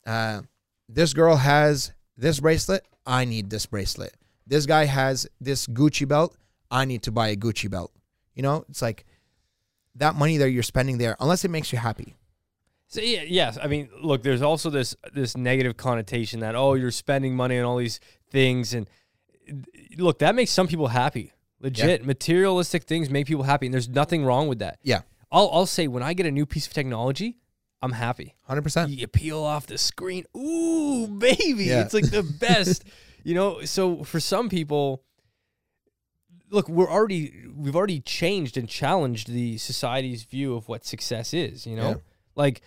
uh, 0.06 0.42
this 0.90 1.14
girl 1.14 1.38
has 1.38 1.92
this 2.18 2.40
bracelet, 2.40 2.86
I 3.08 3.26
need 3.26 3.50
this 3.50 3.66
bracelet. 3.66 4.16
This 4.46 4.66
guy 4.68 4.86
has 4.86 5.26
this 5.42 5.66
Gucci 5.66 6.08
belt, 6.08 6.36
I 6.74 6.86
need 6.86 7.04
to 7.04 7.12
buy 7.12 7.28
a 7.30 7.36
Gucci 7.36 7.70
belt. 7.70 7.92
You 8.36 8.42
know, 8.44 8.66
it's 8.68 8.82
like 8.82 9.06
that 9.96 10.16
money 10.16 10.38
that 10.38 10.50
you're 10.50 10.64
spending 10.64 10.98
there 10.98 11.16
unless 11.20 11.46
it 11.46 11.52
makes 11.52 11.72
you 11.72 11.78
happy. 11.80 12.16
So 12.88 13.00
yeah, 13.02 13.22
yes. 13.26 13.58
I 13.62 13.68
mean, 13.68 13.90
look, 14.02 14.24
there's 14.24 14.42
also 14.42 14.70
this 14.70 14.96
this 15.14 15.38
negative 15.38 15.78
connotation 15.78 16.40
that 16.42 16.56
oh, 16.56 16.74
you're 16.74 16.92
spending 16.92 17.36
money 17.36 17.58
on 17.60 17.66
all 17.66 17.78
these 17.78 18.00
things, 18.30 18.74
and 18.74 18.88
look, 19.98 20.20
that 20.20 20.36
makes 20.36 20.52
some 20.52 20.68
people 20.68 20.88
happy. 20.88 21.32
Legit, 21.60 22.06
materialistic 22.06 22.84
things 22.84 23.10
make 23.10 23.26
people 23.26 23.44
happy, 23.44 23.68
and 23.68 23.74
there's 23.74 23.88
nothing 23.88 24.26
wrong 24.26 24.48
with 24.50 24.60
that. 24.60 24.80
Yeah. 24.84 25.02
I'll 25.32 25.50
I'll 25.54 25.66
say 25.66 25.88
when 25.88 26.04
I 26.04 26.14
get 26.14 26.26
a 26.26 26.32
new 26.32 26.46
piece 26.46 26.68
of 26.68 26.74
technology, 26.74 27.38
I'm 27.82 27.94
happy. 27.94 28.36
100%. 28.50 28.90
You 28.98 29.08
peel 29.08 29.42
off 29.44 29.66
the 29.68 29.78
screen, 29.78 30.26
ooh, 30.36 31.08
baby, 31.08 31.66
Yeah. 31.66 31.82
it's 31.82 31.94
like 31.94 32.10
the 32.12 32.24
best. 32.40 32.84
you 33.24 33.34
know, 33.34 33.64
so 33.64 34.04
for 34.04 34.20
some 34.20 34.50
people, 34.50 35.04
look, 36.54 36.70
we're 36.70 36.90
already 36.90 37.34
we've 37.56 37.76
already 37.76 38.00
changed 38.00 38.56
and 38.58 38.70
challenged 38.70 39.28
the 39.28 39.58
society's 39.58 40.24
view 40.24 40.56
of 40.56 40.68
what 40.70 40.86
success 40.86 41.34
is. 41.34 41.66
You 41.68 41.76
know, 41.76 41.90
Yeah. 41.90 41.96
like 42.36 42.62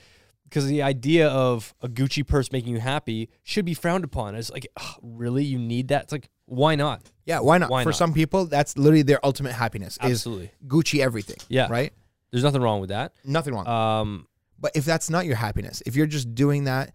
because 0.45 0.67
the 0.67 0.83
idea 0.83 1.29
of 1.29 1.75
a 1.83 1.89
Gucci 1.89 2.25
purse 2.27 2.53
making 2.53 2.73
you 2.73 2.81
happy 2.81 3.31
should 3.43 3.65
be 3.65 3.75
frowned 3.75 4.05
upon 4.05 4.35
as 4.37 4.49
like, 4.51 4.67
"Ugh, 4.77 4.95
really, 5.03 5.43
you 5.45 5.59
need 5.59 5.89
that? 5.89 6.05
It's 6.05 6.13
like, 6.13 6.29
why 6.45 6.77
not? 6.77 7.11
Yeah, 7.25 7.41
why 7.41 7.59
not? 7.59 7.69
Why 7.71 7.83
For 7.83 7.89
not? 7.89 7.97
some 7.97 8.13
people, 8.13 8.45
that's 8.47 8.77
literally 8.79 9.03
their 9.03 9.19
ultimate 9.27 9.53
happiness 9.55 9.99
Absolutely, 10.01 10.45
is 10.47 10.51
Gucci 10.69 11.01
everything. 11.01 11.39
Yeah. 11.49 11.67
Right? 11.71 11.93
there's 12.31 12.45
nothing 12.45 12.61
wrong 12.61 12.81
with 12.81 12.91
that. 12.91 13.13
Nothing 13.25 13.55
wrong. 13.55 13.67
Um, 13.67 14.27
but 14.59 14.73
if 14.77 14.85
that's 14.85 15.09
not 15.09 15.27
your 15.27 15.37
happiness, 15.37 15.83
if 15.87 15.97
you're 15.97 16.07
just 16.07 16.35
doing 16.35 16.65
that, 16.65 16.93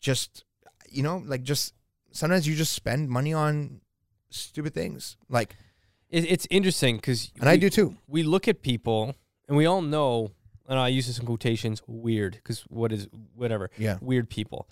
just, 0.00 0.44
you 0.90 1.02
know, 1.02 1.22
like 1.24 1.42
just 1.42 1.72
sometimes 2.12 2.46
you 2.46 2.54
just 2.54 2.72
spend 2.72 3.08
money 3.08 3.32
on 3.32 3.80
stupid 4.30 4.74
things. 4.74 5.16
Like, 5.28 5.56
it, 6.10 6.24
it's 6.30 6.46
interesting 6.50 6.96
because 6.96 7.32
and 7.40 7.48
I 7.48 7.56
do 7.56 7.70
too. 7.70 7.96
we 8.06 8.22
look 8.22 8.48
at 8.48 8.62
people 8.62 9.14
and 9.46 9.56
we 9.56 9.66
all 9.66 9.82
know, 9.82 10.32
and 10.68 10.78
I 10.78 10.88
use 10.88 11.06
this 11.06 11.18
in 11.18 11.26
quotations, 11.26 11.82
weird, 11.86 12.34
because 12.34 12.60
what 12.68 12.92
is 12.92 13.08
whatever, 13.34 13.70
Yeah. 13.78 13.98
weird 14.00 14.28
people, 14.28 14.68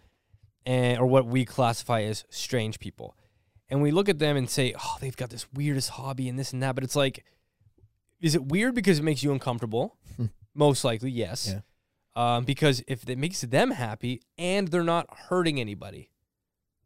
and 0.65 0.99
or 0.99 1.07
what 1.07 1.27
we 1.27 1.45
classify 1.45 2.03
as 2.03 2.25
strange 2.31 2.79
people, 2.79 3.17
and 3.69 3.81
we 3.83 3.91
look 3.91 4.09
at 4.09 4.19
them 4.19 4.37
and 4.37 4.49
say, 4.51 4.75
oh, 4.79 4.97
they've 5.01 5.17
got 5.17 5.31
this 5.31 5.47
weirdest 5.53 5.91
hobby 5.91 6.29
and 6.29 6.39
this 6.39 6.53
and 6.53 6.63
that, 6.63 6.75
but 6.75 6.85
it's 6.85 6.97
like, 6.97 7.25
is 8.21 8.35
it 8.35 8.47
weird 8.47 8.75
because 8.75 8.99
it 8.99 9.03
makes 9.03 9.23
you 9.23 9.33
uncomfortable? 9.33 9.97
Most 10.55 10.85
likely, 10.85 11.11
yes. 11.11 11.53
Yeah. 11.55 11.61
Um, 12.37 12.45
because 12.45 12.83
if 12.89 13.07
it 13.09 13.19
makes 13.19 13.43
them 13.43 13.73
happy 13.73 14.23
and 14.39 14.69
they're 14.69 14.83
not 14.85 15.07
hurting 15.29 15.61
anybody, 15.61 16.11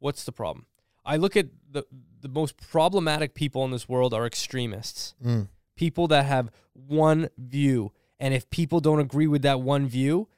what's 0.00 0.24
the 0.24 0.32
problem? 0.32 0.66
I 1.04 1.16
look 1.16 1.36
at 1.36 1.48
the 1.70 1.84
the 2.20 2.28
most 2.28 2.56
problematic 2.58 3.34
people 3.34 3.64
in 3.64 3.70
this 3.70 3.88
world 3.88 4.12
are 4.12 4.26
extremists. 4.26 5.14
Mm. 5.24 5.48
people 5.76 6.06
that 6.08 6.26
have 6.26 6.50
one 6.74 7.28
view. 7.38 7.92
And 8.18 8.34
if 8.34 8.50
people 8.50 8.80
don't 8.80 9.00
agree 9.00 9.26
with 9.26 9.42
that 9.42 9.60
one 9.60 9.86
view 9.86 10.28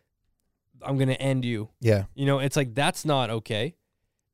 i'm 0.84 0.96
going 0.96 1.08
to 1.08 1.20
end 1.20 1.44
you. 1.44 1.68
Yeah. 1.80 2.04
you 2.14 2.26
know 2.26 2.38
it's 2.40 2.56
like 2.56 2.74
that's 2.74 3.04
not 3.04 3.30
okay. 3.30 3.74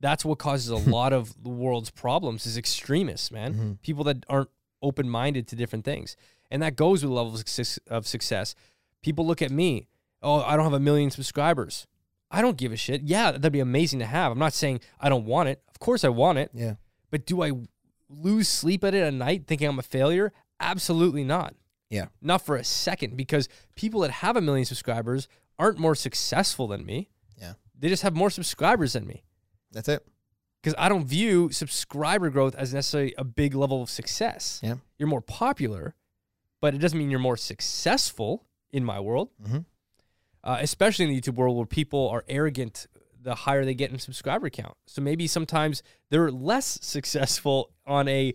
That's 0.01 0.25
what 0.25 0.39
causes 0.39 0.69
a 0.69 0.77
lot 0.99 1.13
of 1.13 1.35
the 1.43 1.51
world's 1.51 1.91
problems 1.91 2.47
is 2.47 2.57
extremists 2.57 3.31
man. 3.31 3.55
Mhm. 3.55 3.83
people 3.83 4.05
that 4.05 4.25
aren't 4.29 4.51
open-minded 4.83 5.49
to 5.49 5.57
different 5.57 5.85
things. 5.85 6.17
And 6.51 6.63
that 6.63 6.77
goes 6.77 7.03
with 7.03 7.13
levels 7.13 7.43
of 7.89 8.07
success. 8.07 8.55
People 9.03 9.27
look 9.27 9.43
at 9.43 9.51
me 9.51 9.89
oh 10.23 10.43
i 10.43 10.57
don't 10.57 10.65
have 10.65 10.73
a 10.73 10.81
million 10.81 11.11
subscribers 11.11 11.87
i 12.31 12.41
don't 12.43 12.57
give 12.57 12.73
a 12.73 12.77
shit 12.77 13.03
yeah 13.03 13.31
that'd 13.33 13.53
be 13.53 13.61
amazing 13.61 13.99
to 13.99 14.07
have 14.07 14.31
i'm 14.33 14.39
not 14.39 14.53
saying 14.53 14.81
i 15.01 15.09
don't 15.09 15.25
want 15.25 15.49
it 15.49 15.63
of 15.69 15.79
course 15.79 16.05
i 16.05 16.09
want 16.09 16.39
it 16.39 16.51
Yeah. 16.55 16.75
but 17.11 17.27
do 17.27 17.43
I 17.43 17.53
lose 18.11 18.49
sleep 18.49 18.85
at 18.85 18.95
it 18.95 19.03
at 19.03 19.13
night 19.13 19.47
thinking 19.47 19.69
I'm 19.69 19.79
a 19.79 19.83
failure? 19.83 20.33
Absolutely 20.61 21.25
not. 21.25 21.55
Yeah. 21.91 22.07
Not 22.23 22.41
for 22.41 22.57
a 22.57 22.65
second 22.65 23.19
because 23.19 23.51
people 23.75 24.01
that 24.01 24.11
have 24.11 24.35
a 24.35 24.41
million 24.41 24.65
subscribers 24.65 25.29
aren't 25.59 25.79
more 25.79 25.95
successful 25.95 26.67
than 26.69 26.87
me. 26.87 27.11
Yeah. 27.39 27.53
They 27.79 27.89
just 27.91 28.03
have 28.03 28.17
more 28.17 28.31
subscribers 28.31 28.95
than 28.95 29.07
me 29.07 29.25
That's 29.73 29.89
it. 29.91 30.07
because 30.63 30.75
I 30.79 30.89
don't 30.89 31.05
view 31.07 31.51
subscriber 31.53 32.31
growth 32.31 32.55
as 32.55 32.73
necessarily 32.73 33.15
a 33.19 33.25
big 33.25 33.55
level 33.55 33.83
of 33.83 33.91
success. 33.91 34.59
Yeah. 34.63 34.77
You're 34.99 35.09
more 35.09 35.21
popular, 35.21 35.95
but 36.63 36.75
it 36.75 36.79
doesn't 36.79 36.99
mean 36.99 37.11
you're 37.11 37.21
more 37.21 37.37
successful 37.37 38.47
in 38.73 38.85
my 38.85 39.01
world, 39.01 39.29
Mhm. 39.43 39.67
Uh, 40.49 40.57
especially 40.61 41.05
in 41.05 41.11
the 41.13 41.21
YouTube 41.21 41.35
world 41.35 41.57
where 41.57 41.67
people 41.67 42.09
are 42.09 42.25
arrogant 42.29 42.87
the 43.21 43.35
higher 43.35 43.65
they 43.65 43.75
get 43.75 43.91
in 43.91 43.99
subscriber 43.99 44.49
count. 44.49 44.75
So 44.87 45.03
maybe 45.03 45.27
sometimes 45.27 45.83
they're 46.11 46.31
less 46.31 46.79
successful 46.83 47.71
on 47.87 48.09
a 48.09 48.35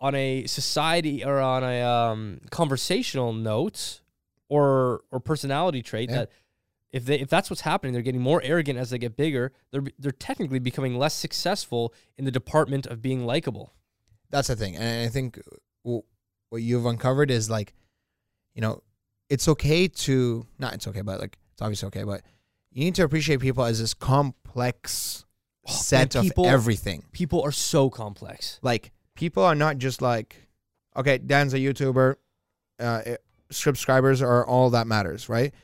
on 0.00 0.14
a 0.14 0.46
society 0.46 1.24
or 1.24 1.40
on 1.40 1.62
a 1.64 1.80
um, 1.82 2.40
conversational 2.50 3.32
note 3.32 4.00
or 4.48 5.00
or 5.10 5.18
personality 5.20 5.82
trait 5.82 6.10
Yeah. 6.10 6.16
that 6.16 6.30
if 6.92 7.06
they 7.06 7.18
if 7.20 7.28
that's 7.28 7.48
what's 7.50 7.62
happening, 7.62 7.92
they're 7.94 8.02
getting 8.02 8.20
more 8.20 8.40
arrogant 8.44 8.78
as 8.78 8.90
they 8.90 8.98
get 8.98 9.16
bigger. 9.16 9.52
They're 9.70 9.84
they're 9.98 10.12
technically 10.12 10.58
becoming 10.60 10.96
less 10.98 11.14
successful 11.14 11.92
in 12.18 12.24
the 12.24 12.30
department 12.30 12.86
of 12.86 13.00
being 13.02 13.24
likable. 13.26 13.72
that's 14.30 14.48
the 14.48 14.56
thing, 14.56 14.76
and 14.76 15.06
I 15.06 15.08
think 15.10 15.40
what 15.82 16.62
you've 16.62 16.86
uncovered 16.86 17.30
is 17.30 17.48
like, 17.50 17.72
you 18.54 18.60
know, 18.60 18.82
it's 19.32 19.48
okay 19.48 19.88
to 19.88 20.46
not 20.58 20.74
it's 20.74 20.86
okay, 20.88 21.00
but 21.02 21.20
like 21.20 21.38
it's 21.52 21.62
obviously 21.62 21.86
okay, 21.88 22.04
but 22.04 22.22
you 22.70 22.84
need 22.84 22.94
to 22.96 23.04
appreciate 23.04 23.40
people 23.40 23.64
as 23.64 23.78
this 23.80 23.94
complex 23.94 25.24
Oh, 25.64 25.72
set 25.72 26.14
man, 26.16 26.24
people- 26.24 26.44
of 26.46 26.50
everything. 26.50 27.04
People 27.12 27.40
are 27.42 27.52
so 27.52 27.88
complex. 27.88 28.58
Like 28.62 28.90
people 29.14 29.44
are 29.44 29.54
not 29.54 29.78
just 29.78 30.02
like, 30.02 30.48
okay, 30.96 31.18
Dan's 31.18 31.54
a 31.54 31.58
YouTuber, 31.58 32.16
uh, 32.80 33.02
it- 33.06 33.24
subscribers 33.50 34.20
are 34.22 34.44
all 34.46 34.70
that 34.70 34.86
matters, 34.88 35.28
right? 35.28 35.54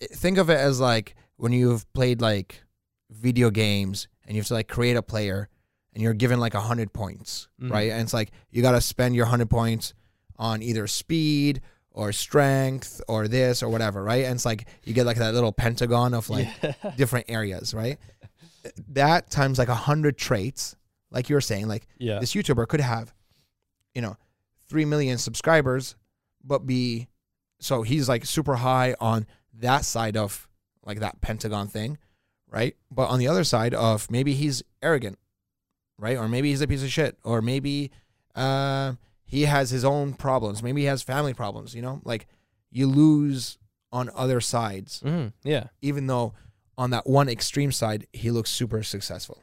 Think 0.00 0.38
of 0.38 0.50
it 0.50 0.58
as 0.58 0.80
like 0.80 1.14
when 1.36 1.52
you've 1.52 1.90
played 1.92 2.20
like 2.20 2.64
video 3.10 3.50
games 3.50 4.08
and 4.26 4.34
you 4.34 4.40
have 4.40 4.48
to 4.48 4.54
like 4.54 4.66
create 4.68 4.96
a 4.96 5.02
player 5.02 5.48
and 5.92 6.02
you're 6.02 6.14
given 6.14 6.40
like 6.40 6.54
a 6.54 6.60
hundred 6.60 6.92
points, 6.92 7.46
Mhm. 7.62 7.70
right? 7.70 7.90
And 7.92 8.02
it's 8.02 8.14
like 8.14 8.32
you 8.50 8.60
got 8.60 8.72
to 8.72 8.80
spend 8.80 9.14
your 9.14 9.26
hundred 9.26 9.50
points 9.50 9.94
on 10.36 10.62
either 10.62 10.86
speed 10.88 11.60
or 11.94 12.12
strength 12.12 13.00
or 13.08 13.28
this 13.28 13.62
or 13.62 13.68
whatever, 13.68 14.02
right? 14.02 14.24
And 14.24 14.34
it's 14.34 14.44
like 14.44 14.66
you 14.82 14.92
get 14.92 15.06
like 15.06 15.16
that 15.18 15.32
little 15.32 15.52
pentagon 15.52 16.12
of 16.12 16.28
like 16.28 16.48
different 16.96 17.26
areas, 17.28 17.72
right? 17.72 17.98
That 18.88 19.30
times 19.30 19.58
like 19.58 19.68
a 19.68 19.74
hundred 19.74 20.18
traits, 20.18 20.76
like 21.10 21.30
you 21.30 21.36
were 21.36 21.40
saying, 21.40 21.68
like 21.68 21.86
yeah. 21.98 22.18
this 22.18 22.34
YouTuber 22.34 22.66
could 22.68 22.80
have, 22.80 23.14
you 23.94 24.02
know, 24.02 24.16
three 24.68 24.84
million 24.84 25.18
subscribers, 25.18 25.94
but 26.42 26.66
be 26.66 27.08
so 27.60 27.82
he's 27.82 28.08
like 28.08 28.26
super 28.26 28.56
high 28.56 28.96
on 29.00 29.26
that 29.60 29.84
side 29.84 30.16
of 30.16 30.48
like 30.84 30.98
that 30.98 31.20
pentagon 31.20 31.68
thing, 31.68 31.98
right? 32.50 32.76
But 32.90 33.08
on 33.08 33.20
the 33.20 33.28
other 33.28 33.44
side 33.44 33.72
of 33.72 34.10
maybe 34.10 34.34
he's 34.34 34.64
arrogant, 34.82 35.18
right? 35.96 36.18
Or 36.18 36.28
maybe 36.28 36.50
he's 36.50 36.60
a 36.60 36.66
piece 36.66 36.82
of 36.82 36.90
shit, 36.90 37.16
or 37.22 37.40
maybe 37.40 37.92
uh, 38.34 38.94
he 39.34 39.42
has 39.46 39.70
his 39.70 39.84
own 39.84 40.14
problems. 40.14 40.62
Maybe 40.62 40.82
he 40.82 40.86
has 40.86 41.02
family 41.02 41.34
problems. 41.34 41.74
You 41.74 41.82
know, 41.82 42.00
like 42.04 42.26
you 42.70 42.86
lose 42.86 43.58
on 43.92 44.10
other 44.14 44.40
sides, 44.40 45.00
Mhm. 45.04 45.32
Yeah. 45.44 45.64
even 45.82 46.06
though 46.06 46.34
on 46.76 46.90
that 46.90 47.06
one 47.06 47.28
extreme 47.28 47.72
side 47.72 48.06
he 48.12 48.30
looks 48.30 48.50
super 48.50 48.82
successful. 48.82 49.38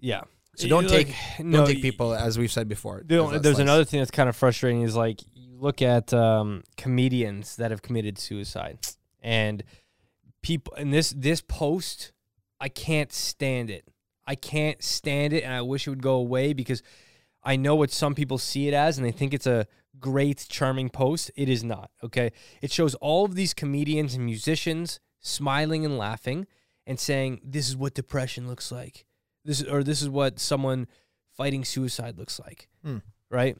Yeah. 0.00 0.22
So 0.56 0.68
don't 0.68 0.88
Like, 0.90 1.06
take 1.08 1.44
no, 1.44 1.58
don't 1.58 1.66
take 1.68 1.82
people 1.82 2.12
as 2.14 2.38
we've 2.38 2.52
said 2.52 2.68
before. 2.68 3.02
There- 3.04 3.22
there's 3.38 3.56
slice. 3.56 3.58
another 3.68 3.84
thing 3.84 4.00
that's 4.00 4.10
kind 4.10 4.28
of 4.28 4.36
frustrating 4.36 4.82
is 4.82 4.94
like 4.96 5.18
you 5.34 5.56
look 5.66 5.80
at 5.80 6.12
um, 6.12 6.62
comedians 6.76 7.56
that 7.56 7.70
have 7.70 7.80
committed 7.82 8.18
suicide 8.18 8.78
and 9.22 9.62
people 10.42 10.74
and 10.76 10.92
this 10.92 11.14
this 11.16 11.40
post 11.40 12.12
I 12.60 12.68
can't 12.68 13.12
stand 13.12 13.70
it. 13.70 13.84
I 14.26 14.34
can't 14.36 14.80
stand 14.82 15.32
it 15.32 15.42
and 15.44 15.52
I 15.52 15.62
wish 15.62 15.86
it 15.86 15.90
would 15.90 16.02
go 16.02 16.14
away 16.16 16.52
because 16.52 16.82
I 17.42 17.56
know 17.56 17.74
what 17.74 17.90
some 17.90 18.14
people 18.14 18.38
see 18.38 18.68
it 18.68 18.74
as 18.74 18.98
and 18.98 19.06
they 19.06 19.12
think 19.12 19.34
it's 19.34 19.46
a 19.46 19.66
great 19.98 20.46
charming 20.48 20.90
post. 20.90 21.30
It 21.36 21.48
is 21.48 21.64
not, 21.64 21.90
okay? 22.02 22.32
It 22.60 22.70
shows 22.70 22.94
all 22.96 23.24
of 23.24 23.34
these 23.34 23.54
comedians 23.54 24.14
and 24.14 24.24
musicians 24.24 25.00
smiling 25.20 25.84
and 25.84 25.98
laughing 25.98 26.46
and 26.86 26.98
saying 26.98 27.40
this 27.44 27.68
is 27.68 27.76
what 27.76 27.94
depression 27.94 28.48
looks 28.48 28.70
like. 28.70 29.06
This 29.44 29.60
is, 29.60 29.68
or 29.68 29.82
this 29.82 30.02
is 30.02 30.08
what 30.08 30.38
someone 30.38 30.86
fighting 31.36 31.64
suicide 31.64 32.18
looks 32.18 32.38
like. 32.38 32.68
Hmm. 32.84 32.98
Right? 33.30 33.56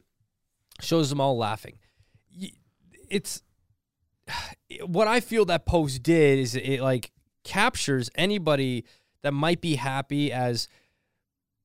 Shows 0.81 1.09
them 1.09 1.19
all 1.19 1.37
laughing. 1.37 1.79
It's 3.09 3.41
what 4.85 5.07
I 5.07 5.19
feel 5.19 5.45
that 5.45 5.65
post 5.65 6.03
did 6.03 6.39
is 6.39 6.55
it 6.55 6.81
like 6.81 7.11
captures 7.43 8.09
anybody 8.15 8.85
that 9.21 9.33
might 9.33 9.61
be 9.61 9.75
happy 9.75 10.31
as 10.31 10.67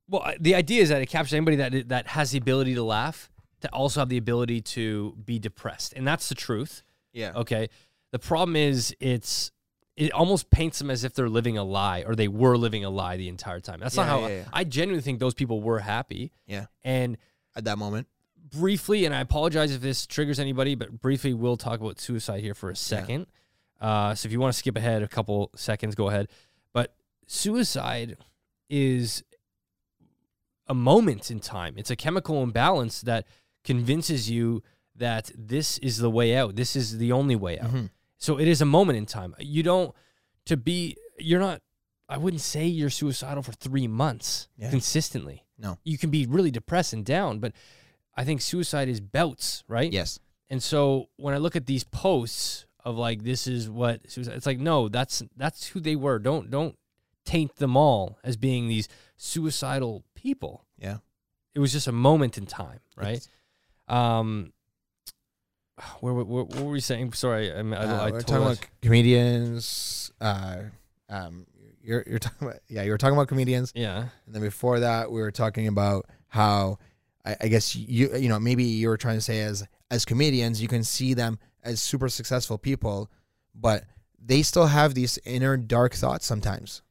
well 0.09 0.33
the 0.41 0.55
idea 0.55 0.83
is 0.83 0.89
that 0.89 1.01
it 1.03 1.07
captures 1.07 1.35
anybody 1.35 1.57
that 1.57 1.89
that 1.89 2.07
has 2.09 2.31
the 2.31 2.39
ability 2.39 2.75
to 2.75 2.83
laugh 2.83 3.31
to 3.61 3.69
also 3.73 4.01
have 4.01 4.09
the 4.09 4.17
ability 4.17 4.61
to 4.61 5.17
be 5.25 5.39
depressed 5.39 5.93
and 5.95 6.07
that's 6.07 6.29
the 6.29 6.35
truth 6.35 6.83
Yeah. 7.13 7.33
okay 7.37 7.69
the 8.13 8.19
problem 8.19 8.57
is 8.57 8.95
it's 9.01 9.53
it 9.97 10.13
almost 10.13 10.49
paints 10.51 10.79
them 10.79 10.91
as 10.91 11.03
if 11.03 11.13
they're 11.15 11.29
living 11.29 11.59
a 11.59 11.65
lie 11.65 12.05
or 12.07 12.15
they 12.15 12.29
were 12.29 12.57
living 12.57 12.85
a 12.85 12.91
lie 12.91 13.17
the 13.17 13.29
entire 13.29 13.61
time 13.61 13.81
that's 13.81 13.97
not 13.97 14.07
how 14.07 14.21
yeah, 14.21 14.29
yeah. 14.29 14.45
i 14.53 14.65
genuinely 14.65 15.03
think 15.03 15.19
those 15.19 15.35
people 15.35 15.61
were 15.61 15.81
happy 15.81 16.33
Yeah. 16.47 16.67
and 16.85 17.19
At 17.57 17.65
that 17.65 17.79
moment. 17.79 18.07
briefly, 18.53 19.05
and 19.05 19.15
I 19.15 19.21
apologize 19.21 19.73
if 19.73 19.81
this 19.83 20.07
triggers 20.07 20.39
anybody, 20.39 20.75
but 20.77 21.03
briefly, 21.03 21.35
we'll 21.35 21.57
talk 21.59 21.81
about 21.81 21.99
suicide 22.01 22.41
here 22.43 22.55
for 22.55 22.71
a 22.71 22.77
second. 22.77 23.27
Uh, 23.81 24.15
so 24.15 24.27
if 24.27 24.33
you 24.33 24.41
want 24.41 24.53
to 24.55 24.59
skip 24.59 24.75
ahead 24.77 25.03
a 25.03 25.09
couple 25.09 25.51
seconds, 25.55 25.95
go 25.95 26.09
ahead. 26.09 26.29
But 26.73 26.95
suicide 27.27 28.17
is 28.71 29.23
a 30.69 30.75
moment 30.75 31.31
in 31.31 31.41
time. 31.41 31.75
It's 31.77 31.91
a 31.91 31.97
chemical 31.97 32.43
imbalance 32.43 33.01
that 33.03 33.27
convinces 33.65 34.31
you 34.31 34.63
that 34.97 35.31
this 35.37 35.79
is 35.79 35.99
the 35.99 36.11
way 36.11 36.37
out. 36.37 36.57
This 36.57 36.75
is 36.77 36.99
the 36.99 37.13
only 37.13 37.37
way 37.37 37.59
out. 37.59 37.71
Mhm. 37.71 37.91
So 38.17 38.39
it 38.39 38.49
is 38.49 38.61
a 38.61 38.65
moment 38.67 38.99
in 38.99 39.07
time. 39.07 39.35
You 39.39 39.63
don't 39.63 39.95
to 40.47 40.57
be. 40.57 40.97
You're 41.19 41.41
not. 41.41 41.63
I 42.09 42.17
wouldn't 42.17 42.41
say 42.41 42.67
you're 42.67 42.91
suicidal 42.91 43.43
for 43.43 43.53
three 43.53 43.87
months 43.87 44.49
Yeah. 44.57 44.71
consistently. 44.71 45.45
No. 45.61 45.77
you 45.83 45.99
can 45.99 46.11
be 46.11 46.25
really 46.25 46.53
depressed 46.53 46.93
and 46.93 47.05
down, 47.05 47.41
but 47.41 47.53
I 48.15 48.25
think 48.25 48.41
suicide 48.41 48.89
is 48.89 49.01
bouts, 49.01 49.65
right? 49.67 49.93
Yes. 49.93 50.21
And 50.49 50.63
so 50.63 51.09
when 51.17 51.35
I 51.35 51.39
look 51.39 51.57
at 51.57 51.67
these 51.67 51.83
posts 51.83 52.65
of 52.85 52.97
like 52.97 53.25
this 53.25 53.47
is 53.49 53.69
what 53.69 54.09
suicide, 54.09 54.37
it's 54.37 54.47
like 54.47 54.61
no, 54.61 54.89
that's 54.89 55.23
that's 55.37 55.67
who 55.69 55.81
they 55.81 55.97
were. 55.97 56.19
Don't 56.21 56.49
don't 56.51 56.77
taint 57.29 57.57
them 57.57 57.77
all 57.77 58.19
as 58.25 58.37
being 58.37 58.69
these 58.69 58.89
suicidal 59.17 60.05
people. 60.15 60.65
Yeah. 60.79 60.99
It 61.55 61.61
was 61.61 61.73
just 61.73 61.87
a 61.87 61.93
moment 61.93 62.39
in 62.39 62.47
time, 62.47 62.81
right? 62.97 63.27
Um, 63.89 64.53
where, 66.01 66.15
where, 66.15 66.25
where, 66.25 66.45
what 66.45 66.61
were 66.61 66.71
we 66.71 66.81
saying? 66.81 67.13
Sorry, 67.13 67.53
I, 67.53 67.59
I, 67.59 67.61
Uh, 67.61 68.07
I 68.07 68.11
we're 68.11 68.21
talking 68.23 68.47
us. 68.47 68.59
about 68.59 68.69
comedians. 68.83 70.11
Uh, 70.21 70.57
um, 71.09 71.47
you're 71.83 72.05
you're 72.07 72.19
talking 72.19 72.49
about 72.49 72.61
yeah, 72.69 72.83
you 72.83 72.91
were 72.91 72.99
talking 72.99 73.17
about 73.17 73.29
comedians, 73.29 73.73
yeah, 73.75 74.09
and 74.27 74.35
then 74.35 74.43
before 74.43 74.81
that, 74.81 75.11
we 75.11 75.21
were 75.21 75.31
talking 75.31 75.69
about 75.69 76.07
how 76.29 76.79
I, 77.25 77.37
I 77.43 77.49
guess 77.49 77.75
you 77.77 78.15
you 78.17 78.29
know 78.29 78.39
maybe 78.39 78.65
you 78.65 78.89
were 78.89 78.97
trying 78.99 79.17
to 79.17 79.21
say 79.23 79.41
as 79.41 79.65
as 79.91 80.05
comedians, 80.05 80.61
you 80.61 80.69
can 80.69 80.85
see 80.85 81.15
them 81.15 81.39
as 81.63 81.81
super 81.81 82.09
successful 82.09 82.59
people, 82.59 83.11
but 83.55 83.85
they 84.23 84.43
still 84.43 84.67
have 84.67 84.95
these 84.95 85.19
inner 85.25 85.57
dark 85.57 85.95
thoughts 85.95 86.27
sometimes, 86.27 86.83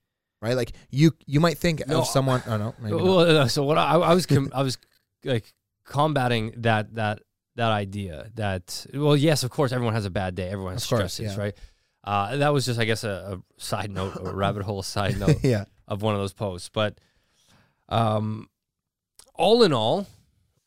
right? 0.41 0.55
Like 0.55 0.73
you 0.89 1.11
you 1.25 1.39
might 1.39 1.57
think 1.57 1.87
No, 1.87 1.99
of 1.99 2.07
someone. 2.07 2.41
Oh 2.47 2.57
no, 2.57 2.75
maybe. 2.81 2.95
Well, 2.95 3.19
uh, 3.19 3.47
so 3.47 3.63
what 3.63 3.77
I, 3.77 3.95
I 3.95 4.13
was 4.13 4.25
com- 4.33 4.51
I 4.53 4.61
was 4.63 4.77
like 5.23 5.53
combating 5.85 6.53
that 6.57 6.93
that 6.95 7.21
that 7.55 7.71
idea 7.71 8.29
that 8.35 8.85
well 8.93 9.15
yes 9.17 9.41
of 9.43 9.49
course 9.49 9.71
everyone 9.71 9.93
has 9.95 10.05
a 10.05 10.09
bad 10.11 10.35
day 10.35 10.47
everyone 10.49 10.73
has 10.73 10.83
Of 10.83 10.89
course, 10.89 11.13
stresses 11.13 11.35
yeah. 11.35 11.43
right 11.43 11.55
uh, 12.03 12.37
that 12.37 12.53
was 12.53 12.65
just 12.67 12.79
I 12.79 12.85
guess 12.85 13.03
a, 13.03 13.39
a 13.57 13.61
side 13.61 13.89
note 13.89 14.13
a 14.15 14.31
rabbit 14.43 14.61
hole 14.63 14.83
side 14.83 15.17
note 15.23 15.37
yeah, 15.43 15.65
of 15.87 16.03
one 16.03 16.13
of 16.13 16.19
those 16.21 16.33
posts 16.33 16.69
but 16.69 16.99
um 17.89 18.47
all 19.33 19.63
in 19.63 19.73
all 19.73 20.05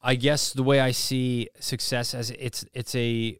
I 0.02 0.14
guess 0.16 0.52
the 0.52 0.62
way 0.64 0.80
I 0.80 0.90
see 0.92 1.48
success 1.60 2.14
as 2.14 2.30
it's 2.32 2.64
it's 2.72 2.94
a 2.94 3.38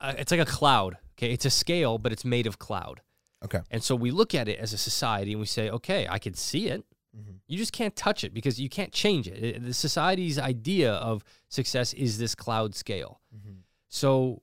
uh, 0.00 0.14
it's 0.18 0.30
like 0.30 0.40
a 0.40 0.44
cloud 0.44 0.98
okay 1.16 1.32
it's 1.32 1.44
a 1.46 1.50
scale 1.50 1.96
but 1.98 2.12
it's 2.12 2.24
made 2.24 2.46
of 2.46 2.58
cloud 2.58 3.00
Okay. 3.44 3.60
and 3.70 3.82
so 3.82 3.94
we 3.94 4.10
look 4.10 4.34
at 4.34 4.48
it 4.48 4.58
as 4.58 4.72
a 4.72 4.78
society 4.78 5.32
and 5.32 5.40
we 5.40 5.46
say 5.46 5.68
okay 5.70 6.06
I 6.08 6.18
can 6.18 6.34
see 6.34 6.68
it 6.68 6.84
Mhm. 7.16 7.36
you 7.46 7.56
just 7.58 7.72
can't 7.72 7.94
touch 7.94 8.24
it 8.24 8.34
because 8.34 8.58
you 8.60 8.68
can't 8.68 8.92
change 8.92 9.28
it. 9.28 9.42
It- 9.44 9.64
The 9.64 9.72
society's 9.74 10.36
idea 10.38 10.92
of 10.94 11.22
success 11.48 11.92
is 11.92 12.18
this 12.18 12.34
cloud 12.34 12.74
scale. 12.74 13.20
Mhm. 13.32 13.58
So 13.88 14.42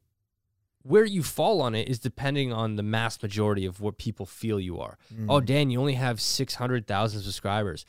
where 0.84 1.04
you 1.04 1.22
fall 1.22 1.62
on 1.62 1.76
it 1.76 1.90
is 1.90 2.00
depending 2.00 2.54
on 2.54 2.76
the 2.78 2.82
mass 2.84 3.22
majority 3.22 3.66
of 3.66 3.82
what 3.82 3.98
people 3.98 4.26
feel 4.26 4.58
you 4.60 4.80
are. 4.80 4.98
Oh, 5.28 5.42
Mhm. 5.42 5.46
Dan, 5.46 5.70
you 5.70 5.80
only 5.82 5.96
have 5.96 6.22
600,000 6.22 7.22
subscribers. 7.24 7.86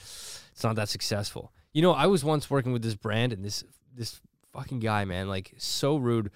It's 0.52 0.64
not 0.64 0.74
that 0.76 0.88
successful. 0.88 1.52
You 1.72 1.80
know, 1.82 1.92
I 1.92 2.06
was 2.06 2.24
once 2.24 2.50
working 2.50 2.72
with 2.72 2.82
this 2.82 2.96
brand 2.96 3.32
and 3.32 3.44
this 3.44 3.62
this 3.94 4.20
fucking 4.52 4.80
guy, 4.80 5.04
man, 5.04 5.28
like 5.28 5.54
so 5.58 5.96
rude. 5.96 6.30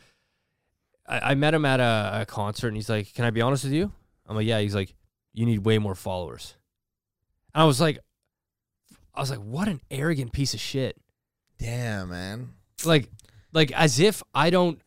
I, 1.07 1.33
I 1.33 1.35
met 1.35 1.53
him 1.53 1.64
at 1.64 1.81
a, 1.81 2.20
a 2.22 2.27
concert 2.27 2.68
and 2.68 2.77
he's 2.77 2.89
like, 2.89 3.12
"Can 3.14 3.24
I 3.24 3.31
be 3.31 3.41
honest 3.41 3.64
with 3.64 3.72
you?" 3.72 3.93
I'm 4.29 4.37
like, 4.37 4.47
"Yeah." 4.47 4.61
He's 4.61 4.74
like, 4.74 4.95
"You 5.35 5.47
need 5.47 5.59
way 5.64 5.79
more 5.79 5.95
followers." 5.95 6.57
And 7.55 7.62
I 7.62 7.64
was 7.66 7.81
like, 7.81 7.99
I 9.14 9.20
was 9.20 9.31
like, 9.31 9.41
"What 9.41 9.68
an 9.68 9.81
arrogant 9.91 10.33
piece 10.33 10.55
of 10.55 10.61
shit!" 10.61 10.97
damn 11.59 12.11
man. 12.11 12.51
like 12.85 13.09
like 13.53 13.72
as 13.72 13.99
if 13.99 14.22
I 14.35 14.51
don't 14.51 14.79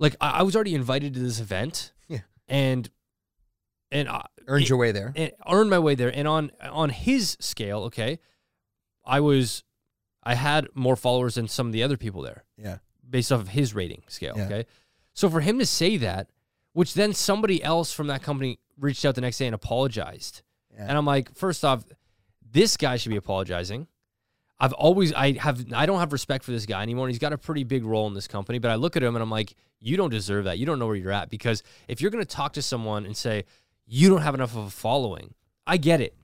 like 0.00 0.16
I, 0.20 0.30
I 0.40 0.42
was 0.42 0.54
already 0.56 0.74
invited 0.74 1.14
to 1.14 1.20
this 1.20 1.38
event. 1.40 1.92
Yeah. 2.08 2.20
And 2.48 2.90
and 3.92 4.08
I, 4.08 4.26
Earned 4.48 4.64
it- 4.64 4.68
your 4.68 4.78
way 4.78 4.90
there. 4.92 5.12
and 5.14 5.30
earned 5.48 5.70
my 5.70 5.78
way 5.78 5.94
there. 5.94 6.14
And 6.14 6.26
on 6.26 6.50
on 6.62 6.90
his 6.90 7.36
scale, 7.40 7.82
okay, 7.84 8.18
I 9.04 9.20
was 9.20 9.62
I 10.22 10.34
had 10.34 10.66
more 10.74 10.96
followers 10.96 11.36
than 11.36 11.46
some 11.48 11.66
of 11.68 11.72
the 11.72 11.82
other 11.82 11.96
people 11.96 12.22
there 12.22 12.44
Yeah. 12.58 12.78
based 13.08 13.30
off 13.32 13.40
of 13.40 13.48
his 13.48 13.74
rating 13.74 14.02
scale. 14.08 14.34
Yeah. 14.36 14.46
Okay. 14.46 14.66
So 15.14 15.30
for 15.30 15.40
him 15.40 15.58
to 15.60 15.66
say 15.66 15.96
that, 15.98 16.28
which 16.72 16.94
then 16.94 17.12
somebody 17.14 17.62
else 17.62 17.92
from 17.92 18.08
that 18.08 18.22
company 18.22 18.58
reached 18.80 19.04
out 19.04 19.14
the 19.14 19.20
next 19.20 19.38
day 19.38 19.46
and 19.46 19.54
apologized. 19.54 20.42
Yeah. 20.74 20.86
And 20.88 20.98
I'm 20.98 21.06
like, 21.06 21.34
first 21.34 21.64
off, 21.64 21.84
this 22.50 22.76
guy 22.76 22.96
should 22.96 23.10
be 23.10 23.16
apologizing. 23.16 23.86
I've 24.58 24.72
always 24.74 25.12
I 25.14 25.32
have 25.38 25.72
I 25.72 25.86
don't 25.86 26.00
have 26.00 26.12
respect 26.12 26.44
for 26.44 26.50
this 26.50 26.66
guy 26.66 26.82
anymore. 26.82 27.06
And 27.06 27.12
he's 27.12 27.18
got 27.18 27.32
a 27.32 27.38
pretty 27.38 27.64
big 27.64 27.84
role 27.84 28.06
in 28.06 28.14
this 28.14 28.28
company, 28.28 28.58
but 28.58 28.70
I 28.70 28.74
look 28.74 28.96
at 28.96 29.02
him 29.02 29.16
and 29.16 29.22
I'm 29.22 29.30
like, 29.30 29.54
you 29.78 29.96
don't 29.96 30.10
deserve 30.10 30.44
that. 30.44 30.58
You 30.58 30.66
don't 30.66 30.78
know 30.78 30.86
where 30.86 30.96
you're 30.96 31.12
at 31.12 31.30
because 31.30 31.62
if 31.88 32.00
you're 32.00 32.10
going 32.10 32.24
to 32.24 32.30
talk 32.30 32.52
to 32.54 32.62
someone 32.62 33.06
and 33.06 33.16
say 33.16 33.44
you 33.86 34.10
don't 34.10 34.20
have 34.20 34.34
enough 34.34 34.54
of 34.54 34.66
a 34.66 34.70
following, 34.70 35.34
I 35.66 35.78
get 35.78 36.00
it. 36.02 36.14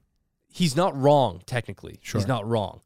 He's 0.48 0.76
not 0.76 0.94
wrong 0.96 1.42
technically. 1.46 1.98
Sure. 2.02 2.20
He's 2.20 2.28
not 2.28 2.46
wrong. 2.46 2.82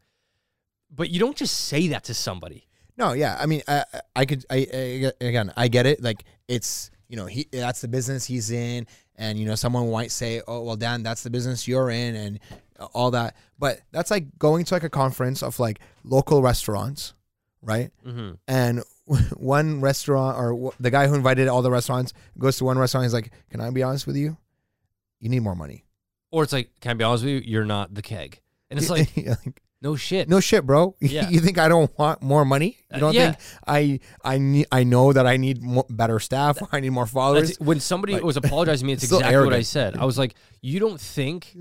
But 0.95 1.11
you 1.11 1.18
don't 1.18 1.37
just 1.37 1.57
say 1.66 1.89
that 1.89 2.05
to 2.05 2.14
somebody. 2.14 2.68
No, 2.97 3.12
yeah. 3.12 3.37
I 3.41 3.47
mean, 3.47 3.62
I, 3.66 3.85
I 4.14 4.25
could. 4.27 4.45
I, 4.51 4.66
I 4.73 5.12
again, 5.25 5.53
I 5.57 5.68
get 5.68 5.87
it. 5.87 6.03
Like 6.03 6.25
it's 6.49 6.91
you 7.11 7.16
know 7.16 7.26
he 7.26 7.46
that's 7.50 7.80
the 7.80 7.88
business 7.88 8.24
he's 8.24 8.50
in, 8.50 8.86
and 9.16 9.38
you 9.38 9.44
know 9.44 9.56
someone 9.56 9.90
might 9.90 10.12
say, 10.12 10.40
oh 10.46 10.62
well, 10.62 10.76
Dan, 10.76 11.02
that's 11.02 11.22
the 11.22 11.30
business 11.30 11.66
you're 11.66 11.90
in, 11.90 12.14
and 12.14 12.40
all 12.94 13.11
that. 13.11 13.36
But 13.58 13.80
that's 13.90 14.11
like 14.11 14.38
going 14.38 14.64
to 14.64 14.74
like 14.74 14.84
a 14.84 14.88
conference 14.88 15.42
of 15.42 15.58
like 15.58 15.80
local 16.04 16.40
restaurants, 16.40 17.14
right? 17.62 17.90
Mm-hmm. 18.06 18.34
And 18.46 18.84
one 19.36 19.80
restaurant 19.80 20.38
or 20.38 20.72
the 20.78 20.90
guy 20.90 21.08
who 21.08 21.14
invited 21.14 21.48
all 21.48 21.62
the 21.62 21.70
restaurants 21.70 22.12
goes 22.38 22.56
to 22.58 22.64
one 22.64 22.78
restaurant. 22.78 23.04
He's 23.04 23.14
like, 23.14 23.32
"Can 23.50 23.61
I 23.61 23.70
be 23.70 23.82
honest 23.82 24.06
with 24.06 24.16
you? 24.16 24.36
You 25.18 25.28
need 25.28 25.40
more 25.40 25.56
money." 25.56 25.84
Or 26.30 26.44
it's 26.44 26.52
like, 26.52 26.70
can 26.80 26.92
I 26.92 26.94
be 26.94 27.04
honest 27.04 27.24
with 27.24 27.32
you? 27.32 27.42
You're 27.44 27.64
not 27.64 27.92
the 27.92 28.02
keg. 28.02 28.40
And 28.70 28.78
it's 28.78 28.88
like, 28.90 29.11
Like, 29.16 29.62
no 29.83 29.97
shit. 29.97 30.28
no 30.28 30.41
shit, 30.41 30.64
bro. 30.66 30.95
Yeah. 31.01 31.28
you 31.28 31.41
think 31.41 31.59
I 31.59 31.68
don't 31.68 31.97
want 31.99 32.22
more 32.22 32.45
money? 32.45 32.78
You 32.91 32.97
Uh, 32.97 32.99
don't 33.01 33.14
yeah. 33.14 33.33
think 33.33 33.39
I 33.66 34.01
I 34.24 34.39
need 34.39 34.66
I 34.70 34.85
know 34.85 35.12
that 35.12 35.26
I 35.26 35.37
need 35.37 35.62
more, 35.62 35.87
better 35.89 36.18
staff. 36.20 36.59
I 36.72 36.81
need 36.81 36.91
more 36.91 37.07
followers. 37.07 37.51
That's- 37.51 37.66
when 37.66 37.81
somebody 37.81 38.14
Like- 38.14 38.22
was 38.24 38.37
apologizing 38.45 38.85
to 38.85 38.87
me, 38.89 38.93
it's 38.95 39.05
exactly 39.05 39.37
what 39.45 39.55
I 39.55 39.62
said. 39.62 39.97
I 39.97 40.05
was 40.05 40.18
like, 40.18 40.35
"You 40.61 40.81
don't 40.81 41.01
think 41.01 41.57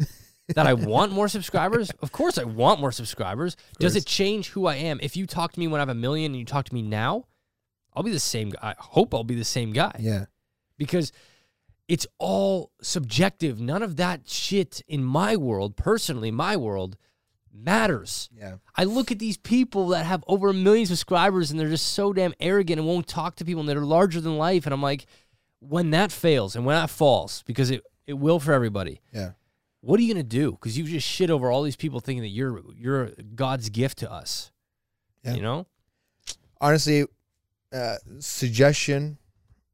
that 0.56 0.66
I 0.68 0.74
want 0.74 1.12
more 1.12 1.28
subscribers? 1.28 1.92
Of 2.02 2.12
course, 2.12 2.38
I 2.38 2.44
want 2.44 2.80
more 2.82 2.92
subscribers. 2.92 3.56
Does 3.80 3.96
it 3.96 4.06
change 4.06 4.50
who 4.50 4.66
I 4.66 4.76
am? 4.76 5.00
If 5.02 5.16
you 5.16 5.26
talk 5.28 5.54
to 5.54 5.60
me 5.60 5.68
when 5.68 5.80
I 5.80 5.84
have 5.84 5.90
a 5.90 5.94
million 5.96 6.32
and 6.32 6.40
you 6.40 6.46
talk 6.46 6.66
to 6.66 6.74
me 6.74 6.82
now, 6.82 7.26
I'll 7.94 8.04
be 8.04 8.12
the 8.12 8.20
same. 8.20 8.50
guy. 8.50 8.60
I 8.62 8.76
hope 8.78 9.14
I'll 9.14 9.24
be 9.24 9.36
the 9.36 9.46
same 9.46 9.74
guy 9.74 9.96
yeah. 10.00 10.26
because 10.78 11.12
it's 11.88 12.06
all 12.18 12.72
subjective. 12.82 13.60
None 13.60 13.82
of 13.84 13.96
that 13.98 14.28
shit 14.30 14.82
in 14.88 15.04
my 15.04 15.36
world, 15.36 15.76
personally, 15.76 16.32
my 16.32 16.56
world, 16.58 16.98
matters. 17.54 18.30
Yeah. 18.36 18.56
I 18.76 18.84
look 18.86 19.12
at 19.12 19.20
these 19.20 19.38
people 19.38 19.90
that 19.90 20.06
have 20.06 20.24
over 20.28 20.50
a 20.50 20.54
million 20.54 20.86
subscribers 20.86 21.52
and 21.52 21.60
they're 21.60 21.70
just 21.70 21.94
so 21.94 22.14
damn 22.14 22.34
arrogant 22.40 22.80
and 22.80 22.88
won't 22.88 23.08
talk 23.08 23.36
to 23.38 23.46
people 23.46 23.60
and 23.62 23.70
they're 23.70 23.82
larger 23.82 24.22
than 24.22 24.38
life. 24.38 24.66
And 24.66 24.74
I'm 24.74 24.82
like, 24.82 25.06
when 25.60 25.92
that 25.92 26.12
fails 26.12 26.56
and 26.56 26.66
when 26.66 26.76
that 26.76 26.90
falls, 26.90 27.44
because 27.46 27.70
it, 27.72 27.84
it 28.08 28.14
will 28.14 28.40
for 28.40 28.54
everybody, 28.54 29.02
Yeah. 29.14 29.32
what 29.82 30.00
are 30.00 30.04
you 30.04 30.14
gonna 30.14 30.24
do? 30.24 30.52
Because 30.54 30.78
you 30.78 30.84
just 30.86 31.08
shit 31.08 31.30
over 31.30 31.52
all 31.52 31.64
these 31.64 31.76
people 31.76 32.00
thinking 32.00 32.22
that 32.24 32.30
you're 32.30 32.62
you're 32.76 33.12
God's 33.36 33.70
gift 33.70 33.98
to 34.00 34.12
us. 34.12 34.52
Yeah. 35.24 35.34
You 35.36 35.42
know? 35.42 35.66
Honestly, 36.62 37.06
uh, 37.74 37.96
suggestion 38.20 39.18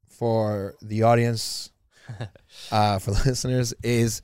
for 0.08 0.76
the 0.82 1.04
audience, 1.04 1.72
uh, 2.72 3.00
for 3.00 3.12
listeners 3.12 3.74
is, 3.84 4.22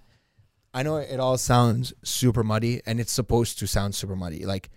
I 0.73 0.83
know 0.83 0.97
it 0.97 1.19
all 1.19 1.37
sounds 1.37 1.93
super 2.03 2.43
muddy, 2.43 2.81
and 2.85 2.99
it's 2.99 3.11
supposed 3.11 3.59
to 3.59 3.67
sound 3.67 3.93
super 3.95 4.15
muddy. 4.15 4.45
Like 4.45 4.69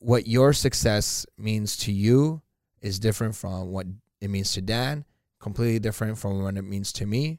what 0.00 0.26
your 0.26 0.52
success 0.52 1.26
means 1.36 1.76
to 1.78 1.92
you 1.92 2.42
is 2.80 2.98
different 2.98 3.34
from 3.36 3.68
what 3.70 3.86
it 4.20 4.30
means 4.30 4.52
to 4.52 4.60
Dan. 4.60 5.04
Completely 5.40 5.78
different 5.78 6.18
from 6.18 6.42
what 6.42 6.56
it 6.56 6.62
means 6.62 6.92
to 6.94 7.06
me. 7.06 7.38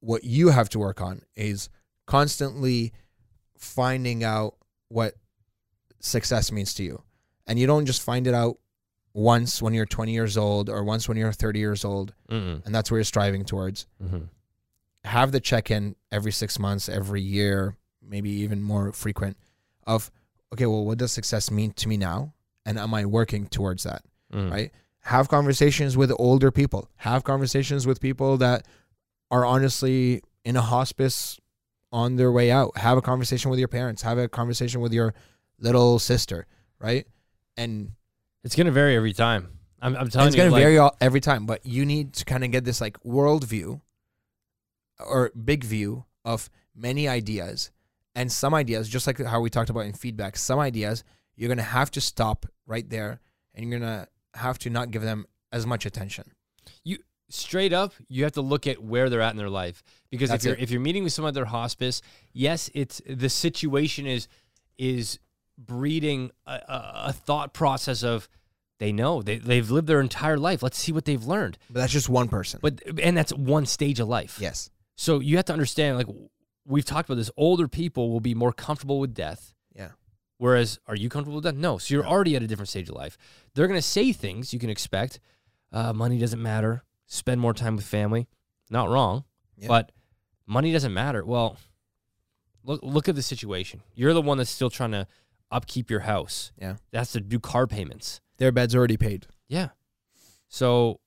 What 0.00 0.24
you 0.24 0.48
have 0.50 0.68
to 0.70 0.78
work 0.78 1.00
on 1.00 1.22
is 1.34 1.68
constantly 2.06 2.92
finding 3.58 4.22
out 4.24 4.54
what 4.88 5.14
success 6.00 6.50
means 6.52 6.74
to 6.74 6.82
you. 6.84 7.02
And 7.46 7.58
you 7.58 7.66
don't 7.66 7.86
just 7.86 8.02
find 8.02 8.26
it 8.26 8.34
out 8.34 8.58
once 9.14 9.60
when 9.60 9.74
you're 9.74 9.86
20 9.86 10.12
years 10.12 10.36
old 10.36 10.68
or 10.70 10.82
once 10.84 11.08
when 11.08 11.16
you're 11.16 11.32
30 11.32 11.58
years 11.58 11.84
old, 11.84 12.14
Mm-mm. 12.30 12.64
and 12.64 12.74
that's 12.74 12.90
where 12.90 12.98
you're 12.98 13.04
striving 13.04 13.44
towards. 13.44 13.86
Mhm. 14.02 14.28
Have 15.04 15.32
the 15.32 15.40
check 15.40 15.70
in 15.70 15.96
every 16.10 16.32
six 16.32 16.58
months, 16.58 16.88
every 16.88 17.20
year, 17.20 17.76
maybe 18.00 18.30
even 18.30 18.62
more 18.62 18.92
frequent 18.92 19.36
of, 19.86 20.10
okay, 20.52 20.66
well, 20.66 20.84
what 20.84 20.98
does 20.98 21.12
success 21.12 21.50
mean 21.50 21.72
to 21.72 21.88
me 21.88 21.96
now? 21.96 22.34
And 22.64 22.78
am 22.78 22.94
I 22.94 23.04
working 23.06 23.46
towards 23.46 23.82
that? 23.82 24.02
Mm. 24.32 24.50
Right? 24.50 24.70
Have 25.00 25.28
conversations 25.28 25.96
with 25.96 26.12
older 26.18 26.50
people, 26.50 26.88
have 26.96 27.24
conversations 27.24 27.86
with 27.86 28.00
people 28.00 28.36
that 28.38 28.66
are 29.30 29.44
honestly 29.44 30.22
in 30.44 30.56
a 30.56 30.62
hospice 30.62 31.40
on 31.90 32.16
their 32.16 32.30
way 32.30 32.50
out. 32.50 32.76
Have 32.78 32.96
a 32.96 33.02
conversation 33.02 33.50
with 33.50 33.58
your 33.58 33.68
parents, 33.68 34.02
have 34.02 34.18
a 34.18 34.28
conversation 34.28 34.80
with 34.80 34.92
your 34.92 35.14
little 35.58 35.98
sister, 35.98 36.46
right? 36.78 37.06
And 37.56 37.92
It's 38.44 38.54
gonna 38.54 38.70
vary 38.70 38.94
every 38.96 39.12
time. 39.12 39.58
I'm, 39.82 39.96
I'm 39.96 40.08
telling 40.08 40.28
it's 40.28 40.36
you, 40.36 40.42
it's 40.42 40.50
going 40.50 40.62
to 40.62 40.64
vary 40.64 40.78
all, 40.78 40.96
every 41.00 41.20
time, 41.20 41.44
but 41.44 41.66
you 41.66 41.84
need 41.84 42.12
to 42.14 42.24
kind 42.24 42.44
of 42.44 42.52
get 42.52 42.64
this 42.64 42.80
like 42.80 43.04
world 43.04 43.44
view 43.44 43.80
or 44.98 45.30
big 45.30 45.64
view 45.64 46.04
of 46.24 46.50
many 46.74 47.08
ideas. 47.08 47.70
And 48.14 48.30
some 48.30 48.52
ideas, 48.52 48.88
just 48.88 49.06
like 49.06 49.18
how 49.18 49.40
we 49.40 49.48
talked 49.50 49.70
about 49.70 49.86
in 49.86 49.92
feedback, 49.94 50.36
some 50.36 50.58
ideas 50.58 51.02
you're 51.34 51.48
going 51.48 51.58
to 51.58 51.64
have 51.64 51.90
to 51.92 52.00
stop 52.00 52.46
right 52.66 52.88
there 52.88 53.20
and 53.54 53.68
you're 53.68 53.78
going 53.78 53.90
to 53.90 54.06
have 54.38 54.58
to 54.60 54.70
not 54.70 54.90
give 54.90 55.02
them 55.02 55.26
as 55.50 55.66
much 55.66 55.86
attention. 55.86 56.32
You 56.84 56.98
straight 57.30 57.72
up, 57.72 57.94
you 58.08 58.24
have 58.24 58.32
to 58.32 58.42
look 58.42 58.66
at 58.66 58.82
where 58.82 59.08
they're 59.08 59.22
at 59.22 59.32
in 59.32 59.38
their 59.38 59.48
life. 59.50 59.82
Because 60.10 60.28
That's 60.30 60.44
if 60.44 60.48
you're 60.48 60.56
it. 60.56 60.62
if 60.62 60.70
you're 60.70 60.80
meeting 60.80 61.04
with 61.04 61.12
someone 61.12 61.30
at 61.30 61.34
their 61.34 61.46
hospice, 61.46 62.02
yes, 62.32 62.70
it's 62.74 63.00
the 63.08 63.28
situation 63.28 64.06
is 64.06 64.28
is 64.78 65.18
breeding 65.58 66.30
a, 66.46 66.52
a, 66.52 66.92
a 67.06 67.12
thought 67.12 67.52
process 67.54 68.02
of 68.02 68.28
they 68.78 68.92
know 68.92 69.22
they 69.22 69.38
they've 69.38 69.70
lived 69.70 69.86
their 69.86 70.00
entire 70.00 70.38
life. 70.38 70.62
Let's 70.62 70.78
see 70.78 70.92
what 70.92 71.04
they've 71.04 71.24
learned. 71.24 71.56
But 71.70 71.80
that's 71.80 71.92
just 71.92 72.08
one 72.08 72.28
person. 72.28 72.60
But 72.62 72.82
and 73.00 73.16
that's 73.16 73.32
one 73.32 73.66
stage 73.66 74.00
of 74.00 74.08
life. 74.08 74.38
yes. 74.40 74.70
So 74.96 75.20
you 75.20 75.36
have 75.36 75.46
to 75.46 75.52
understand, 75.52 75.96
like 75.96 76.06
we've 76.66 76.84
talked 76.84 77.08
about 77.08 77.16
this, 77.16 77.30
older 77.36 77.68
people 77.68 78.10
will 78.10 78.20
be 78.20 78.34
more 78.34 78.52
comfortable 78.52 79.00
with 79.00 79.14
death. 79.14 79.54
Yeah. 79.74 79.90
Whereas, 80.38 80.78
are 80.86 80.96
you 80.96 81.08
comfortable 81.08 81.36
with 81.36 81.44
death? 81.44 81.54
No. 81.54 81.78
So 81.78 81.94
you're 81.94 82.06
already 82.06 82.36
at 82.36 82.42
a 82.42 82.46
different 82.46 82.68
stage 82.68 82.88
of 82.88 82.96
life. 82.96 83.16
They're 83.54 83.68
going 83.68 83.78
to 83.78 83.86
say 83.86 84.12
things 84.12 84.52
you 84.52 84.58
can 84.58 84.70
expect. 84.70 85.20
Uh, 85.72 85.92
money 85.92 86.18
doesn't 86.18 86.42
matter. 86.42 86.84
Spend 87.06 87.40
more 87.40 87.54
time 87.54 87.76
with 87.76 87.84
family. 87.84 88.28
Not 88.70 88.88
wrong. 88.88 89.24
Yeah. 89.56 89.68
But 89.68 89.92
money 90.46 90.72
doesn't 90.72 90.92
matter. 90.92 91.24
Well, 91.24 91.58
look 92.64 92.80
look 92.82 93.08
at 93.08 93.14
the 93.14 93.22
situation. 93.22 93.82
You're 93.94 94.14
the 94.14 94.22
one 94.22 94.38
that's 94.38 94.50
still 94.50 94.70
trying 94.70 94.92
to 94.92 95.06
upkeep 95.50 95.90
your 95.90 96.00
house. 96.00 96.52
Yeah. 96.58 96.76
That's 96.90 97.12
to 97.12 97.20
do 97.20 97.38
car 97.38 97.66
payments. 97.66 98.20
Their 98.38 98.50
bed's 98.50 98.74
already 98.74 98.96
paid. 98.96 99.26
Yeah. 99.48 99.68
So 100.48 101.00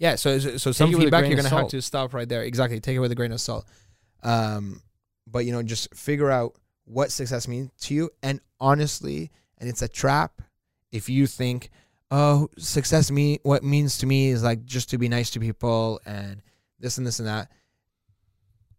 Yeah, 0.00 0.16
so 0.16 0.38
so 0.38 0.56
so 0.56 0.72
some 0.72 0.90
it 0.90 0.94
with 0.94 1.02
a 1.02 1.04
feedback 1.04 1.26
you're 1.26 1.36
gonna 1.36 1.50
have 1.50 1.68
to 1.68 1.82
stop 1.82 2.14
right 2.14 2.28
there. 2.28 2.42
Exactly, 2.42 2.80
take 2.80 2.96
it 2.96 3.00
with 3.00 3.12
a 3.12 3.14
grain 3.14 3.32
of 3.32 3.40
salt. 3.40 3.66
Um, 4.22 4.80
but 5.26 5.44
you 5.44 5.52
know, 5.52 5.62
just 5.62 5.94
figure 5.94 6.30
out 6.30 6.56
what 6.86 7.12
success 7.12 7.46
means 7.46 7.70
to 7.82 7.94
you, 7.94 8.10
and 8.22 8.40
honestly, 8.58 9.30
and 9.58 9.68
it's 9.68 9.82
a 9.82 9.88
trap 9.88 10.40
if 10.90 11.10
you 11.10 11.26
think, 11.26 11.68
oh, 12.10 12.48
success 12.56 13.10
me 13.10 13.40
what 13.42 13.62
means 13.62 13.98
to 13.98 14.06
me 14.06 14.30
is 14.30 14.42
like 14.42 14.64
just 14.64 14.88
to 14.90 14.98
be 14.98 15.06
nice 15.06 15.30
to 15.32 15.40
people 15.40 16.00
and 16.06 16.40
this 16.78 16.96
and 16.96 17.06
this 17.06 17.18
and 17.18 17.28
that. 17.28 17.50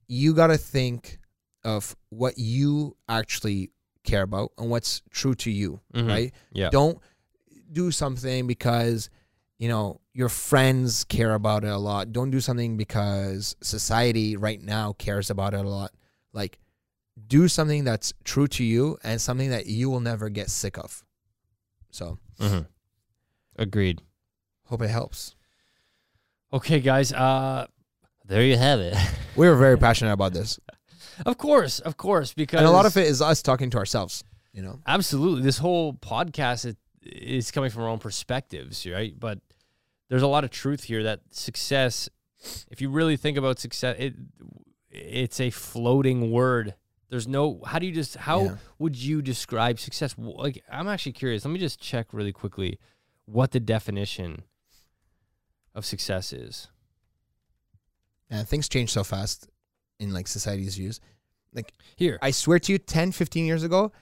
You 0.07 0.33
gotta 0.33 0.57
think 0.57 1.19
of 1.63 1.95
what 2.09 2.39
you 2.39 2.97
actually 3.07 3.69
care 4.03 4.23
about 4.23 4.53
and 4.57 4.71
what's 4.71 5.03
true 5.11 5.35
to 5.35 5.51
you, 5.51 5.81
mhm. 5.93 6.07
right? 6.07 6.33
Yeah. 6.51 6.71
Don't 6.71 6.97
do 7.71 7.91
something 7.91 8.47
because 8.47 9.11
you 9.59 9.69
know 9.69 10.00
your 10.13 10.29
friends 10.29 11.03
care 11.05 11.33
about 11.33 11.63
it 11.63 11.69
a 11.69 11.77
lot. 11.77 12.11
Don't 12.11 12.31
do 12.31 12.41
something 12.41 12.75
because 12.77 13.55
society 13.61 14.35
right 14.35 14.61
now 14.61 14.93
cares 14.93 15.29
about 15.29 15.53
it 15.53 15.63
a 15.65 15.69
lot. 15.69 15.91
Like 16.33 16.59
do 17.27 17.47
something 17.47 17.83
that's 17.83 18.13
true 18.23 18.47
to 18.47 18.63
you 18.63 18.97
and 19.03 19.21
something 19.21 19.49
that 19.51 19.67
you 19.67 19.89
will 19.89 19.99
never 19.99 20.29
get 20.29 20.49
sick 20.49 20.77
of. 20.77 21.03
So, 21.91 22.17
Mhm. 22.39 22.67
Agreed. 23.57 24.01
hope 24.65 24.81
it 24.81 24.89
helps. 24.89 25.35
Okay, 26.53 26.79
guys. 26.79 27.13
Uh, 27.13 27.67
there 28.25 28.43
you 28.43 28.57
have 28.57 28.79
it. 28.79 28.95
We 29.35 29.47
were 29.49 29.55
very 29.55 29.77
passionate 29.77 30.11
about 30.13 30.33
this. 30.33 30.59
of 31.25 31.37
course, 31.37 31.79
of 31.79 31.97
course, 31.97 32.33
because 32.33 32.59
And 32.59 32.67
a 32.67 32.71
lot 32.71 32.85
of 32.85 32.95
it 32.97 33.07
is 33.07 33.21
us 33.21 33.41
talking 33.41 33.69
to 33.71 33.77
ourselves, 33.77 34.23
you 34.53 34.61
know. 34.61 34.79
absolutely 34.87 35.43
this 35.43 35.57
whole 35.57 35.93
podcast 35.93 36.65
it, 36.65 36.77
is 37.03 37.51
coming 37.51 37.69
from 37.69 37.83
our 37.83 37.89
own 37.89 37.99
perspectives, 37.99 38.85
right? 38.87 39.17
But 39.17 39.39
there's 40.11 40.21
a 40.23 40.27
lot 40.27 40.43
of 40.43 40.49
truth 40.49 40.83
here 40.83 41.03
that 41.03 41.21
success, 41.29 42.09
if 42.69 42.81
you 42.81 42.89
really 42.89 43.15
think 43.15 43.37
about 43.37 43.59
success, 43.59 43.95
it 43.97 44.13
it's 44.89 45.39
a 45.39 45.49
floating 45.51 46.31
word. 46.31 46.75
There's 47.09 47.29
no 47.29 47.61
how 47.65 47.79
do 47.79 47.85
you 47.85 47.93
just 47.93 48.17
how 48.17 48.43
Yeah. 48.43 48.55
would 48.77 48.97
you 48.97 49.21
describe 49.21 49.79
success? 49.79 50.13
Like 50.17 50.61
I'm 50.69 50.89
actually 50.89 51.13
curious. 51.13 51.45
Let 51.45 51.51
me 51.51 51.59
just 51.59 51.79
check 51.79 52.07
really 52.11 52.33
quickly 52.33 52.77
what 53.23 53.51
the 53.51 53.61
definition 53.61 54.43
of 55.73 55.85
success 55.85 56.33
is. 56.33 56.67
And 58.29 58.45
things 58.45 58.67
change 58.67 58.91
so 58.91 59.05
fast 59.05 59.47
in 59.97 60.11
like 60.11 60.27
society's 60.27 60.75
views. 60.75 60.99
Like 61.53 61.71
here, 61.95 62.19
I 62.21 62.31
swear 62.31 62.59
to 62.59 62.71
you 62.73 62.77
10, 62.79 63.13
15 63.13 63.45
years 63.45 63.63
ago, 63.63 63.93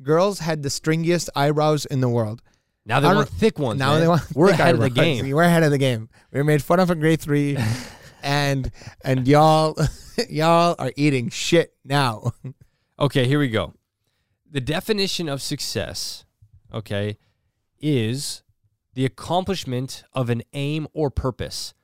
girls 0.00 0.38
had 0.38 0.62
the 0.62 0.70
stringiest 0.70 1.28
eyebrows 1.36 1.84
in 1.84 2.00
the 2.00 2.08
world. 2.08 2.40
Now 2.88 3.00
they 3.00 3.08
want 3.08 3.28
thick 3.28 3.58
ones. 3.58 3.78
now 3.78 3.92
man. 3.92 4.00
they 4.00 4.08
want 4.08 4.22
We're 4.34 4.48
ahead 4.48 4.74
of 4.74 4.80
the 4.80 4.88
game. 4.90 5.30
We're 5.30 5.42
ahead 5.42 5.62
of 5.62 5.70
the 5.70 5.78
game. 5.78 6.08
We 6.32 6.40
were 6.40 6.44
made 6.44 6.62
fun 6.62 6.80
of 6.80 6.90
in 6.90 7.00
grade 7.00 7.20
three, 7.20 7.58
and 8.22 8.70
and 9.04 9.28
y'all 9.28 9.76
y'all 10.30 10.74
are 10.78 10.92
eating 10.96 11.28
shit 11.28 11.74
now. 11.84 12.32
Okay, 13.00 13.28
here 13.28 13.38
we 13.38 13.46
go. 13.46 13.74
The 14.50 14.60
definition 14.60 15.28
of 15.28 15.40
success, 15.40 16.24
okay, 16.74 17.16
is 17.78 18.42
the 18.94 19.04
accomplishment 19.04 20.02
of 20.12 20.28
an 20.28 20.42
aim 20.52 20.88
or 20.92 21.08
purpose. 21.08 21.74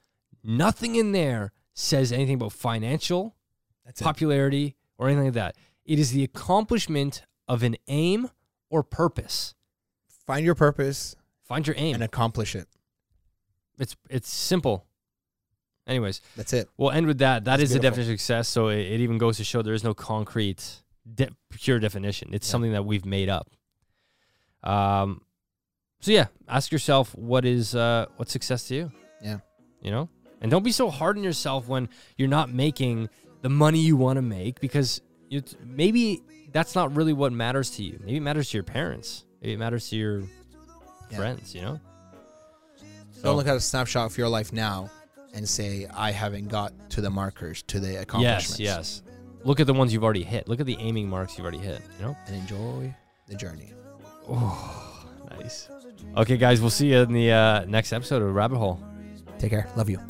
Nothing 0.43 0.97
in 0.97 1.13
there 1.13 1.53
says 1.73 2.11
anything 2.11 2.35
about 2.35 2.53
financial, 2.53 3.37
That's 3.85 4.01
it. 4.01 4.05
popularity, 4.05 4.75
or 4.99 5.07
anything 5.07 5.27
like 5.27 5.35
that. 5.35 5.57
It 5.85 6.01
is 6.01 6.11
the 6.11 6.25
accomplishment 6.25 7.23
of 7.47 7.63
an 7.63 7.77
aim 7.87 8.31
or 8.69 8.83
purpose. 8.83 9.55
Find 10.27 10.45
your 10.45 10.55
purpose 10.55 11.17
Find 11.45 11.67
your 11.67 11.77
aim. 11.79 11.95
and 11.95 12.03
accomplish 12.05 12.55
it. 12.55 12.67
It's 13.79 13.97
it's 14.09 14.31
simple. 14.33 14.87
Anyways, 15.87 16.23
That's 16.37 16.53
it. 16.55 16.69
we'll 16.79 16.91
end 16.93 17.07
with 17.07 17.19
that. 17.19 17.45
That 17.45 17.59
That's 17.59 17.65
is 17.65 17.75
the 17.75 17.79
definition 17.81 18.13
of 18.15 18.19
success. 18.21 18.49
So 18.49 18.69
it, 18.69 18.79
it 18.79 19.01
even 19.01 19.19
goes 19.19 19.37
to 19.37 19.45
show 19.45 19.61
there 19.61 19.75
is 19.75 19.85
no 19.85 19.93
concrete, 19.93 20.65
de- 21.15 21.29
pure 21.51 21.79
definition. 21.79 22.31
It's 22.33 22.49
Yeah. 22.49 22.53
something 22.53 22.73
that 22.73 22.87
we've 22.87 23.05
made 23.05 23.29
up. 23.29 23.51
Um, 24.63 25.21
so 26.01 26.11
yeah, 26.13 26.27
ask 26.49 26.73
yourself 26.73 27.15
what 27.15 27.45
is 27.45 27.75
uh, 27.75 28.07
what's 28.17 28.33
success 28.33 28.69
to 28.69 28.75
you. 28.75 28.93
Yeah. 29.23 29.39
You 29.83 29.91
know, 29.91 30.09
and 30.41 30.51
don't 30.51 30.63
be 30.63 30.73
so 30.73 30.89
hard 30.91 31.19
on 31.19 31.25
yourself 31.25 31.69
when 31.69 31.89
you're 32.17 32.29
not 32.29 32.51
making 32.51 33.11
the 33.43 33.51
money 33.51 33.81
you 33.81 33.97
want 33.97 34.17
to 34.17 34.23
make 34.23 34.61
because 34.61 35.03
it's, 35.31 35.55
maybe 35.63 36.23
that's 36.53 36.75
not 36.75 36.95
really 36.97 37.13
what 37.13 37.33
matters 37.33 37.71
to 37.73 37.83
you. 37.83 37.99
Maybe 38.03 38.17
it 38.17 38.21
matters 38.23 38.49
to 38.51 38.57
your 38.57 38.65
parents. 38.65 39.25
Maybe 39.45 39.53
it 39.53 39.59
matters 39.59 39.91
to 39.91 39.97
your 39.97 40.21
Yeah. 41.11 41.19
friends. 41.19 41.55
You 41.55 41.61
know. 41.61 41.81
Don't 43.23 43.37
look 43.37 43.47
at 43.47 43.55
a 43.55 43.61
snapshot 43.61 44.07
of 44.11 44.17
your 44.17 44.29
life 44.29 44.55
now 44.55 44.91
and 45.35 45.47
say 45.47 45.87
I 45.95 46.13
haven't 46.13 46.49
got 46.49 46.73
to 46.91 47.03
the 47.03 47.11
markers 47.11 47.63
to 47.65 47.79
the 47.79 48.01
accomplishments. 48.01 48.59
Yes, 48.59 49.03
yes. 49.03 49.03
Look 49.45 49.61
at 49.61 49.67
the 49.67 49.75
ones 49.75 49.93
you've 49.93 50.03
already 50.03 50.23
hit. 50.23 50.49
Look 50.49 50.61
at 50.61 50.67
the 50.67 50.79
aiming 50.81 51.11
marks 51.11 51.37
you've 51.37 51.45
already 51.45 51.59
hit. 51.59 51.83
You 51.99 52.07
know. 52.07 52.17
And 52.27 52.37
enjoy 52.37 52.95
the 53.27 53.35
journey. 53.35 53.75
Oh, 54.31 55.07
nice. 55.39 55.69
Okay, 56.17 56.39
guys, 56.39 56.63
we'll 56.63 56.71
see 56.71 56.93
you 56.93 57.01
in 57.01 57.13
the 57.13 57.31
uh, 57.31 57.65
next 57.67 57.93
episode 57.93 58.23
of 58.23 58.35
Rabbit 58.35 58.57
Hole. 58.57 58.83
Take 59.39 59.51
care. 59.51 59.69
Love 59.77 59.91
you. 59.91 60.01